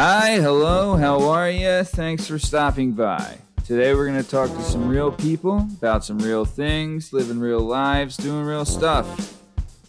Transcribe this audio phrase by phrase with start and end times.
[0.00, 1.82] Hi, hello, how are you?
[1.82, 3.38] Thanks for stopping by.
[3.66, 7.58] Today we're going to talk to some real people about some real things, living real
[7.58, 9.36] lives, doing real stuff.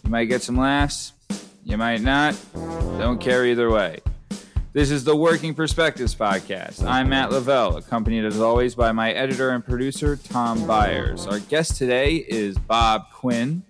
[0.02, 1.12] You might get some laughs,
[1.62, 2.36] you might not.
[2.98, 4.00] Don't care either way.
[4.72, 6.84] This is the Working Perspectives Podcast.
[6.84, 11.28] I'm Matt Lavelle, accompanied as always by my editor and producer, Tom Byers.
[11.28, 13.62] Our guest today is Bob Quinn.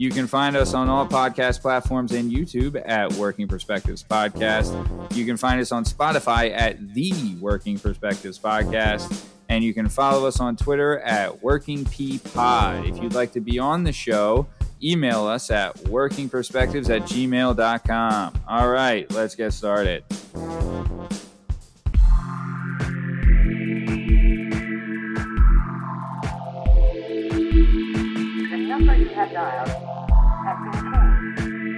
[0.00, 4.72] You can find us on all podcast platforms and YouTube at Working Perspectives Podcast.
[5.14, 9.26] You can find us on Spotify at The Working Perspectives Podcast.
[9.50, 12.86] And you can follow us on Twitter at Working P Pod.
[12.86, 14.46] If you'd like to be on the show,
[14.82, 18.40] email us at workingperspectives at gmail.com.
[18.48, 20.02] All right, let's get started.
[28.48, 29.79] The number you have dialed.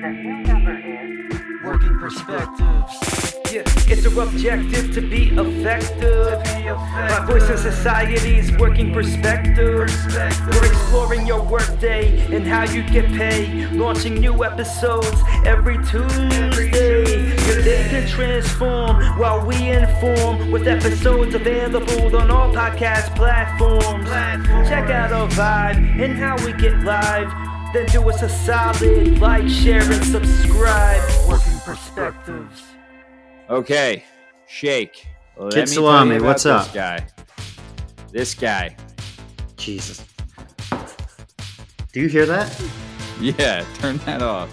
[0.03, 3.36] The new number is Working perspectives.
[3.53, 6.42] Yeah, it's our objective to be effective.
[6.83, 9.94] My voice in society's working perspectives.
[10.17, 13.70] We're exploring your workday and how you get paid.
[13.75, 17.28] Launching new episodes every Tuesday.
[17.47, 24.09] Your day can transform while we inform with episodes available on all podcast platforms.
[24.69, 27.52] Check out our vibe and how we get live.
[27.73, 31.03] Then do us a solid like, share, and subscribe.
[31.28, 32.62] Working perspectives.
[33.48, 34.05] Okay,
[34.47, 35.06] Shake.
[35.39, 36.75] Let Kid Salami, tell you what's this up?
[36.75, 37.06] guy.
[38.11, 38.77] This guy.
[39.56, 40.05] Jesus.
[41.93, 42.62] Do you hear that?
[43.20, 44.50] Yeah, turn that off.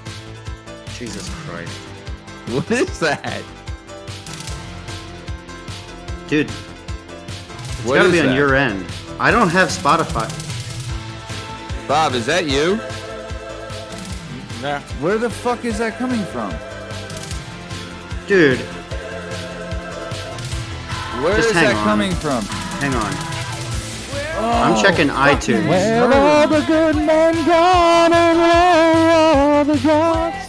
[0.98, 1.72] Jesus Christ.
[2.52, 3.44] What is that?
[6.30, 8.36] Dude, it's What gotta is be on that?
[8.38, 8.86] your end.
[9.20, 10.28] I don't have Spotify.
[11.88, 12.80] Bob, is that you?
[14.62, 16.52] Where the fuck is that coming from?
[18.28, 18.60] Dude,
[21.24, 21.84] Where is Just hang that on.
[21.84, 22.44] coming from?
[22.80, 23.14] hang on.
[24.42, 24.52] Oh.
[24.64, 25.68] I'm checking iTunes.
[25.68, 30.46] Where all the good men gone and where all the gods?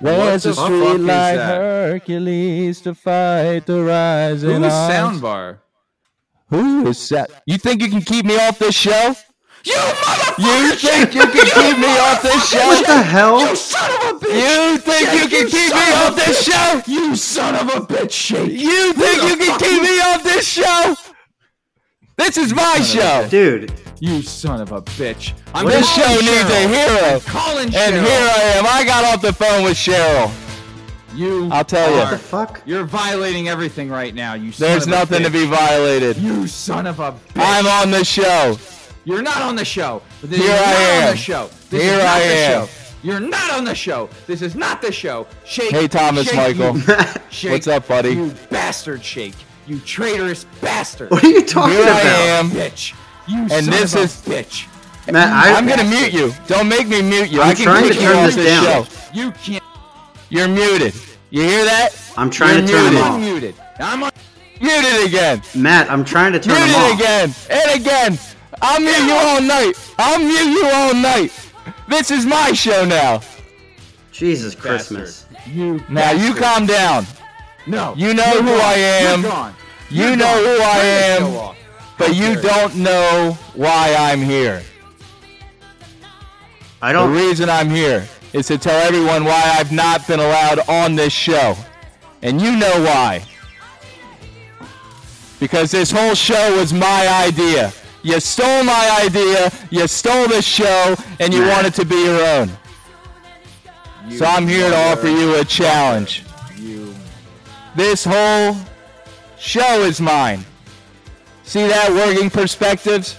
[0.00, 1.36] Where's the the street like?
[1.38, 4.92] Hercules to fight the rising Who is odds?
[5.20, 5.58] Soundbar?
[6.50, 7.42] Who is that?
[7.46, 9.14] You think you can keep me off this show?
[9.68, 10.38] You motherfucker!
[10.38, 12.66] You think you can keep me off this show?
[12.66, 13.40] What the hell?
[13.40, 14.34] You son of a bitch!
[14.34, 16.82] You think you can keep me off this show?
[16.86, 18.50] You son of a bitch, Shake!
[18.52, 20.94] You think you can keep me off this show?
[22.16, 23.26] This is my show.
[23.30, 25.34] Dude, You son of a bitch!
[25.54, 27.10] I'm This calling show needs a Cheryl.
[27.10, 27.20] hero.
[27.20, 28.64] Calling And here I am.
[28.66, 30.32] I got off the phone with Cheryl.
[31.14, 31.96] You I'll tell you.
[31.98, 32.62] what the fuck?
[32.64, 34.34] You're violating everything right now.
[34.34, 34.52] You.
[34.52, 36.16] Son There's of a nothing to be violated.
[36.16, 37.18] You son of a bitch!
[37.36, 38.56] I'm on the show.
[39.08, 40.02] You're not on the show.
[40.22, 41.10] This Here is I not on am.
[41.12, 41.50] the show.
[41.70, 42.66] This Here is not I the am.
[42.66, 42.72] show.
[43.02, 44.10] You're not on the show.
[44.26, 45.26] This is not the show.
[45.46, 45.70] Shake.
[45.70, 46.76] Hey, Thomas shake, Michael.
[46.78, 46.94] you-
[47.30, 48.10] shake, What's up, buddy?
[48.10, 49.34] You bastard, Shake.
[49.66, 51.10] You traitorous bastard.
[51.10, 52.20] What are you talking Here I about?
[52.44, 52.50] am.
[52.50, 52.94] bitch.
[53.26, 54.66] You And son this of a is- bitch.
[55.12, 56.34] Matt, I, I'm gonna mute you.
[56.48, 57.40] Don't make me mute you.
[57.40, 58.84] I'm I can trying to kick you turn off this this down.
[58.84, 58.86] show.
[59.14, 59.64] You can't.
[60.28, 60.94] You're muted.
[61.30, 61.90] You hear that?
[62.18, 63.54] I'm trying to You're turn muted.
[63.56, 64.02] them I'm off.
[64.02, 64.02] unmuted.
[64.02, 64.10] I'm on.
[64.60, 65.42] Muted again.
[65.54, 67.00] Matt, I'm trying to turn them Muted off.
[67.00, 67.34] again.
[67.50, 68.18] And again.
[68.60, 69.72] I'll mute you all night.
[69.98, 71.32] I'll mute you all night.
[71.88, 73.20] This is my show now.
[74.12, 75.26] Jesus Christmas.
[75.46, 75.82] You.
[75.88, 77.06] Now you calm down.
[77.66, 77.94] No.
[77.96, 78.60] You know who gone.
[78.60, 79.20] I am.
[79.22, 79.54] You're gone.
[79.90, 80.44] You You're know gone.
[80.44, 81.56] who I Turn am.
[81.98, 84.62] But you dare don't know why I'm here.
[86.80, 87.12] I don't.
[87.12, 91.12] The reason I'm here is to tell everyone why I've not been allowed on this
[91.12, 91.56] show.
[92.22, 93.24] And you know why.
[95.40, 97.72] Because this whole show was my idea.
[98.02, 101.52] You stole my idea, you stole the show, and you Matt.
[101.54, 102.50] want it to be your own.
[104.08, 106.24] You So I'm here to offer you a challenge.
[106.56, 106.94] You.
[107.74, 108.56] This whole
[109.38, 110.44] show is mine.
[111.42, 113.16] See that working perspectives?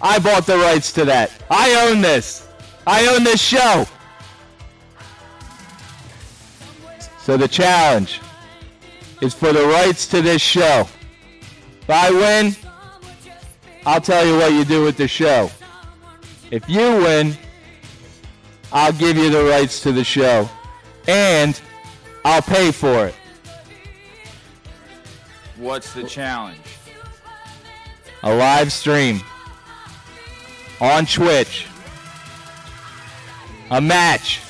[0.00, 1.30] I bought the rights to that.
[1.50, 2.48] I own this.
[2.86, 3.86] I own this show.
[7.18, 8.20] So the challenge
[9.20, 10.88] is for the rights to this show.
[11.82, 12.56] If I win,
[13.90, 15.50] I'll tell you what you do with the show.
[16.52, 17.36] If you win,
[18.72, 20.48] I'll give you the rights to the show.
[21.08, 21.60] And
[22.24, 23.16] I'll pay for it.
[25.56, 26.60] What's the challenge?
[28.22, 29.20] a live stream
[30.80, 31.66] on Twitch,
[33.70, 34.40] a match,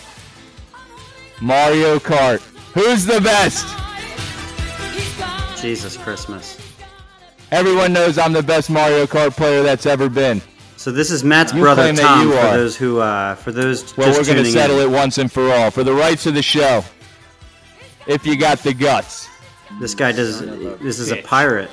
[1.41, 2.41] Mario Kart.
[2.75, 3.67] Who's the best?
[5.63, 6.60] Jesus Christmas.
[7.51, 10.41] Everyone knows I'm the best Mario Kart player that's ever been.
[10.77, 12.29] So this is Matt's You brother Tom.
[12.29, 14.89] you For those who, uh, for those Well, we're going to settle in.
[14.89, 16.85] it once and for all for the rights of the show.
[18.07, 19.29] If you got the guts.
[19.79, 20.41] This guy does.
[20.81, 21.71] This is a pirate.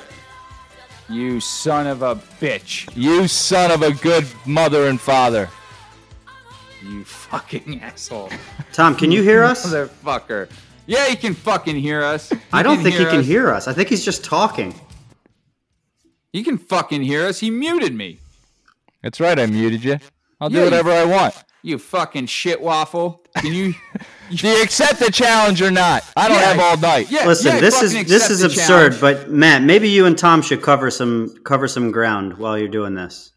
[1.08, 2.90] You son of a bitch.
[2.94, 5.48] You son of a good mother and father.
[6.84, 8.30] You fucking asshole.
[8.72, 9.66] Tom, can you hear us?
[9.66, 10.50] Motherfucker.
[10.86, 12.32] Yeah, he can fucking hear us.
[12.52, 13.68] I don't think he can hear us.
[13.68, 14.74] I think he's just talking.
[16.32, 17.40] He can fucking hear us.
[17.40, 18.18] He muted me.
[19.02, 19.98] That's right, I muted you.
[20.40, 21.34] I'll do Yeah, you- whatever I want.
[21.62, 23.24] You fucking shit waffle.
[23.36, 23.74] Can you?
[24.30, 26.04] Do you accept the challenge or not?
[26.16, 27.10] I don't Yeah, have all night.
[27.10, 27.26] Yeah.
[27.26, 28.92] Listen, yeah, this is this is absurd.
[28.92, 29.00] challenge.
[29.00, 32.94] But Matt, maybe you and Tom should cover some cover some ground while you're doing
[32.94, 33.32] this.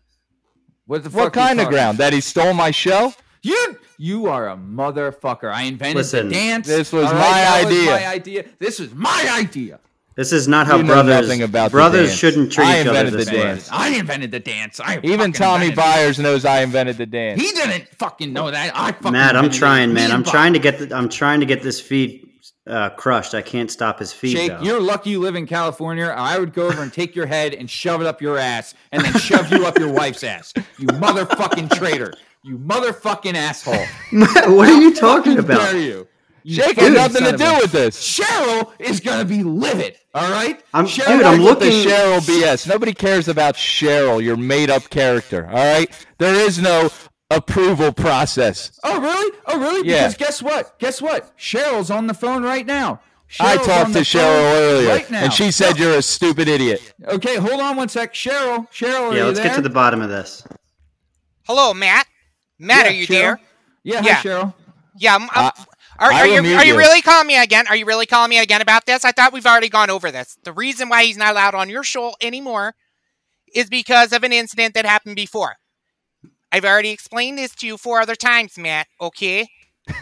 [0.86, 1.20] what the fuck?
[1.20, 1.98] What kind of ground?
[2.00, 3.14] That he stole my show?
[3.42, 5.52] You you are a motherfucker.
[5.52, 6.68] I invented Listen, the dance.
[6.68, 7.92] this was all my That was idea.
[7.92, 8.46] my idea.
[8.60, 9.80] This was my idea.
[10.16, 12.20] This is not how You brothers nothing about brothers dance.
[12.20, 13.44] shouldn't treat I each other invented this the way.
[13.44, 13.70] dance.
[13.72, 14.80] I invented the dance.
[14.80, 15.76] I Even Tommy invented it.
[15.78, 17.42] Byers knows I invented the dance.
[17.42, 18.72] He didn't fucking know that.
[18.76, 19.60] I fucking Matt, I'm invented it.
[19.60, 20.12] trying, man.
[20.12, 22.28] I'm trying to get the, I'm trying to get this feed
[22.68, 23.34] uh, crushed.
[23.34, 24.36] I can't stop his feed.
[24.36, 24.62] Jake, though.
[24.62, 26.06] you're lucky you live in California.
[26.16, 29.04] I would go over and take your head and shove it up your ass, and
[29.04, 30.54] then shove you up your wife's ass.
[30.78, 32.14] You motherfucking traitor.
[32.44, 33.86] You motherfucking asshole.
[34.12, 35.76] Matt, what are you talking How dare about?
[35.76, 36.08] you?
[36.44, 38.20] You Jake fucking had nothing to do a- with this.
[38.20, 39.96] Cheryl is gonna be livid.
[40.14, 42.68] All right, I'm- Cheryl, dude, I'm Enough with the looking- Cheryl BS.
[42.68, 45.48] Nobody cares about Cheryl, your made-up character.
[45.52, 46.90] All right, there is no
[47.30, 48.72] approval process.
[48.84, 49.38] Oh really?
[49.48, 49.88] Oh really?
[49.88, 50.08] Yeah.
[50.10, 50.78] Because guess what?
[50.80, 51.38] Guess what?
[51.38, 53.00] Cheryl's on the phone right now.
[53.40, 56.82] I talked to the Cheryl earlier, right and she said you're a stupid idiot.
[57.08, 58.14] Okay, hold on one sec.
[58.14, 59.48] Cheryl, Cheryl, are yeah, you let's there?
[59.50, 60.44] get to the bottom of this.
[61.48, 62.08] Hello, Matt.
[62.60, 63.10] Matt, Yeah, are you Cheryl?
[63.10, 63.40] there?
[63.84, 64.14] Yeah, Yeah.
[64.16, 64.54] hi, Cheryl.
[64.98, 65.16] Yeah.
[65.16, 65.64] I'm, I'm- Uh,
[66.02, 66.78] are, are you are you you.
[66.78, 67.68] really calling me again?
[67.68, 69.06] Are you really calling me again about this?
[69.06, 70.38] I thought we've already gone over this.
[70.44, 72.74] The reason why he's not allowed on your show anymore
[73.54, 75.56] is because of an incident that happened before.
[76.52, 78.88] I've already explained this to you four other times, Matt.
[79.00, 79.48] Okay.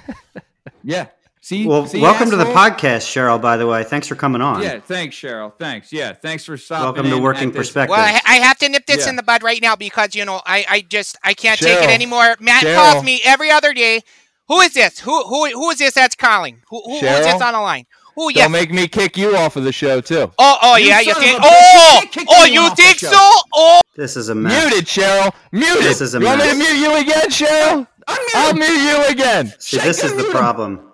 [0.84, 1.08] Yeah.
[1.42, 1.66] See.
[1.66, 3.42] Well, See, welcome to the podcast, Cheryl.
[3.42, 4.62] By the way, thanks for coming on.
[4.62, 5.54] Yeah, thanks, Cheryl.
[5.58, 5.92] Thanks.
[5.92, 6.86] Yeah, thanks for stopping.
[6.86, 7.92] welcome to in Working Perspective.
[7.92, 9.10] Well, I, I have to nip this Yeah.
[9.10, 11.90] in the bud right now because you know I, I just I can't take it
[11.90, 12.36] anymore.
[12.40, 12.76] Matt Cheryl.
[12.76, 14.02] calls me every other day.
[14.50, 15.00] Who is this?
[15.00, 16.62] Who who who is this that's calling?
[16.70, 17.86] Who who, who is this on the line?
[18.16, 18.32] Who?
[18.34, 18.44] Yes.
[18.46, 20.30] Don't make me kick you off of the show too.
[20.38, 21.40] Oh, oh You yeah, you son think?
[21.40, 23.18] a bitch, you Oh, can't oh, you off think so?
[23.54, 24.52] Oh, This is a mess.
[24.72, 25.34] Muted, Cheryl.
[25.54, 25.84] Muted.
[25.84, 27.88] This is a you want me to mute you again, Cheryl?
[28.08, 29.54] I'll mute you again.
[29.60, 30.92] See, this is the problem.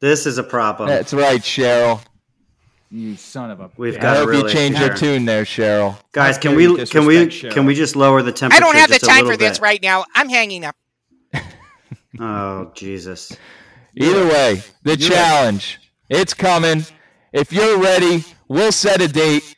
[0.00, 0.88] This is a problem.
[0.88, 2.00] That's right, Cheryl.
[2.90, 3.70] You son of a.
[3.78, 4.00] We've bitch.
[4.02, 5.96] got I to hope really you change your tune there, Cheryl.
[6.12, 7.52] Guys, can we can we Cheryl.
[7.52, 8.62] can we just lower the temperature?
[8.62, 10.04] I don't have the just a time little for this right now.
[10.14, 10.76] I'm hanging up.
[12.20, 13.36] Oh Jesus!
[13.96, 15.78] Either way, the challenge.
[16.08, 16.84] It's coming.
[17.32, 19.56] If you're ready, we'll set a date.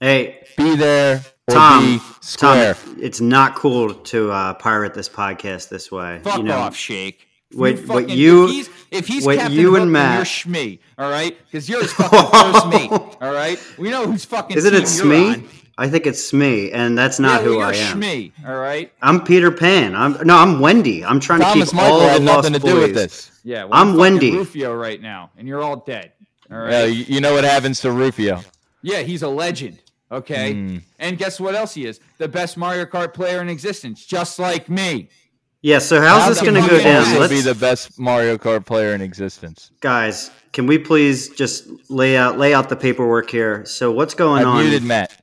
[0.00, 1.84] Hey, Be there or Tom.
[1.98, 2.74] be square.
[2.74, 6.20] Tom, it's not cool to uh, pirate this podcast this way.
[6.22, 7.26] Fuck you know, off, Shake.
[7.52, 9.92] What- You what fucking- you- if he's, if he's what Captain you and Hook, then
[9.92, 10.24] Matt- you're
[10.54, 11.36] Shmee, all right?
[11.46, 13.58] Because you're his fucking first mate, all right?
[13.78, 14.56] We know who's fucking.
[14.56, 15.48] Isn't it team you're Smee?
[15.78, 15.84] On.
[15.84, 18.00] I think it's Smee, and that's not yeah, who well, I you're am.
[18.00, 18.92] Shmee, all right?
[19.02, 19.94] I'm Peter Pan.
[19.94, 21.04] I'm no, I'm Wendy.
[21.04, 23.30] I'm trying Thomas to keep Michael all the had nothing to lost do with this.
[23.44, 24.32] Yeah, well, I'm Wendy.
[24.32, 26.12] Rufio right now, and you're all dead.
[26.50, 26.82] All right.
[26.82, 28.42] Uh, you, you know what happens to Rufio.
[28.82, 29.80] Yeah, he's a legend.
[30.10, 30.54] Okay.
[30.54, 30.76] Hmm.
[30.98, 32.00] And guess what else he is?
[32.16, 35.10] The best Mario Kart player in existence, just like me.
[35.60, 35.80] Yeah.
[35.80, 36.78] So how's How this going to go down?
[36.78, 37.08] this?
[37.08, 39.70] Also Let's be the best Mario Kart player in existence.
[39.80, 40.30] guys.
[40.54, 43.66] Can we please just lay out lay out the paperwork here?
[43.66, 44.62] So what's going I on?
[44.62, 45.20] muted Matt.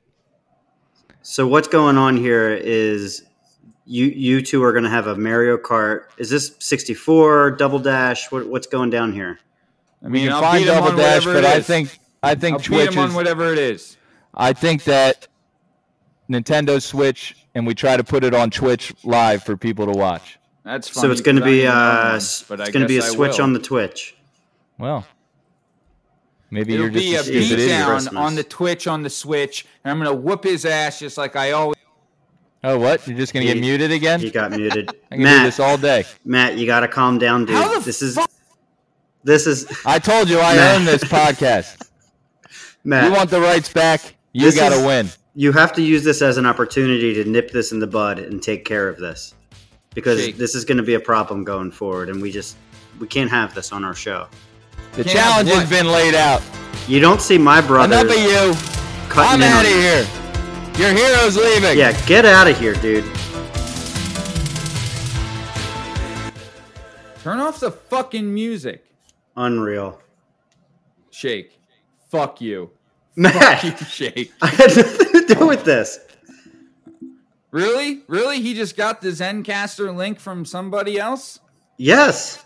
[1.28, 3.24] So what's going on here is
[3.84, 6.04] you you two are going to have a Mario Kart.
[6.18, 8.30] Is this 64 double dash?
[8.30, 9.40] What, what's going down here?
[10.02, 12.58] I We mean, can I'll find Double Dash, but it I think I think I'll
[12.60, 13.14] beat Twitch him on is.
[13.16, 13.96] whatever it is.
[14.34, 15.26] I think that
[16.30, 20.38] Nintendo Switch, and we try to put it on Twitch live for people to watch.
[20.62, 22.60] That's so it's going to 'cause I be don't even own uh, one, s- but
[22.60, 23.42] I it's going to be a switch will.
[23.42, 24.16] on the Twitch.
[24.78, 25.04] Well,
[26.56, 27.58] maybe It'll you're just be a a stupid idiot.
[27.60, 27.78] idiot.
[27.80, 31.36] beatdown on the Twitch on the Switch, and I'm gonna whoop his ass just like
[31.36, 31.76] I always.
[32.64, 33.06] Oh, what?
[33.06, 34.18] You're just gonna get muted again?
[34.20, 34.88] He got muted.
[35.10, 36.04] I can do Matt, this all day.
[36.24, 37.54] Matt, you got to calm down, dude.
[37.56, 38.30] How the this is fuck-
[39.22, 40.76] this is I told you I Matt.
[40.78, 41.88] earned this podcast.
[42.84, 43.04] Matt.
[43.04, 44.14] You want the rights back?
[44.32, 45.08] You This got to is- win.
[45.34, 48.42] you have to use this as an opportunity to nip this in the bud and
[48.42, 49.34] take care of this
[49.94, 50.36] because Jake.
[50.36, 52.56] this is going to be a problem going forward and we just
[53.00, 54.26] we can't have this on our show
[54.96, 56.42] The Can't challenge have has been laid out.
[56.88, 59.08] you don't see my brother Enough of you.
[59.10, 60.06] cutting I'm out of here.
[60.78, 61.78] Your hero's leaving.
[61.78, 63.04] yeah get out of here dude
[67.22, 68.84] Turn off the fucking music.
[69.36, 70.00] unreal
[71.10, 71.58] Shake.
[72.10, 72.70] Fuck you.
[73.16, 74.32] matt You Shake.
[74.42, 75.98] i had nothing to do with this
[77.50, 78.02] Really?
[78.06, 78.42] Really?
[78.42, 81.40] He just got the Zencastr link from somebody else?
[81.78, 82.42] yes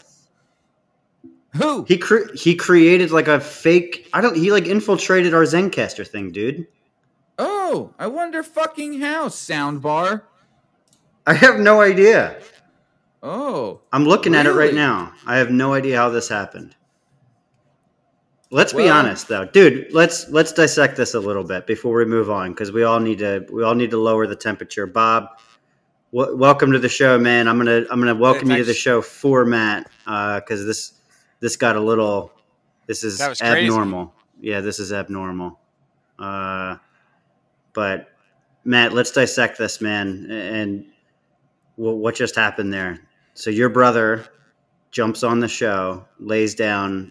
[1.56, 1.84] Who?
[1.84, 4.08] He cre- he created like a fake.
[4.12, 4.36] I don't.
[4.36, 6.66] He like infiltrated our Zencastr thing, dude.
[7.38, 10.22] Oh, I wonder fucking how, soundbar.
[11.26, 12.40] I have no idea.
[13.22, 13.80] Oh.
[13.92, 15.12] I'm looking at it right now.
[15.26, 16.74] I have no idea how this happened.
[18.52, 19.44] Let's be honest though.
[19.44, 22.98] Dude, let's let's dissect this a little bit before we move on cuz we all
[22.98, 24.86] need to we all need to lower the temperature.
[24.86, 25.28] Bob,
[26.12, 27.46] w- welcome to the show, man.
[27.46, 30.64] I'm going to I'm going to welcome you to the show for Matt uh cuz
[30.66, 30.99] this
[31.40, 32.32] this got a little
[32.86, 33.66] this is That crazy.
[33.66, 34.14] abnormal.
[34.40, 35.58] Yeah, this is abnormal.
[36.18, 36.76] Uh
[37.72, 38.08] but
[38.64, 40.84] Matt, let's dissect this, man, and
[41.76, 42.98] wh- what just happened there.
[43.34, 44.26] So your brother
[44.90, 47.10] jumps on the show, lays down,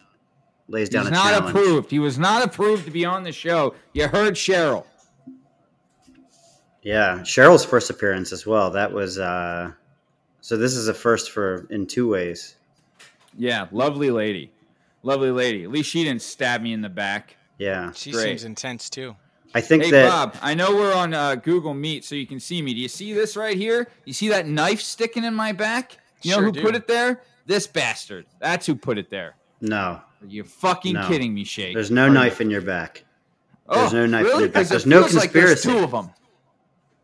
[0.67, 1.49] lays down He's a not challenge.
[1.49, 1.91] approved.
[1.91, 3.73] He was not approved to be on the show.
[3.93, 4.85] You heard Cheryl.
[6.81, 8.71] Yeah, Cheryl's first appearance as well.
[8.71, 9.71] That was uh,
[10.41, 10.55] so.
[10.57, 12.55] This is a first for in two ways.
[13.37, 14.51] Yeah, lovely lady.
[15.03, 15.63] Lovely lady.
[15.63, 17.35] At least she didn't stab me in the back.
[17.57, 18.23] Yeah, She Great.
[18.23, 19.15] seems intense too.
[19.53, 22.39] I think Hey, that Bob, I know we're on uh, Google Meet, so you can
[22.39, 22.73] see me.
[22.73, 23.87] Do you see this right here?
[24.05, 25.97] You see that knife sticking in my back?
[26.21, 26.61] You know who do.
[26.61, 27.21] put it there?
[27.45, 28.25] This bastard.
[28.39, 29.35] That's who put it there.
[29.61, 31.07] no, Are you fucking No.
[31.07, 31.73] kidding me, Shake?
[31.73, 33.03] there's no Are you- knife in your back.
[33.71, 34.39] there's no knife in really?
[34.43, 34.53] your back.
[34.63, 35.79] 'Cause it There's no feels like there's conspiracy.
[35.79, 36.11] two of them.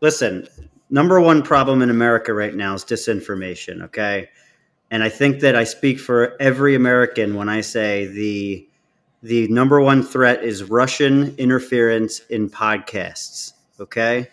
[0.01, 0.47] Listen,
[0.89, 3.81] number one problem in America right now is disinformation.
[3.83, 4.29] Okay,
[4.91, 8.67] and I think that I speak for every American when I say the
[9.23, 13.53] the number one threat is Russian interference in podcasts.
[13.79, 14.27] Okay,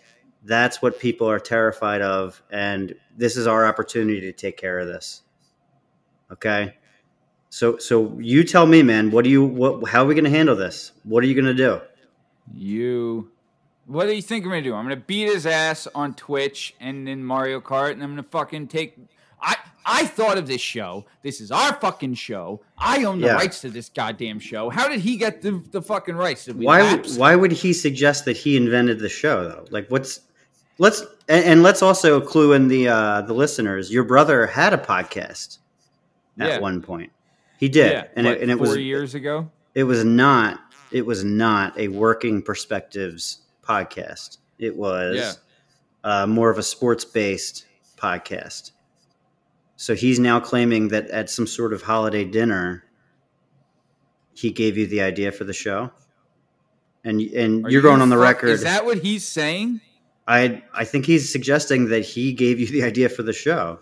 [0.44, 4.86] that's what people are terrified of, and this is our opportunity to take care of
[4.86, 5.22] this.
[6.32, 6.74] Okay.
[7.50, 9.10] So, so you tell me, man.
[9.10, 9.44] What do you?
[9.44, 9.86] What?
[9.88, 10.92] How are we going to handle this?
[11.04, 11.80] What are you going to do?
[12.54, 13.30] You.
[13.86, 14.74] What do you think I'm gonna do?
[14.74, 18.68] I'm gonna beat his ass on Twitch and in Mario Kart, and I'm gonna fucking
[18.68, 18.96] take.
[19.40, 21.04] I I thought of this show.
[21.22, 22.60] This is our fucking show.
[22.78, 23.34] I own the Yeah.
[23.34, 24.70] rights to this goddamn show.
[24.70, 26.46] How did he get the, the fucking rights?
[26.48, 27.16] Why lapse?
[27.16, 30.20] why would he suggest that he invented the show though like what's
[30.78, 34.78] let's and, and let's also clue in the uh the listeners your brother had a
[34.78, 35.58] podcast
[36.38, 36.58] at Yeah.
[36.60, 37.10] one point
[37.58, 39.50] he did Yeah, and what, it, and it four was years ago.
[39.74, 40.60] it was not
[40.90, 45.38] it was not a working perspectives podcast it was
[46.04, 48.72] uh, more of a sports based podcast
[49.76, 52.84] so he's now claiming that at some sort of holiday dinner
[54.34, 55.90] he gave you the idea for the show
[57.04, 59.80] and and Are you're you going on the fuck- record Is that what he's saying?
[60.28, 63.78] i i think he's suggesting that he gave you the idea for the show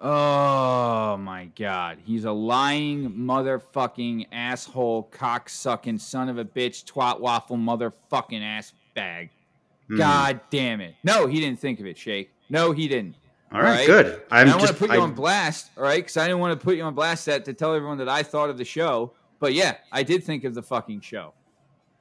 [0.00, 1.98] Oh my god.
[2.04, 9.30] He's a lying motherfucking asshole cocksucking son of a bitch twat waffle motherfucking ass bag.
[9.88, 9.96] Hmm.
[9.96, 10.94] God damn it.
[11.02, 12.30] No, he didn't think of it, Shake.
[12.48, 13.16] No, he didn't.
[13.52, 15.96] All right, good i'm And I want to put you I- on blast, all right?
[15.96, 18.22] Because I didn't want to put you on blast that to tell everyone that I
[18.22, 19.12] thought of the show.
[19.40, 21.32] But yeah, I did think of the fucking show.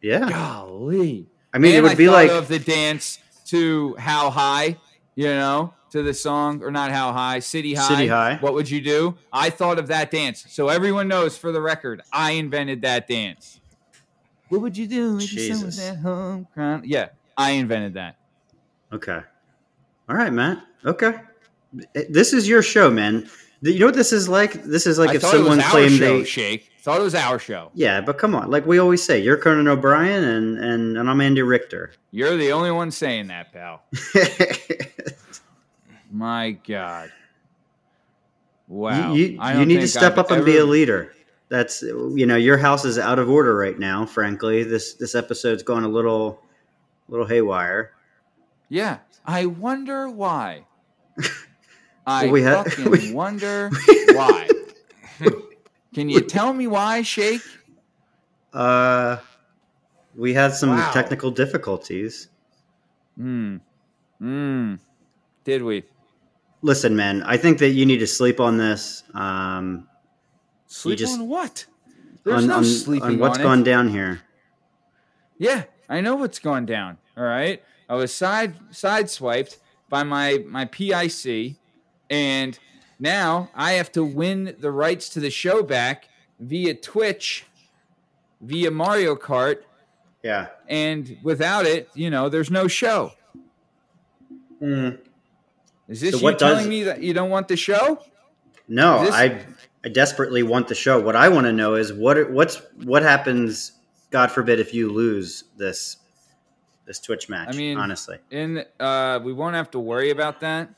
[0.01, 1.27] yeah Golly.
[1.53, 4.77] i mean it would I be like of the dance to How High,
[5.15, 7.87] you know, to the song or not How High, City High.
[7.87, 8.37] City High.
[8.41, 9.15] What would you do?
[9.31, 13.59] I thought of that dance, so everyone knows for the record, I invented that dance.
[14.49, 15.87] What would you do if your son Jesus.
[15.89, 16.81] at home crying?
[16.85, 18.17] Yeah, I invented that.
[18.91, 19.19] Okay.
[20.09, 20.63] All right, Matt.
[20.85, 21.15] Okay.
[22.09, 23.29] This is your show, man.
[23.61, 24.63] You know what this is like?
[24.63, 26.23] This is like I if someone claimed show, they.
[26.23, 26.71] Shake.
[26.81, 27.69] Thought it was our show.
[27.73, 28.49] Yeah, but come on.
[28.49, 31.91] Like we always say, you're Conan O'Brien and, and, and I'm Andy Richter.
[32.11, 33.81] You're the only one saying that, pal.
[36.11, 37.11] My God.
[38.69, 39.13] Wow.
[39.13, 41.13] You, you, you need to step I've up and be a leader.
[41.49, 44.05] That's you know your house is out of order right now.
[44.05, 46.41] Frankly, this this episode's going a little
[47.07, 47.91] little haywire.
[48.67, 50.65] Yeah, I wonder why.
[52.07, 53.69] I we had- fucking we- wonder
[54.13, 54.47] why.
[55.93, 57.41] Can you tell me why, Shake?
[58.53, 59.17] Uh,
[60.15, 60.91] we had some Wow.
[60.91, 62.29] technical difficulties.
[63.17, 63.57] Hmm.
[64.19, 64.75] Hmm.
[65.43, 65.83] Did we
[66.63, 69.03] Listen, man, I think that you need to sleep on this.
[69.13, 69.87] Um,
[70.65, 71.65] sleep just- on what?
[72.23, 73.43] There's on, no on- sleeping on what's on it.
[73.43, 74.21] gone down here.
[75.37, 76.97] Yeah, I know what's gone down.
[77.15, 81.55] All right, I was side sideswiped by my my PIC,
[82.09, 82.57] and
[82.99, 86.09] now I have to win the rights to the show back
[86.39, 87.45] via Twitch,
[88.41, 89.59] via Mario Kart,
[90.23, 90.47] Yeah.
[90.67, 93.13] and without it, you know, there's no show.
[94.61, 98.03] Is this So you what does- telling me that you don't want the show?
[98.67, 99.45] No, This- I
[99.85, 100.99] I desperately want the show.
[100.99, 103.71] What I want to know is what what's what happens.
[104.09, 105.97] God forbid if you lose this
[106.85, 107.49] this Twitch match.
[107.53, 110.69] I mean- honestly, And uh, we won't have to worry about that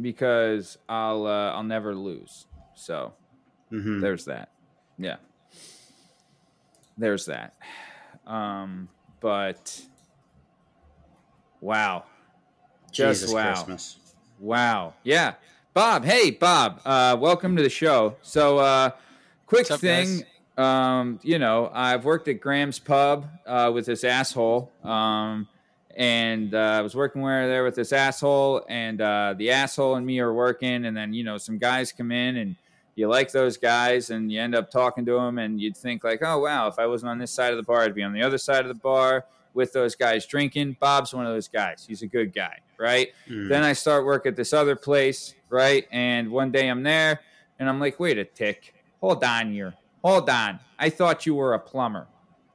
[0.00, 2.46] because I'll uh, I'll never lose.
[2.74, 3.14] So
[3.70, 4.50] hmm there's that.
[4.98, 5.16] Yeah.
[6.96, 7.54] There's that.
[8.26, 8.88] Um,
[9.20, 9.80] but
[11.60, 12.04] wow.
[12.90, 13.54] Just Jesus wow.
[13.54, 13.96] Christmas.
[14.38, 14.94] Wow.
[15.02, 15.34] Yeah.
[15.74, 18.16] Bob, hey Bob, uh, welcome to the show.
[18.22, 18.90] So uh
[19.46, 20.24] quick up, thing,
[20.56, 24.72] um, you know, I've worked at Graham's Pub uh, with this asshole.
[24.82, 25.46] Um
[25.98, 30.06] and uh, I was working where there with this asshole, and uh, the asshole and
[30.06, 32.54] me are working, and then you know some guys come in, and
[32.94, 36.22] you like those guys, and you end up talking to them, and you'd think like,
[36.22, 38.22] oh wow, if I wasn't on this side of the bar, I'd be on the
[38.22, 40.76] other side of the bar with those guys drinking.
[40.78, 41.84] Bob's one of those guys.
[41.86, 43.08] He's a good guy, right?
[43.28, 43.48] Mm.
[43.48, 45.88] Then I start work at this other place, right?
[45.90, 47.22] And one day I'm there,
[47.58, 49.74] and I'm like, wait a tick, hold on here,
[50.04, 50.60] hold on.
[50.78, 52.06] I thought you were a plumber.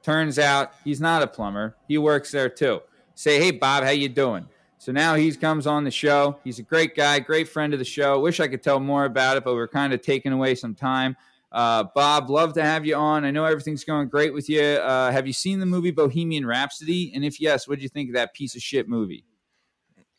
[0.02, 1.76] Turns out he's not a plumber.
[1.86, 2.80] He works there too.
[3.14, 4.46] Say, hey Bob, how you doing?
[4.78, 6.38] So now he comes on the show.
[6.44, 8.20] He's a great guy, great friend of the show.
[8.20, 11.16] Wish I could tell more about it, but we're kind of taking away some time.
[11.50, 13.24] Uh, Bob, love to have you on.
[13.24, 14.60] I know everything's going great with you.
[14.60, 17.12] Uh, have you seen the movie Bohemian Rhapsody?
[17.14, 19.24] And if yes, what do you think of that piece of shit movie?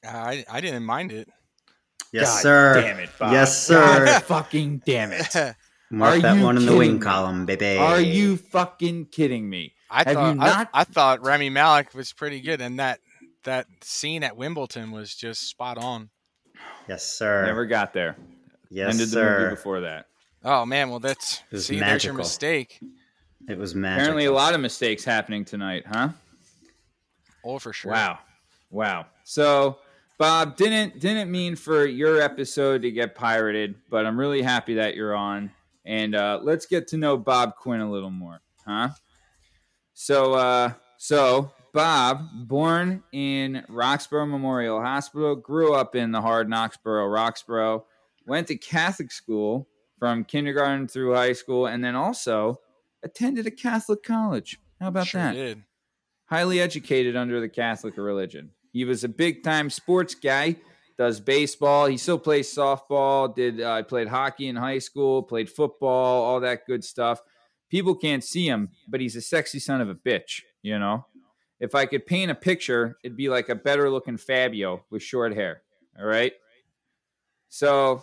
[0.04, 1.30] I I didn't mind it.
[2.14, 2.82] Yes, God sir.
[2.82, 3.34] Damn it, Bob.
[3.34, 4.06] Yes, sir.
[4.06, 5.28] God fucking damn it.
[5.92, 7.00] Mark Are that one in the wing me?
[7.00, 7.78] column, baby.
[7.78, 9.75] Are you fucking kidding me?
[9.90, 13.00] I Have thought you I- not- I, thought Rami Malek was pretty good, and that
[13.44, 16.10] that scene at Wimbledon was just spot on.
[16.88, 17.46] Yes, sir.
[17.46, 18.16] Never got there.
[18.72, 19.50] yes, Ended the movie sir.
[19.52, 20.08] before that.
[20.44, 22.80] Oh man, well that's It was see, there's your mistake.
[23.48, 24.02] It was magic.
[24.02, 26.10] Apparently, a lot of mistakes happening tonight, huh?
[27.44, 27.92] Oh, for sure.
[27.92, 28.20] Wow,
[28.72, 29.06] wow.
[29.24, 29.78] So,
[30.18, 34.96] Bob didn't didn't mean for your episode to get pirated, but I'm really happy that
[34.96, 35.52] you're on.
[35.86, 38.90] And uh, let's get to know Bob Quinn a little more, huh?
[39.96, 47.12] So, uh, so Bob, born in Roxborough Memorial Hospital, grew up in the hard Knoxboro,
[47.12, 47.86] Roxborough,
[48.28, 49.68] went to Catholic school
[49.98, 52.60] from kindergarten through high school, and then also
[53.04, 54.60] attended a Catholic college.
[54.82, 55.34] How about sure that?
[55.34, 55.64] did.
[56.26, 58.52] highly educated under the Catholic religion.
[58.74, 60.58] He was a big time sports guy.
[60.98, 61.88] Does baseball.
[61.88, 63.34] He still plays softball.
[63.34, 65.24] Did uh, played hockey in high school.
[65.24, 66.24] Played football.
[66.24, 67.22] All that good stuff.
[67.76, 70.44] People can't see him, but he's a sexy son of a bitch.
[70.62, 71.06] You know.
[71.60, 75.34] If I could paint a picture, it'd be like a better looking Fabio with short
[75.34, 75.62] hair.
[76.00, 76.32] All right.
[77.50, 78.02] So,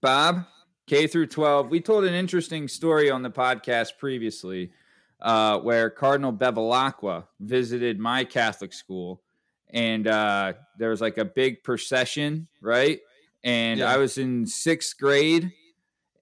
[0.00, 0.46] Bob,
[0.88, 4.72] K through 12, we told an interesting story on the podcast previously
[5.20, 9.22] uh, where Cardinal Bevilacqua visited my Catholic school,
[9.70, 12.98] and uh, there was like a big procession, right?
[13.44, 13.92] And Yeah.
[13.92, 15.52] I was in sixth grade,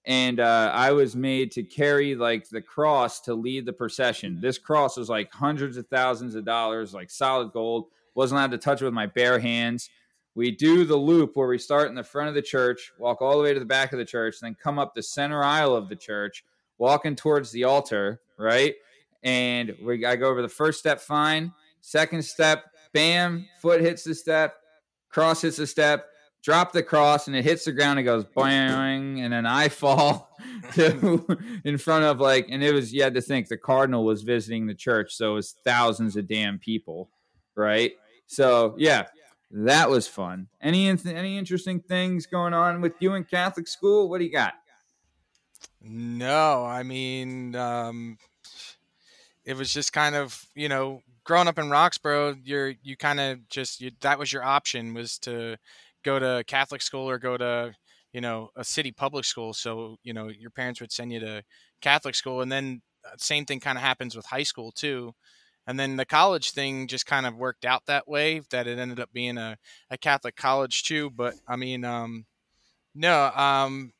[0.05, 4.39] and uh, I was made to carry like the cross to lead the procession.
[4.41, 7.85] This cross was like hundreds of thousands of dollars, like solid gold.
[8.15, 9.89] Wasn't allowed to touch it with my bare hands.
[10.35, 13.37] We do the loop where we start in the front of the church, walk all
[13.37, 15.89] the way to the back of the church, then come up the center aisle of
[15.89, 16.43] the church,
[16.77, 18.75] walking towards the altar, right?
[19.21, 24.15] And we I go over the first step fine, second step, bam, foot hits the
[24.15, 24.55] step,
[25.09, 26.07] cross hits the step,
[26.43, 27.99] drop the cross, and it hits the ground.
[27.99, 30.29] It goes bang and then I fall
[30.73, 31.25] to
[31.63, 34.67] in front of like, and it was you had to think the cardinal was visiting
[34.67, 37.09] the church, so it was thousands of damn people,
[37.55, 37.93] right?
[38.27, 39.07] So yeah,
[39.51, 40.47] that was fun.
[40.61, 44.09] Any any interesting things going on with you in Catholic school?
[44.09, 44.53] What do you got?
[45.81, 48.17] No, I mean, um,
[49.45, 53.47] it was just kind of you know, growing up in Roxborough, you're you kind of
[53.49, 55.57] just you, that was your option was to
[56.03, 57.73] go to Catholic school or go to
[58.13, 59.53] you know a city public school.
[59.53, 61.43] So you know your parents would send you to
[61.81, 65.13] Catholic school, and then uh, same thing kind of happens with high school too.
[65.67, 68.99] And then the college thing just kind of worked out that way that it ended
[68.99, 69.57] up being a,
[69.89, 71.09] a Catholic college too.
[71.11, 72.25] But I mean, um,
[72.95, 73.93] no, um,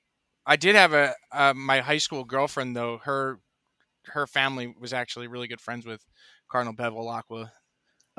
[0.45, 2.99] I did have a uh, my high school girlfriend though.
[2.99, 3.41] Her
[4.07, 6.05] her family was actually really good friends with
[6.49, 7.51] Cardinal Bevilacqua.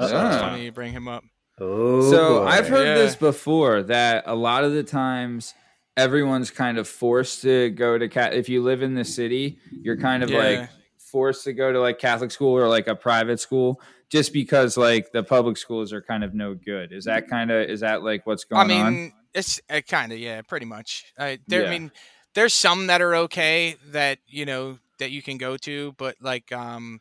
[0.00, 0.38] So it's Ah.
[0.38, 1.24] funny you bring him up.
[1.60, 2.46] Oh, so boy.
[2.46, 2.94] I've heard Yeah.
[2.94, 5.54] this before that a lot of the times
[5.96, 8.34] everyone's kind of forced to go to cat.
[8.34, 10.38] If you live in the city, you're kind of Yeah.
[10.38, 14.76] like forced to go to like Catholic school or like a private school just because
[14.76, 16.92] like the public schools are kind of no good.
[16.92, 18.70] Is that kind of is that like what's going on?
[18.70, 19.12] I mean, on?
[19.32, 21.04] it's uh, kind of yeah, pretty much.
[21.16, 21.62] I there.
[21.62, 21.68] Yeah.
[21.68, 21.92] I mean,
[22.34, 26.50] there's some that are okay that you know that you can go to, but like
[26.50, 27.00] um,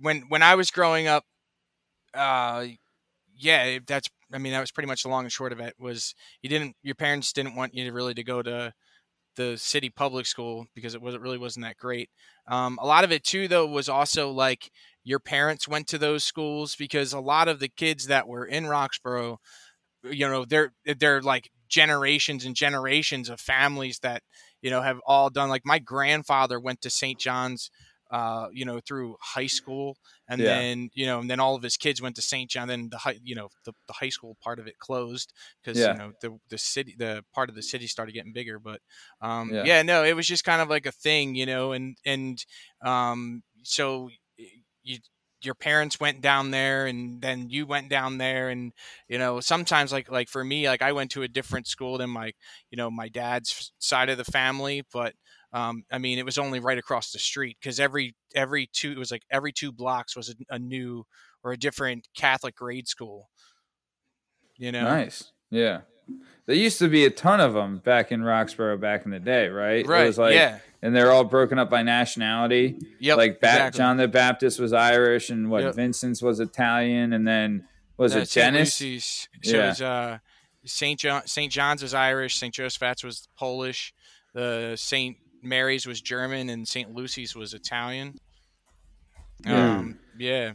[0.00, 1.24] when when I was growing up,
[2.14, 2.66] uh,
[3.38, 4.08] yeah, that's.
[4.32, 5.74] I mean, that was pretty much the long and short of it.
[5.78, 8.72] Was you didn't your parents didn't want you to really to go to
[9.36, 12.10] the city public school because it was it really wasn't that great.
[12.48, 14.70] Um, a lot of it too, though, was also like
[15.04, 18.66] your parents went to those schools because a lot of the kids that were in
[18.66, 19.38] Roxborough,
[20.04, 24.22] you know, they're they're like generations and generations of families that
[24.62, 27.18] you know have all done like my grandfather went to St.
[27.18, 27.70] John's
[28.10, 29.96] uh, you know, through high school,
[30.28, 30.46] and Yeah.
[30.46, 32.50] then you know, and then all of his kids went to St.
[32.50, 32.68] John.
[32.68, 35.92] Then the high, you know, the, the high school part of it closed because Yeah.
[35.92, 38.58] you know the the city, the part of the city started getting bigger.
[38.58, 38.80] But
[39.20, 39.64] um, Yeah.
[39.64, 39.82] yeah.
[39.82, 42.44] no, it was just kind of like a thing, you know, and and
[42.82, 44.10] um, so
[44.82, 44.98] you
[45.40, 48.72] your parents went down there and then you went down there and
[49.08, 52.10] you know sometimes like like for me like i went to a different school than
[52.10, 52.32] my
[52.70, 55.14] you know my dad's side of the family but
[55.52, 58.98] um, I mean, it was only right across the street because every every two it
[58.98, 61.06] was like every two blocks was a, a new
[61.42, 63.30] or a different Catholic grade school.
[64.56, 65.32] You know, Nice.
[65.50, 65.80] Yeah.
[66.46, 69.48] There used to be a ton of them back in Roxborough back in the day,
[69.48, 69.86] right?
[69.86, 70.04] right?
[70.04, 72.78] It was like, yeah, and they're all broken up by nationality.
[72.98, 73.14] Yeah.
[73.14, 73.78] like ba- exactly.
[73.78, 75.74] John the Baptist was Irish, and what Yep.
[75.74, 78.30] Vincent's was Italian, and then was Uh, it.
[78.30, 78.74] Dennis?
[78.74, 79.64] So Yeah.
[79.64, 80.18] it was, uh,
[80.64, 82.36] Saint John Saint John's was Irish.
[82.36, 83.92] Saint Joseph's was Polish.
[84.34, 88.14] The Saint Mary's was German, and Saint Lucy's was Italian.
[89.44, 89.76] Yeah.
[89.78, 90.52] Um, yeah.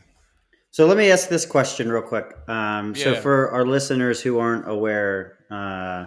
[0.72, 2.34] So let me ask this question real quick.
[2.48, 3.20] Um, So Yeah.
[3.22, 6.06] for our listeners who aren't aware, uh,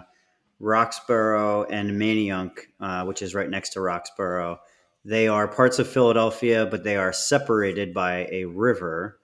[0.59, 4.57] Roxborough and Manayunk, uh, which is right next to Roxborough,
[5.05, 9.19] they are parts of Philadelphia, but they are separated by a river.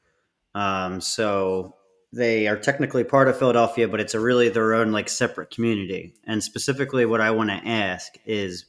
[0.56, 1.76] Um, so
[2.14, 6.14] they are technically part of Philadelphia, but it's a really their own like separate community.
[6.26, 8.66] And specifically, what I want to ask is,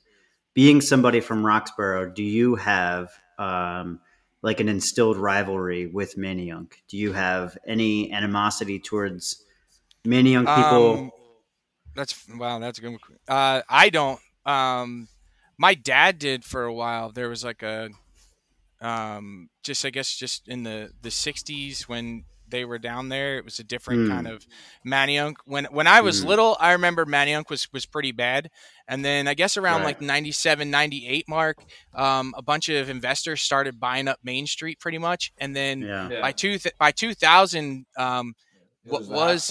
[0.54, 4.00] being somebody from Roxborough, do you have um,
[4.42, 6.72] like an instilled rivalry with Manayunk?
[6.88, 9.44] Do you have any animosity towards
[10.06, 10.92] Manayunk people?
[10.92, 11.10] Um,
[11.96, 12.58] that's wow.
[12.58, 12.98] That's a good.
[13.28, 14.20] Uh, I don't.
[14.46, 15.08] Um,
[15.58, 17.10] my dad did for a while.
[17.10, 17.90] There was like a,
[18.80, 23.44] um, just I guess just in the the '60s when they were down there, it
[23.44, 24.12] was a different Hmm.
[24.12, 24.46] kind of
[24.86, 25.34] Manayunk.
[25.44, 26.28] When when I was Hmm.
[26.28, 28.50] little, I remember Manayunk was was pretty bad.
[28.86, 29.86] And then I guess around Right.
[29.86, 31.58] like 97, 98 mark,
[31.94, 35.32] um, a bunch of investors started buying up Main Street pretty much.
[35.38, 36.20] And then yeah.
[36.20, 38.34] by two th- by 2000, um,
[38.84, 39.50] what was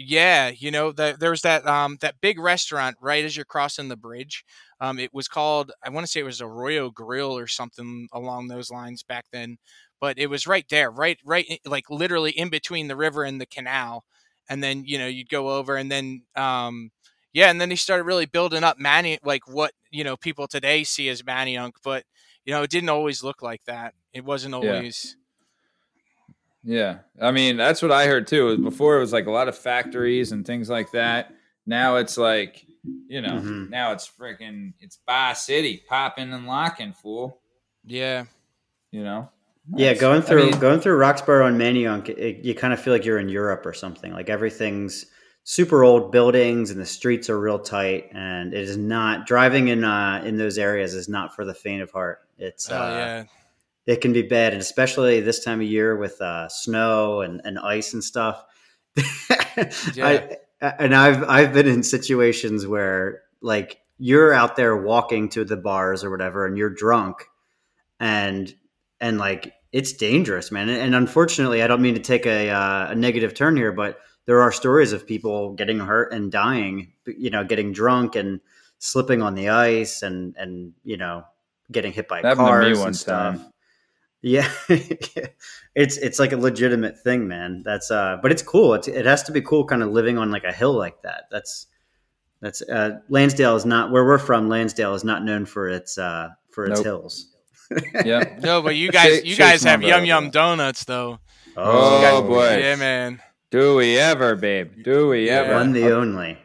[0.00, 3.88] yeah, you know, the, there was that um that big restaurant right as you're crossing
[3.88, 4.44] the bridge.
[4.80, 8.48] Um, it was called I want to say it was Arroyo Grill or something along
[8.48, 9.58] those lines back then,
[10.00, 13.46] but it was right there, right, right, like literally in between the river and the
[13.46, 14.04] canal.
[14.48, 16.90] And then you know you'd go over, and then um,
[17.32, 20.84] yeah, and then they started really building up Manny like what you know people today
[20.84, 22.04] see as Manayunk, but
[22.44, 23.94] you know it didn't always look like that.
[24.12, 25.16] It wasn't always.
[26.64, 28.56] Yeah, I mean that's what I heard too.
[28.58, 31.34] Before it was like a lot of factories and things like that.
[31.66, 33.70] Now it's like, you know, Mhm.
[33.70, 37.40] now it's freaking it's by city popping and locking, fool.
[37.84, 38.24] Yeah,
[38.90, 39.30] You know.
[39.76, 40.00] Yeah, Nice.
[40.00, 43.04] going I through mean, going through Roxborough and Manayunk, it, you kind of feel like
[43.04, 44.12] you're in Europe or something.
[44.12, 45.04] Like everything's
[45.44, 49.84] super old buildings and the streets are real tight, and it is not driving in
[49.84, 52.20] uh, in those areas is not for the faint of heart.
[52.38, 53.24] It's oh uh, yeah,
[53.86, 57.58] it can be bad, and especially this time of year with uh, snow and, and
[57.58, 58.44] ice and stuff.
[58.98, 65.56] I, and I've I've been in situations where like you're out there walking to the
[65.56, 67.24] bars or whatever, and you're drunk,
[68.00, 68.52] and
[69.00, 70.68] and like it's dangerous, man.
[70.68, 74.40] And unfortunately, I don't mean to take a uh, a negative turn here, but there
[74.40, 76.92] are stories of people getting hurt and dying.
[77.06, 78.40] You know, getting drunk and
[78.78, 81.24] slipping on the ice, and and you know,
[81.70, 83.36] getting hit by me cars and stuff.
[83.36, 83.52] time.
[84.20, 84.50] Yeah,
[85.74, 87.62] it's it's like a legitimate thing, man.
[87.64, 88.74] That's uh, but it's cool.
[88.74, 91.24] It's, it has to be cool, kind of living on like a hill like that.
[91.30, 91.66] That's
[92.40, 94.48] that's uh, Lansdale is not where we're from.
[94.48, 96.84] Lansdale is not known for its uh for its Nope.
[96.84, 97.34] hills.
[98.04, 98.40] Yep.
[98.40, 101.18] No, but you guys, you shake guys have yum yum donuts though.
[101.54, 102.58] Oh, boy.
[102.58, 103.20] Yeah, man.
[103.50, 104.82] Do we ever, babe?
[104.84, 105.40] Do we Yeah.
[105.40, 105.54] ever?
[105.54, 106.38] one the only.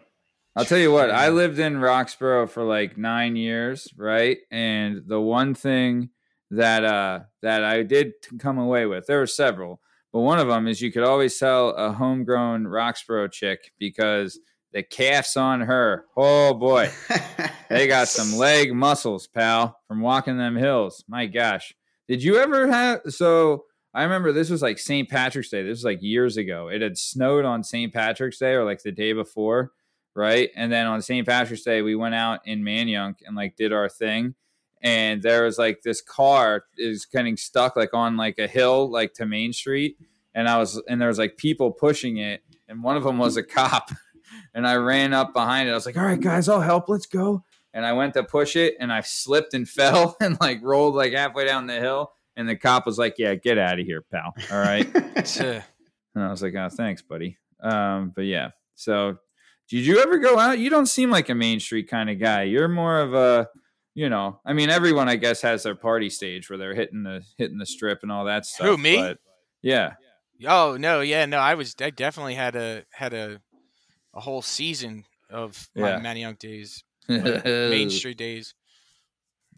[0.55, 4.37] I'll tell you what, I lived in Roxborough for like nine years, right?
[4.51, 6.09] And the one thing
[6.55, 10.67] that uh that I did come away with, there were several, but one of them
[10.67, 14.39] is you could always tell a homegrown Roxborough chick because
[14.71, 16.05] the calves on her.
[16.17, 16.89] Oh boy,
[17.69, 21.03] they got some leg muscles, pal, from walking them hills.
[21.07, 21.73] My gosh,
[22.07, 23.01] did you ever have?
[23.09, 25.09] So I remember this was like St.
[25.09, 25.63] Patrick's Day.
[25.63, 26.69] This was like years ago.
[26.69, 27.93] It had snowed on St.
[27.93, 29.71] Patrick's Day or like the day before
[30.15, 30.49] right?
[30.55, 31.27] And then on St.
[31.27, 34.35] Patrick's Day, we went out in Manayunk and like did our thing.
[34.83, 39.13] And there was like this car is getting stuck like on like a hill, like
[39.13, 39.97] to Main Street.
[40.35, 42.43] And I was, and there was like people pushing it.
[42.67, 43.89] And one of them was a cop.
[44.55, 45.71] And I ran up behind it.
[45.71, 46.89] I was like, all right, guys, I'll help.
[46.89, 47.43] Let's go.
[47.73, 51.13] And I went to push it and I slipped and fell and like rolled like
[51.13, 52.11] halfway down the hill.
[52.35, 54.33] And the cop was like, yeah, get out of here, pal.
[54.51, 54.87] All right.
[56.15, 57.37] And I was like, oh, thanks, buddy.
[57.61, 58.49] Um, but yeah.
[58.75, 59.17] So,
[59.69, 60.59] Did you ever go out?
[60.59, 62.43] You don't seem like a Main Street kind of guy.
[62.43, 63.47] You're more of a,
[63.95, 67.23] you know, I mean, everyone I guess has their party stage where they're hitting the
[67.37, 68.67] hitting the strip and all that stuff.
[68.67, 68.97] Who, me?
[68.97, 69.19] but
[69.61, 69.93] yeah.
[70.45, 73.39] Oh no, yeah, no, I was I definitely had a had a
[74.13, 75.99] a whole season of my Yeah.
[75.99, 78.53] Manayunk days, Main Street days.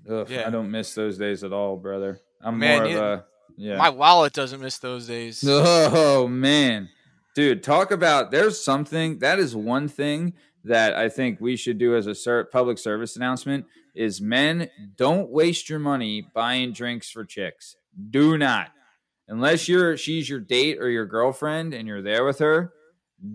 [0.10, 0.48] Ugh, Yeah.
[0.48, 2.19] I don't miss those days at all, brother.
[2.41, 3.26] I'm Man, more of a
[3.58, 3.78] yeah.
[3.78, 5.43] My wallet doesn't miss those days.
[5.48, 6.89] Oh man,
[7.36, 10.34] dude, talk about there's something that is one thing
[10.65, 15.30] that I think we should do as a ser- public service announcement is men don't
[15.30, 17.75] waste your money buying drinks for chicks.
[18.10, 18.71] Do not,
[19.28, 22.73] unless you're she's your date or your girlfriend and you're there with her.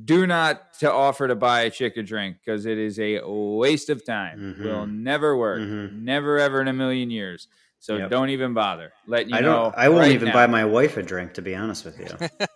[0.04, 3.88] Do not to offer to buy a chick a drink because it is a waste
[3.88, 4.56] of time.
[4.58, 4.64] Mhm.
[4.64, 5.60] Will never work.
[5.60, 6.02] Mhm.
[6.02, 7.48] Never ever in a million years.
[7.78, 8.10] So Yep.
[8.10, 8.92] don't even bother.
[9.06, 9.46] Let you I know.
[9.72, 9.74] don't.
[9.78, 10.34] I won't right even now.
[10.34, 12.06] buy my wife a drink, to be honest with you.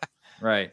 [0.42, 0.72] Right.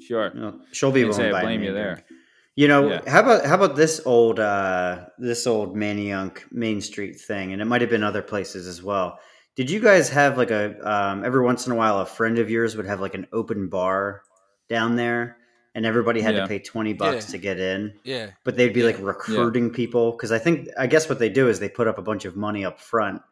[0.00, 0.32] Sure.
[0.32, 1.94] Know, she'll be willing to buy blame me you there.
[1.94, 2.06] drink.
[2.56, 3.00] You know, Yeah.
[3.10, 7.64] how about how about this old uh this old Manayunk Main Street thing, and it
[7.64, 9.18] might have been other places as well.
[9.56, 12.50] Did you guys have like a um, every once in a while a friend of
[12.50, 14.22] yours would have like an open bar
[14.68, 15.36] down there,
[15.74, 16.42] and everybody had Yeah.
[16.42, 17.32] to pay twenty bucks Yeah.
[17.32, 21.08] to get in, Yeah, but they'd be like recruiting people because I think I guess
[21.08, 23.22] what they do is they put up a bunch of money up front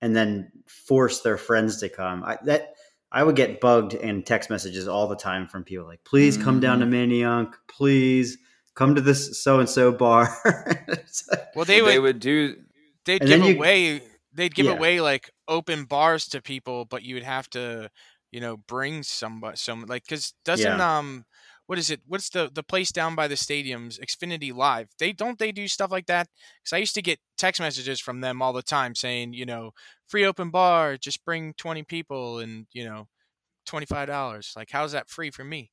[0.00, 2.24] and then force their friends to come.
[2.24, 2.74] I, that
[3.12, 6.60] I would get bugged and text messages all the time from people like, "Please come
[6.60, 8.38] down to Manayunk, please
[8.74, 10.28] come to this so and so bar."
[11.54, 12.56] Well they they would would do
[13.04, 14.72] they'd give you- away they'd give Yeah.
[14.72, 17.90] away like open bars to people, but you would have to
[18.32, 21.24] you know bring somebody some like because doesn't um
[21.66, 25.38] what is it what's the the place down by the stadiums Xfinity Live they don't
[25.38, 26.26] they do stuff like that
[26.62, 29.70] because I used to get text messages from them all the time saying you know
[30.08, 33.06] free open bar just bring twenty people and you know
[33.66, 35.70] twenty five dollars like how's that free for me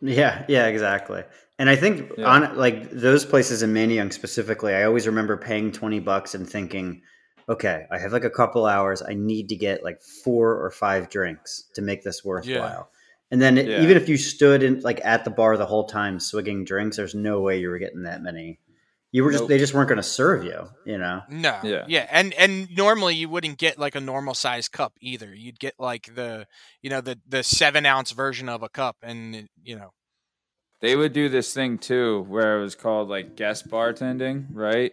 [0.00, 1.24] Yeah, yeah, exactly.
[1.58, 2.28] And I think Yeah.
[2.28, 7.02] on like those places in Manayunk specifically, I always remember paying twenty bucks and thinking,
[7.48, 9.02] okay, I have like a couple hours.
[9.02, 12.90] I need to get like four or five drinks to make this worthwhile.
[13.30, 13.80] And then Yeah.
[13.82, 17.14] even if you stood in like at the bar the whole time swigging drinks, there's
[17.14, 18.60] no way you were getting that many.
[19.12, 19.48] You were just Nope.
[19.48, 21.22] they just weren't going to serve you, you know.
[21.30, 21.58] No.
[21.62, 21.84] Yeah.
[21.88, 22.06] Yeah.
[22.10, 25.34] And and normally you wouldn't get like a normal size cup either.
[25.34, 26.46] You'd get like the
[26.82, 29.92] you know the the seven ounce version of a cup, and you know.
[30.80, 34.92] they would do this thing too where it was called like guest bartending, right?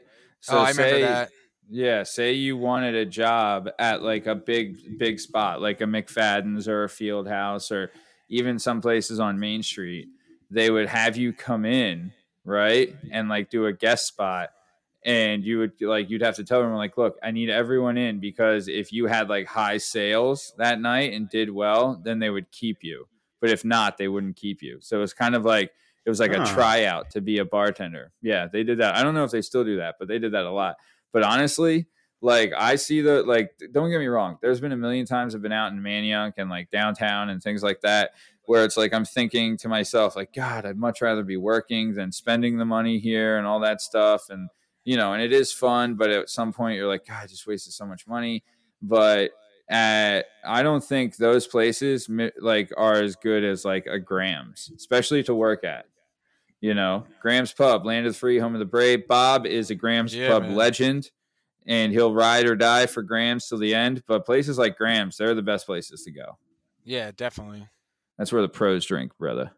[0.49, 1.30] oh, I remember that.
[1.69, 6.67] Yeah, say you wanted a job at like a big big spot like a McFadden's
[6.67, 7.91] or a Field House or
[8.30, 10.08] even some places on Main Street,
[10.49, 12.12] they would have you come in,
[12.45, 12.95] right?
[13.12, 14.49] And like do a guest spot
[15.06, 18.19] and you would like you'd have to tell them like, "Look, I need everyone in
[18.19, 22.51] because if you had like high sales that night and did well, then they would
[22.51, 23.08] keep you.
[23.41, 25.71] But if not, they wouldn't keep you." So it's kind of like
[26.06, 28.12] it was like a tryout to be a bartender.
[28.21, 28.95] Yeah, they did that.
[28.95, 30.75] I don't know if they still do that, but they did that a lot.
[31.12, 31.88] But honestly,
[32.23, 35.41] like I see the like don't get me wrong, there's been a million times I've
[35.41, 38.12] been out in Manayunk and like downtown and things like that
[38.45, 42.13] where it's like I'm thinking to myself like god, I'd much rather be working than
[42.13, 44.49] spending the money here and all that stuff and
[44.86, 47.45] you know, and it is fun, but at some point you're like god, I just
[47.45, 48.43] wasted so much money.
[48.81, 49.31] But
[49.69, 52.09] at, I don't think those places
[52.39, 55.88] like are as good as like a Grams, especially to work at.
[56.62, 59.07] You know, Grams Pub, land of the free, home of the brave.
[59.09, 60.55] Bob is a Grams Yeah, Pub man.
[60.55, 61.12] legend,
[61.65, 64.04] and he'll ride or die for Grams till the end.
[64.08, 66.38] But places like Grams, they're the best places to go.
[66.84, 67.67] Yeah, definitely.
[68.17, 69.52] That's where the pros drink, brother.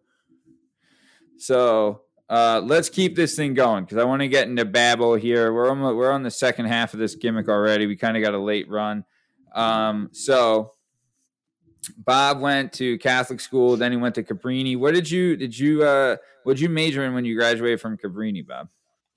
[1.38, 5.54] So uh, let's keep this thing going because I want to get into babble here.
[5.54, 7.86] We're on the, we're on the second half of this gimmick already.
[7.86, 9.04] We kind of got a late run.
[9.54, 10.74] Um, so
[11.98, 14.78] Bob went to Catholic school, then he went to Cabrini.
[14.78, 17.98] What did you did you uh what did you major in when you graduated from
[17.98, 18.70] Cabrini, Bob?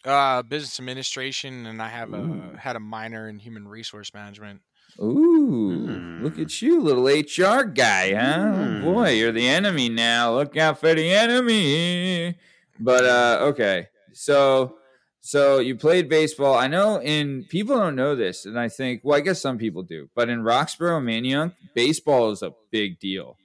[0.08, 2.42] Uh, business administration, and I have Ooh.
[2.54, 4.62] a had a minor in human resource management.
[5.00, 6.24] Ooh, Hmm.
[6.24, 8.52] look at you, little HR guy, huh?
[8.54, 8.82] Oh, Hmm.
[8.82, 10.34] boy, you're the enemy now.
[10.34, 12.36] Look out for the enemy.
[12.80, 13.88] But uh okay.
[14.14, 14.76] So
[15.20, 16.54] so you played baseball.
[16.54, 19.82] I know in people don't know this, and I think well, I guess some people
[19.82, 23.36] do, but in Roxborough, Manayunk, baseball is a big deal.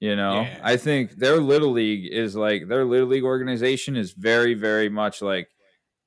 [0.00, 0.60] You know, Yeah.
[0.62, 5.20] I think their little league is like their little league organization is very, very much
[5.20, 5.48] like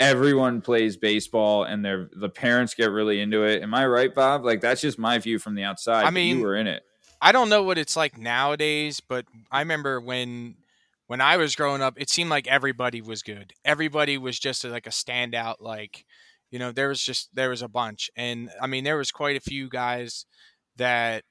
[0.01, 3.61] everyone plays baseball and their the parents get really into it.
[3.61, 4.43] Am I right, Bob?
[4.43, 6.05] Like that's just my view from the outside.
[6.05, 6.83] I mean- you were in it.
[7.23, 10.55] I don't know what it's like nowadays, but I remember when
[11.05, 13.53] when I was growing up, it seemed like everybody was good.
[13.63, 15.57] Everybody was just like a standout.
[15.59, 16.05] Like,
[16.49, 19.35] you know, there was just there was a bunch, and I mean, there was quite
[19.35, 20.25] a few guys
[20.77, 21.23] that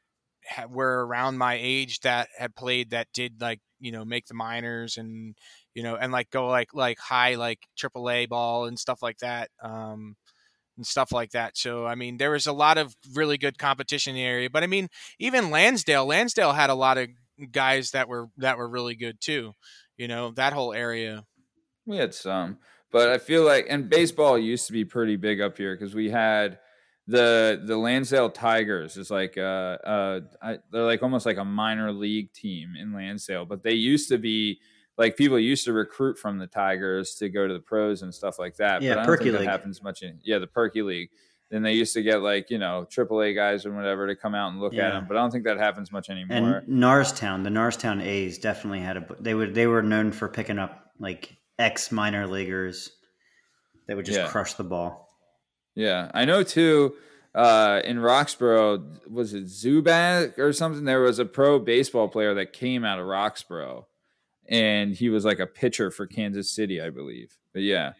[0.46, 4.34] ha- were around my age that had played that did like you know make the
[4.34, 5.34] minors and
[5.74, 9.50] you know and like go like like high like AAA ball and stuff like that.
[9.62, 10.16] Um,
[10.76, 11.58] and stuff like that.
[11.58, 14.48] So I mean, there was a lot of really good competition in the area.
[14.48, 17.08] But I mean, even Lansdale, Lansdale had a lot of
[17.52, 19.52] guys that were that were really good too.
[19.96, 21.24] You know, that whole area.
[21.86, 22.58] We had some,
[22.90, 26.10] but I feel like and baseball used to be pretty big up here because we
[26.10, 26.58] had
[27.06, 31.92] the the Lansdale Tigers is like uh uh I, they're like almost like a minor
[31.92, 34.60] league team in Lansdale, but they used to be
[35.00, 38.38] like people used to recruit from the Tigers to go to the pros and stuff
[38.38, 38.82] like that.
[38.82, 39.48] Yeah, but I don't Perky think that League.
[39.48, 41.08] happens much in yeah the Perky League.
[41.50, 44.52] Then they used to get like you know AAA guys or whatever to come out
[44.52, 46.58] and look at them, but I don't think that happens much anymore.
[46.58, 49.06] And Norristown, the Norristown A's definitely had a.
[49.18, 49.54] They would.
[49.54, 52.92] They were known for picking up like ex minor leaguers.
[53.88, 54.28] They would just Yeah.
[54.28, 55.08] crush the ball.
[55.74, 56.94] Yeah, I know too.
[57.34, 60.84] Uh, in Roxborough, was it Zubac or something?
[60.84, 63.86] There was a pro baseball player that came out of Roxborough,
[64.50, 67.36] and he was like a pitcher for Kansas City, I believe.
[67.54, 67.92] But yeah,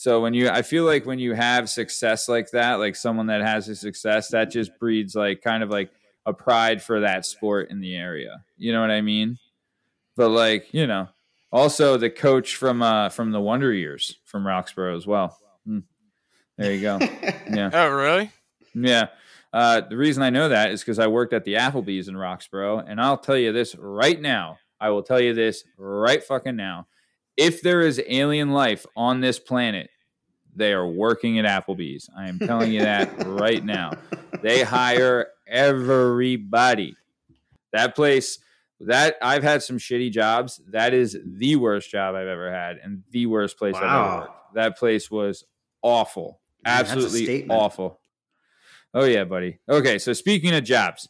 [0.00, 3.42] so when you, I feel like when you have success like that, like someone that
[3.42, 5.90] has a success, that just breeds like kind of like
[6.24, 8.42] a pride for that sport in the area.
[8.56, 9.38] You know what I mean?
[10.16, 11.08] But like you know,
[11.52, 15.38] also the coach from uh from the Wonder Years from Roxborough as well.
[15.66, 15.80] Hmm.
[16.56, 16.98] There you go.
[17.52, 17.70] Yeah.
[17.72, 18.30] Oh, really?
[18.74, 19.08] Yeah.
[19.52, 22.84] Uh, the reason I know that is because I worked at the Applebee's in Roxborough,
[22.86, 24.58] and I'll tell you this right now.
[24.80, 26.86] I will tell you this right fucking now.
[27.36, 29.90] If there is alien life on this planet,
[30.54, 32.08] they are working at Applebee's.
[32.16, 33.92] I am telling you that right now.
[34.42, 36.96] They hire everybody.
[37.72, 38.38] That place,
[38.80, 40.60] that I've had some shitty jobs.
[40.68, 44.06] That is the worst job I've ever had, and the worst place I've Wow.
[44.12, 44.54] ever worked.
[44.54, 45.44] That place was
[45.82, 48.00] awful, Man, absolutely awful.
[48.92, 49.58] Oh yeah, buddy.
[49.68, 51.08] Okay, so speaking of jobs.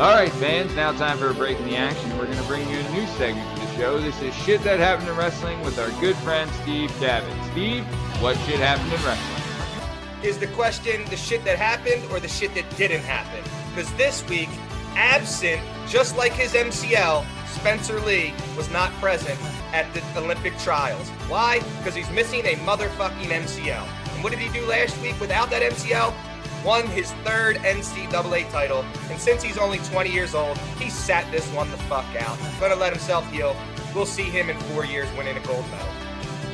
[0.00, 2.16] All right, fans, now time for a break in the action.
[2.16, 4.00] We're going to bring you a new segment to the show.
[4.00, 7.30] This is Shit That Happened in Wrestling with our good friend Steve Cabot.
[7.52, 7.84] Steve,
[8.22, 10.24] what shit happened in wrestling?
[10.24, 13.44] is the question the shit that happened or the shit that didn't happen?
[13.68, 14.48] Because this week,
[14.96, 19.38] absent, just like his MCL, Spencer Lee was not present
[19.74, 21.10] at the Olympic trials.
[21.28, 21.58] Why?
[21.76, 23.86] Because he's missing a motherfucking MCL.
[24.14, 26.14] And what did he do last week without that MCL?
[26.64, 28.84] Won his third NCAA title.
[29.10, 32.38] And since he's only 20 years old, he sat this one the fuck out.
[32.60, 33.56] Gonna let himself heal.
[33.94, 35.88] We'll see him in four years winning a gold medal.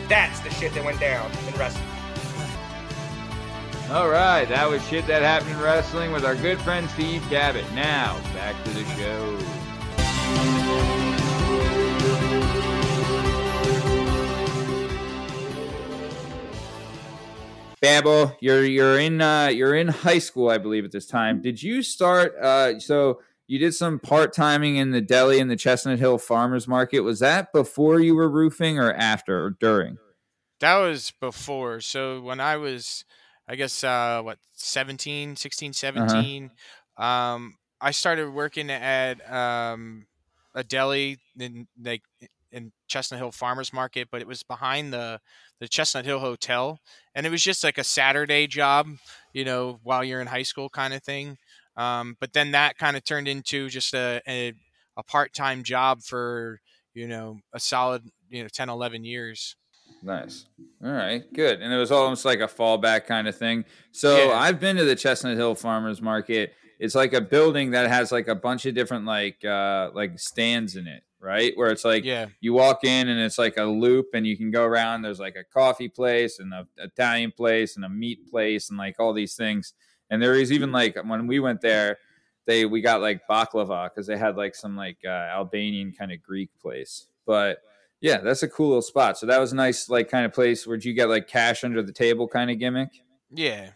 [0.09, 1.85] That's the shit that went down in wrestling.
[3.91, 7.65] All right, that was Shit That Happened in Wrestling with our good friend Steve Cabot.
[7.73, 9.39] Now, back to the show.
[17.81, 21.43] Babel, you're you're in uh, you're in high school, I believe, at this time.
[21.43, 22.35] Did you start?
[22.37, 26.67] Uh, so you did some part timing in the deli in the Chestnut Hill Farmers
[26.67, 27.01] Market.
[27.01, 29.99] Was that before you were roofing, or after, or during?
[30.61, 31.81] That was before.
[31.81, 33.05] So when I was,
[33.47, 36.51] I guess, uh, what, 17, 16, 17,
[36.97, 40.07] um, I started working at um,
[40.55, 42.03] a deli in like
[42.51, 45.21] in Chestnut Hill Farmers Market, but it was behind the
[45.61, 46.81] the Chestnut Hill Hotel,
[47.15, 48.89] and it was just like a Saturday job,
[49.33, 51.39] you know, while you're in high school kind of thing.
[51.77, 54.53] Um, but then that kind of turned into just a a,
[54.97, 56.61] a part time job for
[56.95, 59.57] you know a solid you know 10, 11 years.
[60.03, 60.47] Nice.
[60.85, 61.61] All right, good.
[61.63, 63.65] And it was almost like a fallback kind of thing.
[63.93, 64.35] So Yeah.
[64.35, 66.53] I've been to the Chestnut Hill Farmers Market.
[66.79, 70.77] It's like a building that has like a bunch of different like uh like stands
[70.77, 71.53] in it, right?
[71.57, 72.27] Where it's like Yeah.
[72.41, 75.03] you walk in and it's like a loop and you can go around.
[75.03, 78.97] There's like a coffee place and a Italian place and a meat place and like
[79.01, 79.73] all these things.
[80.11, 81.99] And there is even like when we went there,
[82.47, 86.23] they we got like baklava because they had like some like uh, Albanian kind of
[86.23, 87.09] Greek place.
[87.27, 87.59] But
[88.01, 89.19] yeah, that's a cool little spot.
[89.19, 91.83] So that was a nice like kind of place where you get like cash under
[91.83, 92.91] the table kind of gimmick.
[93.33, 93.71] Yeah.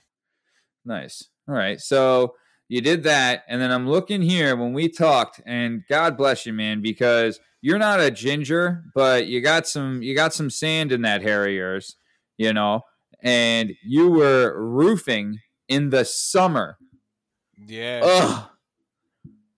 [0.85, 1.29] Nice.
[1.49, 1.81] All right.
[1.81, 2.35] So
[2.71, 6.53] you did that, and then I'm looking here when we talked, and God bless you,
[6.53, 11.03] man, because you're not a ginger, but you got some you got some sand in
[11.03, 11.97] that hair of yours,
[12.39, 12.83] you know,
[13.23, 16.79] and you were roofing in the summer.
[17.66, 18.01] Yeah.
[18.03, 18.49] Ugh.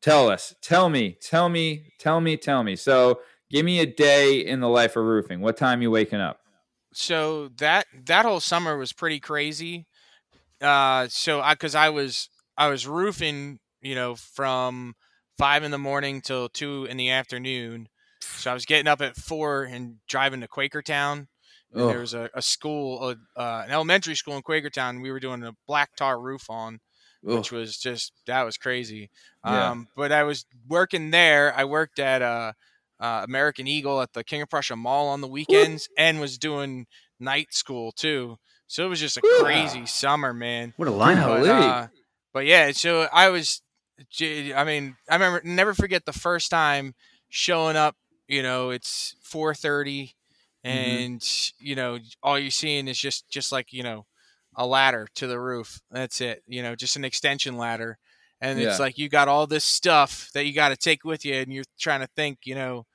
[0.00, 0.54] Tell us.
[0.62, 1.16] Tell me.
[1.20, 1.92] Tell me.
[2.00, 2.36] Tell me.
[2.36, 2.74] Tell me.
[2.74, 5.40] So give me a day in the life of roofing.
[5.40, 6.40] What time you waking up?
[6.92, 9.86] so that that whole summer was pretty crazy.
[10.60, 14.94] Uh, so I because I was I was roofing, you know, from
[15.38, 17.88] five in the morning till two in the afternoon.
[18.20, 21.26] So I was getting up at four and driving to Quakertown,
[21.72, 25.02] And there was a, a school, a, uh, an elementary school in Quakertown.
[25.02, 26.80] We were doing a black tar roof on,
[27.38, 29.10] which was just that was crazy.
[29.44, 29.70] Yeah.
[29.70, 31.52] Um, but I was working there.
[31.56, 32.52] I worked at uh,
[33.00, 36.86] uh, American Eagle at the King of Prussia Mall on the weekends, and was doing
[37.18, 38.38] night school too.
[38.66, 40.74] So it was just a crazy summer, man.
[40.76, 41.16] What a line!
[41.16, 41.86] But, uh,
[42.32, 43.62] but yeah, so I was,
[44.20, 46.94] I mean, I remember never forget the first time
[47.28, 47.96] showing up.
[48.28, 50.14] You know, it's four thirty,
[50.64, 50.68] mm-hmm.
[50.78, 51.28] and
[51.58, 54.06] you know all you're seeing is just just like you know
[54.56, 55.80] a ladder to the roof.
[55.90, 56.42] That's it.
[56.46, 57.98] You know, just an extension ladder,
[58.40, 61.34] and it's like you got all this stuff that you got to take with you,
[61.34, 62.86] and you're trying to think, you know.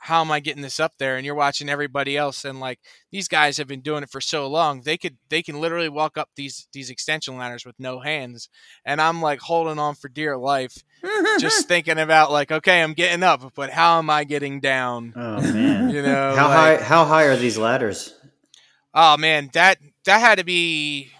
[0.00, 1.16] How am I getting this up there?
[1.16, 2.78] And you're watching everybody else, and like
[3.10, 6.16] these guys have been doing it for so long, they could they can literally walk
[6.16, 8.48] up these these extension ladders with no hands,
[8.84, 10.82] and I'm like holding on for dear life,
[11.40, 15.12] just thinking about like, okay, I'm getting up, but how am I getting down?
[15.16, 15.90] Oh man!
[15.90, 16.84] You know, how like- high?
[16.84, 18.14] How high are these ladders?
[18.94, 21.10] Oh man, that that had to be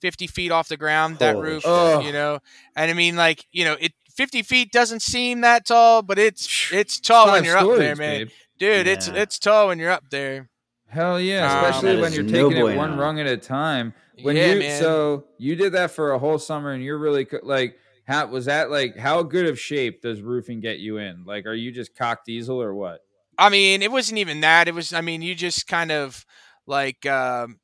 [0.00, 1.18] fifty feet off the ground.
[1.18, 1.70] That Holy roof, shit.
[1.70, 2.00] Oh.
[2.00, 2.38] you know,
[2.74, 6.70] and I mean, like you know, it fifty feet doesn't seem that tall, but it's
[6.72, 8.18] it's tall when you're up there, man.
[8.20, 8.28] babe.
[8.58, 9.14] Dude, it's Yeah.
[9.16, 10.48] it's tall when you're up there.
[10.88, 12.76] Hell yeah, Um, especially That when is you're no taking it bueno.
[12.78, 13.92] one rung at a time.
[14.22, 14.80] When yeah, you man.
[14.80, 18.46] so you did that for a whole summer, and you're really co- like, how was
[18.46, 18.96] that like?
[18.96, 21.24] How good of shape does roofing get you in?
[21.26, 23.00] Like, are you just cock diesel or what?
[23.36, 24.68] I mean, it wasn't even that.
[24.68, 26.24] It was, I mean, you just kind of
[26.66, 27.58] like um,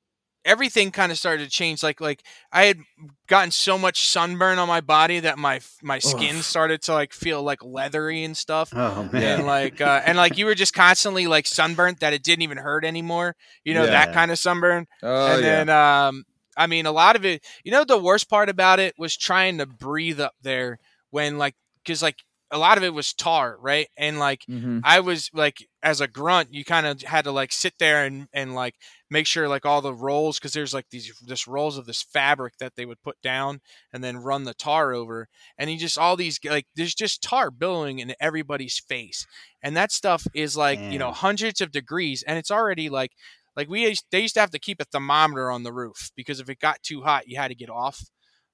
[0.45, 1.83] everything kind of started to change.
[1.83, 2.23] Like, like
[2.53, 2.79] I had
[3.27, 6.43] gotten so much sunburn on my body that my my skin Ugh.
[6.43, 8.75] started to like feel like leathery and stuff.
[8.75, 9.39] Oh man!
[9.39, 12.59] And like, uh, and like you were just constantly like sunburnt that it didn't even
[12.59, 13.37] hurt anymore.
[13.65, 13.91] You know Yeah.
[13.91, 14.87] that kind of sunburn.
[15.03, 16.25] Oh and yeah, then, um,
[16.57, 17.45] I mean, a lot of it.
[17.65, 20.79] You know, the worst part about it was trying to breathe up there
[21.11, 22.19] when like, because like
[22.51, 23.89] a lot of it was tar, right?
[23.97, 27.53] And like hmm I was like as a grunt, you kind of had to like
[27.53, 28.77] sit there and and like
[29.11, 32.55] make sure like all the rolls because there's like these this rolls of this fabric
[32.59, 33.61] that they would put down
[33.93, 35.29] and then run the tar over,
[35.59, 39.27] and you just all these like there's just tar billowing in everybody's face,
[39.63, 43.13] and that stuff is like you know hundreds of degrees, and it's already like
[43.57, 46.49] like we they used to have to keep a thermometer on the roof because if
[46.49, 48.05] it got too hot, you had to get off.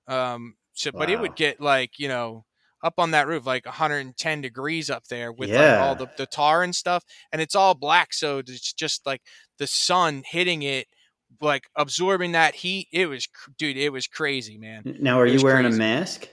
[0.06, 2.44] Um, so but it would get like you know
[2.82, 6.62] up on that roof like 110 degrees up there with like all the, the tar
[6.62, 9.22] and stuff and it's all black so it's just like
[9.58, 10.86] the sun hitting it
[11.40, 15.64] like absorbing that heat it was dude it was crazy man now, are you wearing
[15.64, 15.76] crazy.
[15.76, 16.28] a mask?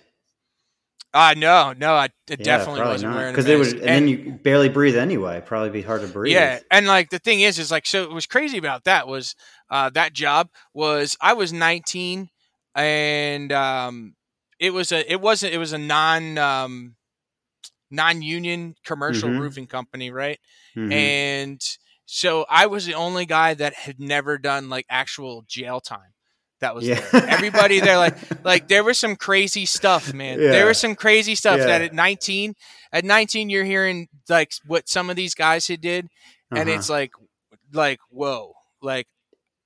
[1.14, 3.18] uh no no i Yeah, definitely wasn't not.
[3.18, 3.78] wearing because it would, mask.
[3.78, 5.42] and, then you barely breathe anyway.
[5.46, 6.34] Probably be hard to breathe.
[6.34, 8.04] Yeah, and like the thing is, is like so.
[8.04, 9.34] It was crazy about that was
[9.70, 12.30] uh, that job was I was 19,
[12.76, 14.16] and um,
[14.60, 16.96] it was a it wasn't it was a non um,
[17.92, 19.40] non union commercial Mhm.
[19.40, 20.40] roofing company, right?
[20.76, 20.92] Mhm.
[20.92, 21.62] And
[22.06, 26.14] so I was the only guy that had never done like actual jail time.
[26.62, 27.00] That was Yeah.
[27.12, 27.28] there.
[27.30, 30.40] everybody there like like there was some crazy stuff, man.
[30.40, 32.54] There was some crazy stuff that at 19,
[32.92, 36.08] at 19 you're hearing like what some of these guys had did
[36.52, 36.78] and Uh-huh.
[36.80, 37.12] it's like
[37.74, 39.08] like whoa like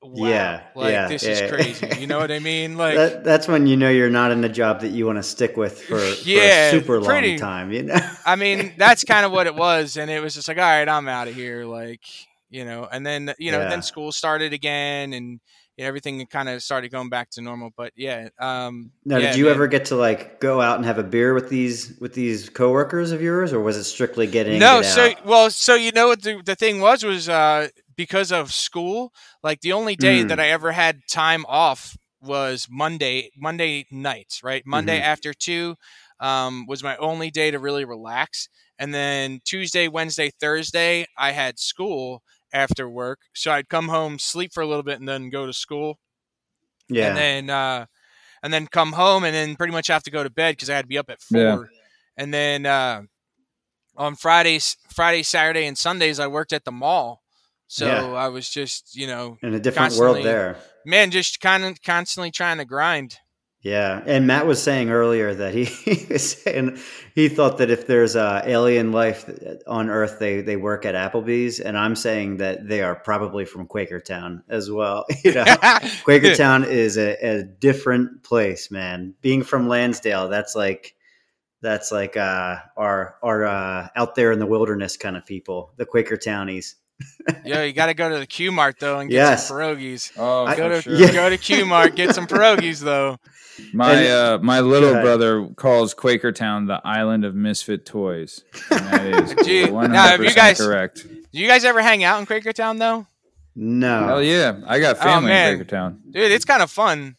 [0.02, 1.30] wow Yeah, like yeah, this yeah.
[1.32, 4.32] is crazy you know what i mean like that, that's when you know you're not
[4.32, 7.72] in a job that you want to stick with for, for a super long time.
[7.72, 8.00] You know.
[8.26, 10.88] i mean that's kind of what it was and it was just like all right
[10.88, 12.02] i'm out of here like
[12.50, 13.70] you know and then you know Yeah.
[13.70, 15.40] then school started again and
[15.78, 19.46] everything kind of started going back to normal but yeah um Now, yeah, did you
[19.46, 19.54] man.
[19.54, 23.12] ever get to like go out and have a beer with these with these coworkers
[23.14, 24.60] of yours, or was it strictly getting?
[24.60, 25.26] no so out?
[25.26, 27.70] well so you know what the, the thing was was uh
[28.00, 29.12] because of school
[29.44, 30.30] like the only day Mm.
[30.30, 35.12] that i ever had time off was monday monday nights right monday Mm-hmm.
[35.14, 35.76] after two
[36.22, 38.48] um, was my only day to really relax
[38.78, 42.24] and then tuesday wednesday thursday i had school
[42.54, 45.54] after work so i'd come home sleep for a little bit and then go to
[45.54, 46.00] school
[46.90, 47.86] yeah, and then uh,
[48.44, 50.76] and then come home and then pretty much have to go to bed because I
[50.76, 51.38] had to be up at four.
[51.40, 51.58] Yeah.
[52.18, 53.02] And then uh,
[53.96, 57.22] on Fridays, Friday, Saturday, and Sundays, I worked at the mall.
[57.70, 58.08] So Yeah.
[58.14, 60.58] I was just, you know, in a different world there.
[60.86, 63.18] man, just kind of constantly trying to grind.
[63.62, 66.80] Yeah, and Matt was saying earlier that he, he was saying
[67.14, 69.30] he thought that if there's uh, alien life
[69.68, 73.68] on Earth, they they work at Applebee's, and I'm saying that they are probably from
[73.68, 75.06] Quakertown as well.
[75.24, 75.44] You know,
[76.08, 79.14] Quakertown is a, a different place, man.
[79.22, 80.96] Being from Lansdale, that's like
[81.62, 85.86] that's like uh, our our uh, out there in the wilderness kind of people, the
[85.86, 86.76] Quaker Townies.
[87.46, 89.48] Yo, you got to go to the Q Mart though and get Yes.
[89.48, 90.12] some pierogies.
[90.18, 90.96] Oh, I- Go to sure.
[90.96, 91.12] Yeah.
[91.12, 93.18] go to Q Mart, get some pierogies though.
[93.74, 95.04] My uh, my little Go ahead.
[95.04, 98.44] brother calls Quakertown the island of misfit toys.
[98.72, 101.06] And that is Gee, 100% now, have you guys- correct.
[101.32, 103.06] Do you guys ever hang out in Quakertown though?
[103.56, 104.06] No.
[104.08, 105.54] Hell yeah, I got Oh, family man.
[105.54, 105.98] in Quakertown.
[106.10, 107.18] Dude, it's kind of fun.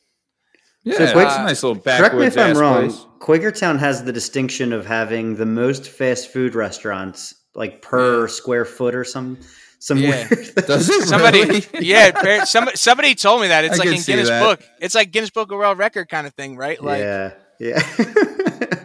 [0.82, 2.88] Yeah, So it's Quak- a nice little Correct me if I'm wrong.
[2.88, 3.04] place.
[3.20, 8.94] Quakertown has the distinction of having the most fast food restaurants, like per square foot
[8.94, 9.36] or some
[9.80, 10.26] some Yeah.
[10.30, 10.54] weird.
[10.66, 11.64] Does it Somebody, really?
[11.80, 14.40] yeah, somebody, somebody told me that it's I like in Guinness that.
[14.42, 14.60] Book.
[14.80, 16.80] It's like Guinness Book of World Record kind of thing, right?
[16.82, 17.82] Like, yeah, yeah.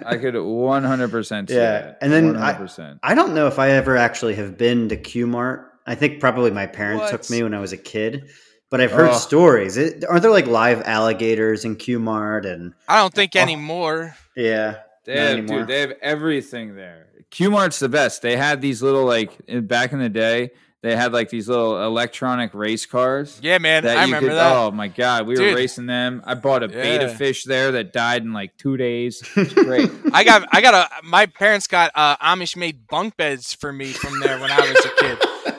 [0.06, 1.98] I could 100% see Yeah, that.
[2.02, 3.00] and then I- 100%.
[3.04, 5.72] I don't know if I ever actually have been to Q Mart.
[5.88, 7.12] I think probably my parents What?
[7.12, 8.30] took me when I was a kid,
[8.72, 9.18] but I've heard Oh.
[9.18, 9.78] stories.
[9.78, 12.46] It, aren't there like live alligators in Q Mart?
[12.46, 13.40] And I don't think Oh.
[13.40, 14.16] anymore.
[14.36, 15.60] yeah, They have, anymore.
[15.60, 17.08] dude, they have everything there.
[17.32, 18.22] Q Mart's the best.
[18.22, 20.52] They had these little like in, back in the day.
[20.86, 23.40] They had like these little electronic race cars.
[23.42, 24.56] Yeah, man, that I remember could- that.
[24.56, 25.50] Oh my god, we Dude.
[25.50, 26.22] were racing them.
[26.24, 29.20] I bought a betta fish there that died in like two days.
[29.34, 29.90] Great.
[30.14, 31.04] I got, I got a.
[31.04, 34.86] My parents got uh, Amish made bunk beds for me from there when I was
[34.86, 35.18] a kid.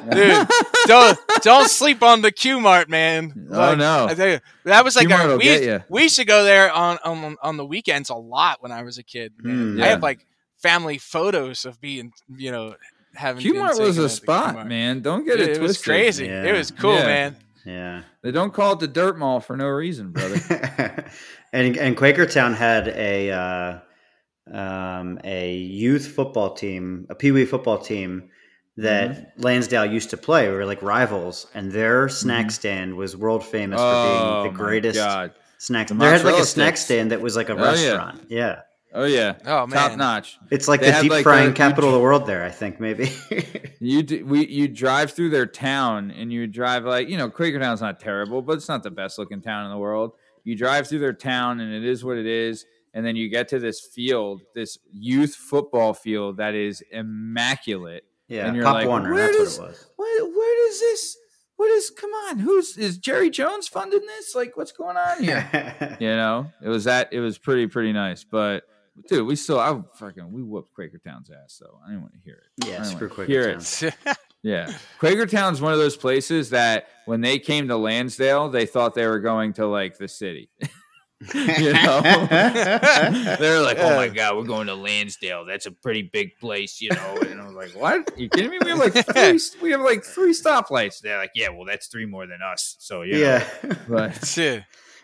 [0.13, 0.49] Dude,
[0.87, 3.49] don't don't sleep on the Q Mart, man.
[3.51, 4.07] Oh, no.
[4.07, 5.79] I tell you, that was like our, we, get used, ya.
[5.89, 9.03] we to go there on, on on the weekends a lot when I was a
[9.03, 9.33] kid.
[9.39, 9.75] Man.
[9.75, 9.83] Hmm.
[9.83, 10.25] I have like
[10.57, 12.77] family photos of being, you know,
[13.17, 14.67] having Q been was a spot, Q-Mart.
[14.69, 15.01] man.
[15.03, 16.27] Don't get Dude, it it was crazy.
[16.27, 16.45] Yeah.
[16.45, 17.07] It was cool, Yeah.
[17.07, 17.37] man.
[17.65, 18.03] yeah.
[18.23, 20.37] They don't call it the dirt mall for no reason, brother.
[21.53, 23.79] and and Quakertown had a uh,
[24.53, 28.31] um, a youth football team, a pee wee football team
[28.77, 29.43] that Mm-hmm.
[29.43, 30.49] Lansdale used to play.
[30.51, 34.59] We were like rivals, and their snack stand was world famous for oh being the
[34.59, 35.33] greatest God.
[35.59, 35.89] snack.
[35.89, 37.63] The They had like a snack stand that was like a Oh, yeah.
[37.71, 38.23] restaurant.
[38.29, 38.61] yeah.
[38.99, 39.35] Oh yeah.
[39.45, 39.77] Oh, man.
[39.91, 40.39] Top notch.
[40.51, 42.81] It's like They the deep like, frying a- capital of the world there, I think,
[42.81, 43.13] maybe.
[43.79, 47.83] You d- we you drive through their town and you drive like you know Quakertown's
[47.83, 50.13] not terrible, but it's not the best looking town in the world.
[50.45, 53.49] You drive through their town and it is what it is, and then you get
[53.49, 58.05] to this field, this youth football field that is immaculate.
[58.29, 59.91] yeah, And you're Pop like, Warner, where that's does- what it was.
[59.97, 61.17] What where does this?
[61.57, 61.91] What is?
[61.91, 64.35] Come on, who's is Jerry Jones funding this?
[64.35, 65.97] Like, what's going on here?
[66.01, 67.13] you know, it was that.
[67.13, 68.65] It was pretty pretty nice, but.
[69.09, 71.79] Dude, we still, I fucking, we whooped Quakertown's ass, though.
[71.85, 72.67] I didn't want to hear it.
[72.67, 73.59] Yeah, didn't screw wanna hear it.
[73.59, 74.17] Quakertown.
[74.43, 74.73] Yeah.
[75.01, 79.19] Quakertown's one of those places that when they came to Lansdale, they thought they were
[79.19, 80.51] going to like the city.
[81.35, 82.01] you know?
[82.31, 85.47] They're like, oh my God, we're going to Lansdale.
[85.47, 87.19] That's a pretty big place, you know?
[87.27, 88.17] And I was like, what?
[88.17, 88.59] you kidding me?
[88.63, 91.01] We have like three, we have like three stoplights.
[91.01, 92.77] They're like, yeah, well, that's three more than us.
[92.79, 93.19] So, you know.
[93.19, 93.49] Yeah.
[93.89, 94.61] But, Yeah.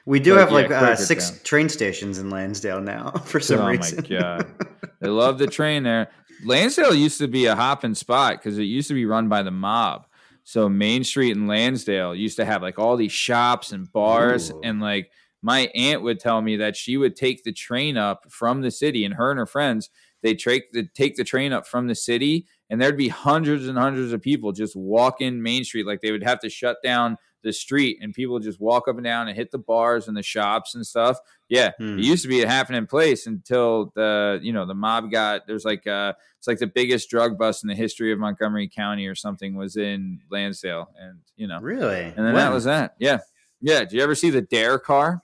[0.07, 3.61] We do But have yeah, like uh, six train stations in Lansdale now for some
[3.61, 4.05] oh reason.
[4.11, 4.47] Oh my God.
[5.01, 6.11] They love the train there.
[6.45, 9.51] Lansdale used to be a hopping spot because it used to be run by the
[9.51, 10.07] mob.
[10.45, 14.61] So Main Street in Lansdale used to have like all these shops and bars, Ooh.
[14.63, 15.11] and like
[15.43, 19.05] my aunt would tell me that she would take the train up from the city,
[19.05, 19.91] and her and her friends
[20.23, 23.77] they take the take the train up from the city, and there'd be hundreds and
[23.77, 27.53] hundreds of people just walking Main Street, like they would have to shut down the
[27.53, 30.75] street, and people just walk up and down and hit the bars and the shops
[30.75, 31.19] and stuff.
[31.49, 31.99] Yeah, Hmm.
[31.99, 35.65] it used to be a happening place until the you know the mob got there's
[35.65, 39.15] like uh it's like the biggest drug bust in the history of Montgomery County or
[39.15, 42.01] something was in Lansdale, and you know, Really?
[42.05, 42.95] and then that was that.
[42.99, 43.19] Yeah,
[43.61, 43.81] yeah.
[43.81, 45.21] Did you ever see the Dare car?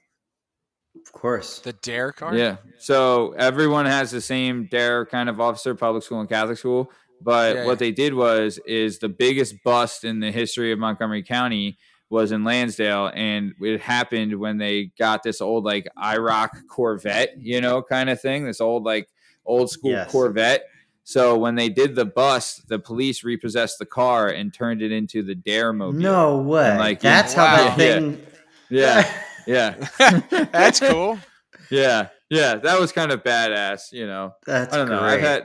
[1.06, 1.60] Of course.
[1.60, 2.36] The Dare car.
[2.36, 2.56] Yeah.
[2.78, 6.90] So everyone has the same Dare kind of officer, public school and Catholic school.
[7.20, 7.76] But Yeah, what yeah.
[7.76, 11.78] they did was is the biggest bust in the history of Montgomery County
[12.11, 17.61] was in Lansdale, and it happened when they got this old like IROC Corvette, you
[17.61, 18.44] know, kind of thing.
[18.44, 19.09] This old like
[19.44, 20.11] old school Yes.
[20.11, 20.64] Corvette.
[21.04, 25.22] So when they did the bust, the police repossessed the car and turned it into
[25.22, 25.98] the Dare mobile.
[25.98, 26.76] No way.
[26.76, 27.56] like, That's how wow.
[27.56, 28.20] that thing.
[28.68, 29.11] Yeah,
[29.46, 29.88] yeah,
[30.52, 31.18] That's cool.
[31.70, 32.56] yeah, yeah.
[32.56, 34.32] That was kind of badass, you know.
[34.46, 34.98] That's I don't know.
[34.98, 35.12] great.
[35.14, 35.44] I've had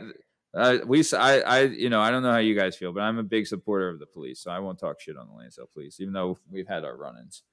[0.54, 3.18] uh, we I I you know I don't know how you guys feel, but I'm
[3.18, 6.00] a big supporter of the police, so I won't talk shit on the Lansdale police,
[6.00, 7.44] even though we've had our run-ins.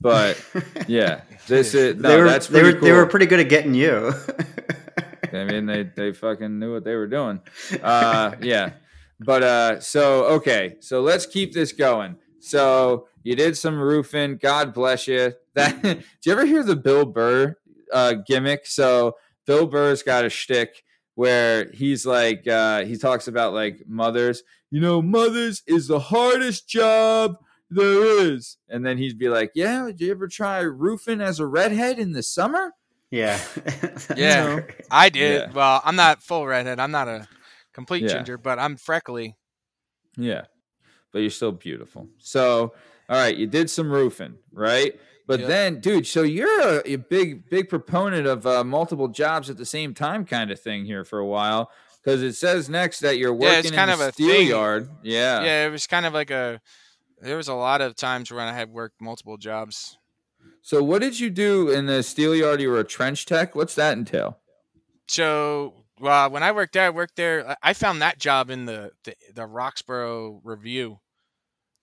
[0.00, 0.42] But
[0.88, 3.48] yeah, this is no, they were that's they were pretty they were pretty good at
[3.48, 4.12] getting you.
[5.32, 7.40] I mean, they they fucking knew what they were doing.
[7.82, 8.72] Uh, yeah,
[9.20, 12.16] but uh, so okay, so let's keep this going.
[12.40, 14.38] So you did some roofing.
[14.38, 15.34] God bless you.
[15.54, 17.56] That did you ever hear the Bill Burr
[17.92, 18.66] uh, gimmick?
[18.66, 20.82] So Bill Burr's got a shtick
[21.18, 24.44] where he's like uh, he talks about like mothers.
[24.70, 27.38] You know, mothers is the hardest job
[27.70, 28.56] there is.
[28.68, 32.12] And then he'd be like, "Yeah, did you ever try roofing as a redhead in
[32.12, 32.72] the summer?"
[33.10, 33.40] yeah.
[34.16, 34.60] Yeah.
[34.92, 35.40] I did.
[35.48, 35.52] Yeah.
[35.52, 36.78] Well, I'm not full redhead.
[36.78, 37.26] I'm not a
[37.72, 38.10] complete Yeah.
[38.14, 39.34] ginger, but I'm freckly.
[40.16, 40.42] Yeah.
[41.12, 42.06] But you're still beautiful.
[42.18, 42.74] So,
[43.08, 45.00] all right, you did some roofing, right?
[45.28, 49.56] But then, dude, so you're a, a big, big proponent of uh, multiple jobs at
[49.58, 51.70] the same time kind of thing here for a while.
[52.02, 54.28] Because it says next that you're working Yeah, it's kind in of the a steel
[54.30, 54.48] thing.
[54.48, 54.88] yard.
[55.02, 55.42] Yeah.
[55.42, 56.60] Yeah, it was kind of like a
[57.20, 59.98] there was a lot of times when I had worked multiple jobs.
[60.62, 62.60] So what did you do in the steel yard?
[62.60, 63.54] You were a trench tech.
[63.54, 64.38] What's that entail?
[65.08, 67.56] So well, when I worked there, I worked there.
[67.62, 71.00] I- found that job in the the, the Roxborough Review,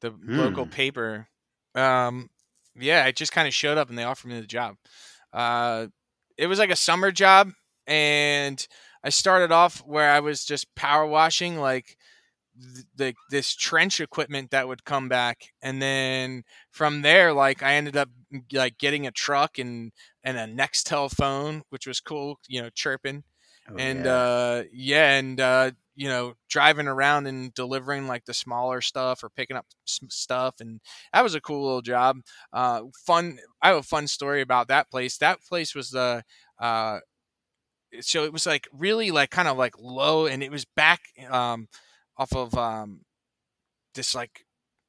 [0.01, 0.71] the local Hmm.
[0.71, 1.27] paper.
[1.75, 2.29] Um,
[2.75, 4.75] yeah, I just kind of showed up and they offered me the job.
[5.33, 5.87] Uh,
[6.37, 7.51] it was like a summer job,
[7.87, 8.65] and
[9.03, 11.97] I started off where I was just power washing like
[12.61, 17.75] th- the this trench equipment that would come back, and then from there, like I
[17.75, 18.09] ended up
[18.53, 19.91] like getting a truck and
[20.23, 23.23] and a Nextel phone, which was cool, you know, chirping
[23.69, 24.13] Oh, and yeah.
[24.13, 29.29] uh yeah and uh you know driving around and delivering like the smaller stuff or
[29.29, 30.81] picking up stuff and
[31.13, 32.17] that was a cool little job
[32.53, 36.23] uh fun i have a fun story about that place that place was the
[36.59, 36.99] uh
[38.01, 41.67] so it was like really like kind of like low and it was back um
[42.17, 43.01] off of um
[43.95, 44.45] this like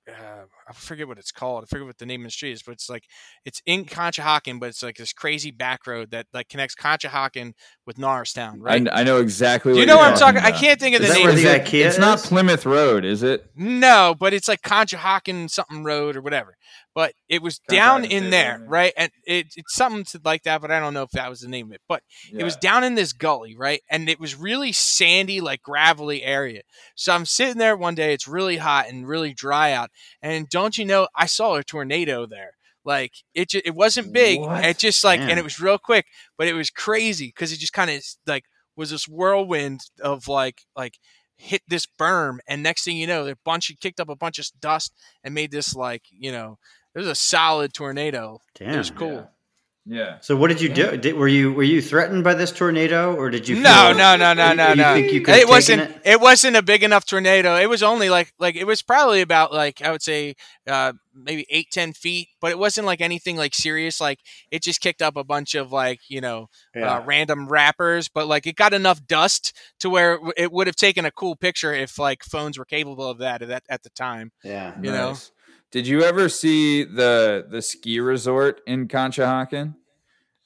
[0.09, 1.64] uh, I forget what it's called.
[1.64, 3.05] I forget what the name of the street is, but it's like
[3.45, 7.53] it's in Conshohocken, but it's like this crazy back road that like connects Conshohocken
[7.87, 8.89] with Norristown, right?
[8.89, 9.73] I, I know exactly.
[9.73, 10.39] Do what you know you're what I'm talking?
[10.39, 10.53] About.
[10.55, 11.27] I can't think of Is the that name.
[11.27, 11.64] where of the it.
[11.64, 12.19] IKEA It's not?
[12.19, 13.49] Plymouth Road, is it?
[13.55, 16.57] No, but it's like Conshohocken something road or whatever.
[16.95, 18.93] But it was down in State there, Road, right?
[18.97, 21.49] And it, it's something to, like that, but I don't know if that was the
[21.49, 21.83] name of it.
[21.87, 22.03] But
[22.33, 23.83] it was down in this gully, right?
[23.91, 26.62] And it was really sandy, like gravelly area.
[26.95, 29.91] So I'm sitting there one day, it's really hot and really dry out.
[30.23, 32.53] And don't you know, I saw a tornado there.
[32.85, 34.41] Like it, ju- it wasn't big.
[34.41, 34.65] What?
[34.65, 36.07] It just like, and it was real quick,
[36.39, 38.45] but it was crazy because it just kind of like
[38.77, 40.95] was this whirlwind of like, like
[41.37, 42.39] hit this berm.
[42.47, 44.93] And next thing you know, a bunch, it kicked up a bunch of dust
[45.25, 46.59] and made this like, you know,
[46.95, 48.41] it was a solid tornado.
[48.75, 49.13] It was cool.
[49.15, 49.27] Yeah.
[50.20, 50.97] So what did you do?
[50.97, 53.61] Did, were you were you threatened by this tornado, or did you?
[53.61, 54.95] No, feel- no, no, no, you- no, no.
[54.95, 55.80] think you could have It taken wasn't.
[55.82, 56.01] it?
[56.05, 56.20] It?
[56.20, 57.55] wasn't a big enough tornado.
[57.57, 60.34] It was only like like it was probably about like I would say
[60.66, 64.01] uh, maybe eight ten feet, but it wasn't like anything like serious.
[64.01, 64.18] Like
[64.51, 68.47] it just kicked up a bunch of like you know uh, random wrappers, but like
[68.49, 71.97] it got enough dust to where it it would have taken a cool picture if
[71.99, 74.32] like phones were capable of that at that at the time.
[74.43, 74.74] yeah.
[74.82, 75.14] you know?
[75.77, 79.74] Did you ever see the the ski resort in Conshohocken?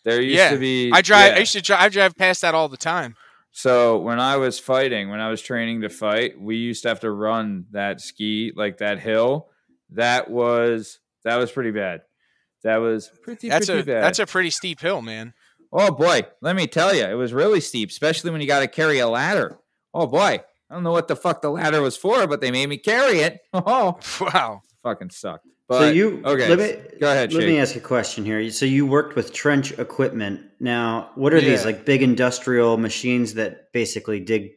[0.04, 0.50] There used Yeah.
[0.50, 0.90] to be.
[0.92, 1.28] I drive.
[1.30, 1.36] yeah.
[1.36, 1.80] I used to drive.
[1.82, 3.14] I drive past that all the time.
[3.52, 6.98] So when I was fighting, when I was training to fight, we used to have
[7.00, 9.46] to run that ski like that hill.
[9.90, 12.00] That was that was pretty bad.
[12.64, 14.02] That was pretty That's pretty a bad.
[14.02, 15.32] that's a pretty steep hill, man.
[15.72, 18.68] oh boy, let me tell you, it was really steep, especially when you got to
[18.68, 19.58] carry a ladder.
[19.94, 22.68] Oh boy, I don't know what the fuck the ladder was for, but they made
[22.68, 23.38] me carry it.
[23.54, 24.62] Oh, Wow.
[24.82, 25.46] Fucking sucked.
[25.68, 26.48] But so you okay?
[26.48, 28.50] Let me, go ahead, Let me ask a question here.
[28.50, 30.40] So you worked with trench equipment.
[30.58, 34.50] Now, what are these like big industrial machines that basically dig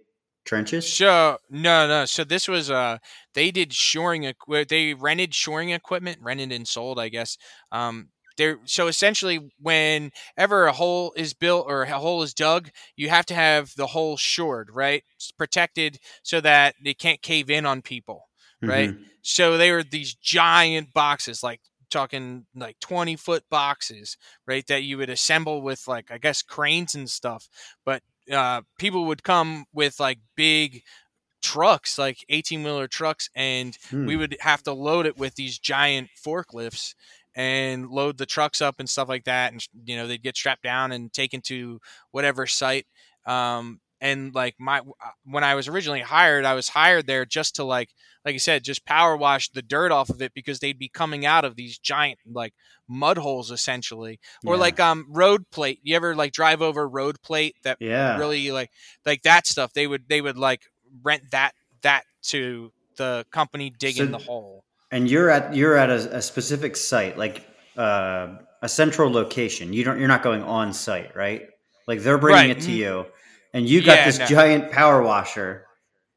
[0.45, 0.91] trenches?
[0.91, 2.05] So no, no.
[2.05, 2.97] So this was uh,
[3.36, 4.26] they did shoring.
[4.26, 7.38] equi- They rented shoring equipment, rented and sold, I guess.
[7.71, 8.57] Um, there.
[8.65, 13.36] So essentially, whenever a hole is built or a hole is dug, you have to
[13.36, 15.03] have the hole shored, right?
[15.17, 18.24] It's protected so that it can't cave in on people,
[18.66, 18.91] right?
[18.91, 19.05] Mhm.
[19.22, 24.66] So they were these giant boxes, like talking like 20 foot boxes, right?
[24.68, 27.47] That you would assemble with like, I guess, cranes and stuff.
[27.86, 30.84] But uh, people would come with like big
[31.41, 34.07] trucks, like 18 wheeler trucks, and Hmm.
[34.07, 36.95] we would have to load it with these giant forklifts
[37.36, 39.51] and load the trucks up and stuff like that.
[39.51, 41.80] And, you know, they'd get strapped down and taken to
[42.11, 42.86] whatever site.
[43.26, 44.82] Um, and like my,
[45.26, 47.89] when I was originally hired, I was hired there just to like,
[48.26, 51.26] like I said, just power wash the dirt off of it because they'd be coming
[51.26, 52.54] out of these giant like
[52.88, 54.62] mud holes essentially, or Yeah.
[54.62, 55.80] like um road plate.
[55.84, 58.18] You ever like drive over road plate that Yeah.
[58.18, 58.70] really like
[59.06, 59.74] like that stuff?
[59.74, 60.62] They would they would like
[61.01, 64.66] rent that that to the company digging So- the hole.
[64.91, 67.47] And you're at you're at a, a specific site, like
[67.78, 69.74] uh, a central location.
[69.74, 71.47] You don't you're not going on site, right?
[71.88, 72.58] Like they're bringing Right.
[72.58, 73.06] it to you,
[73.54, 74.26] and you got Yeah, this no.
[74.26, 75.66] giant power washer,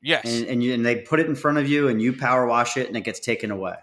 [0.02, 0.24] Yes.
[0.24, 2.76] and and, you, and they put it in front of you, and you power wash
[2.76, 3.76] it, and it gets taken away.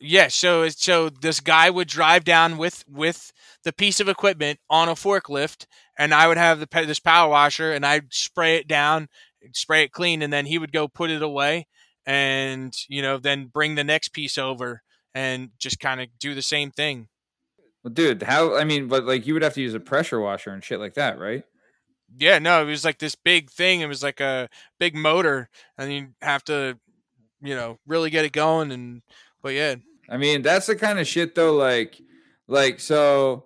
[0.00, 3.32] Yeah, so it's- so this guy would drive down with with
[3.64, 5.66] the piece of equipment on a forklift,
[5.98, 9.08] and I would have the this power washer, and I'd spray it down,
[9.52, 11.66] spray it clean, and then he would go put it away,
[12.06, 14.82] and you know then bring the next piece over
[15.14, 17.08] and just kind of do the same thing.
[17.82, 18.56] Well, dude, how?
[18.56, 20.94] I mean, but like you would have to use a pressure washer and shit like
[20.94, 21.42] that, right?
[22.16, 23.80] Yeah, no, it was like this big thing.
[23.80, 24.48] It was like a
[24.78, 26.78] big motor, and you have to,
[27.42, 28.72] you know, really get it going.
[28.72, 29.02] And
[29.42, 29.76] but yeah,
[30.08, 31.54] I mean, that's the kind of shit though.
[31.54, 32.00] Like,
[32.46, 33.44] like so.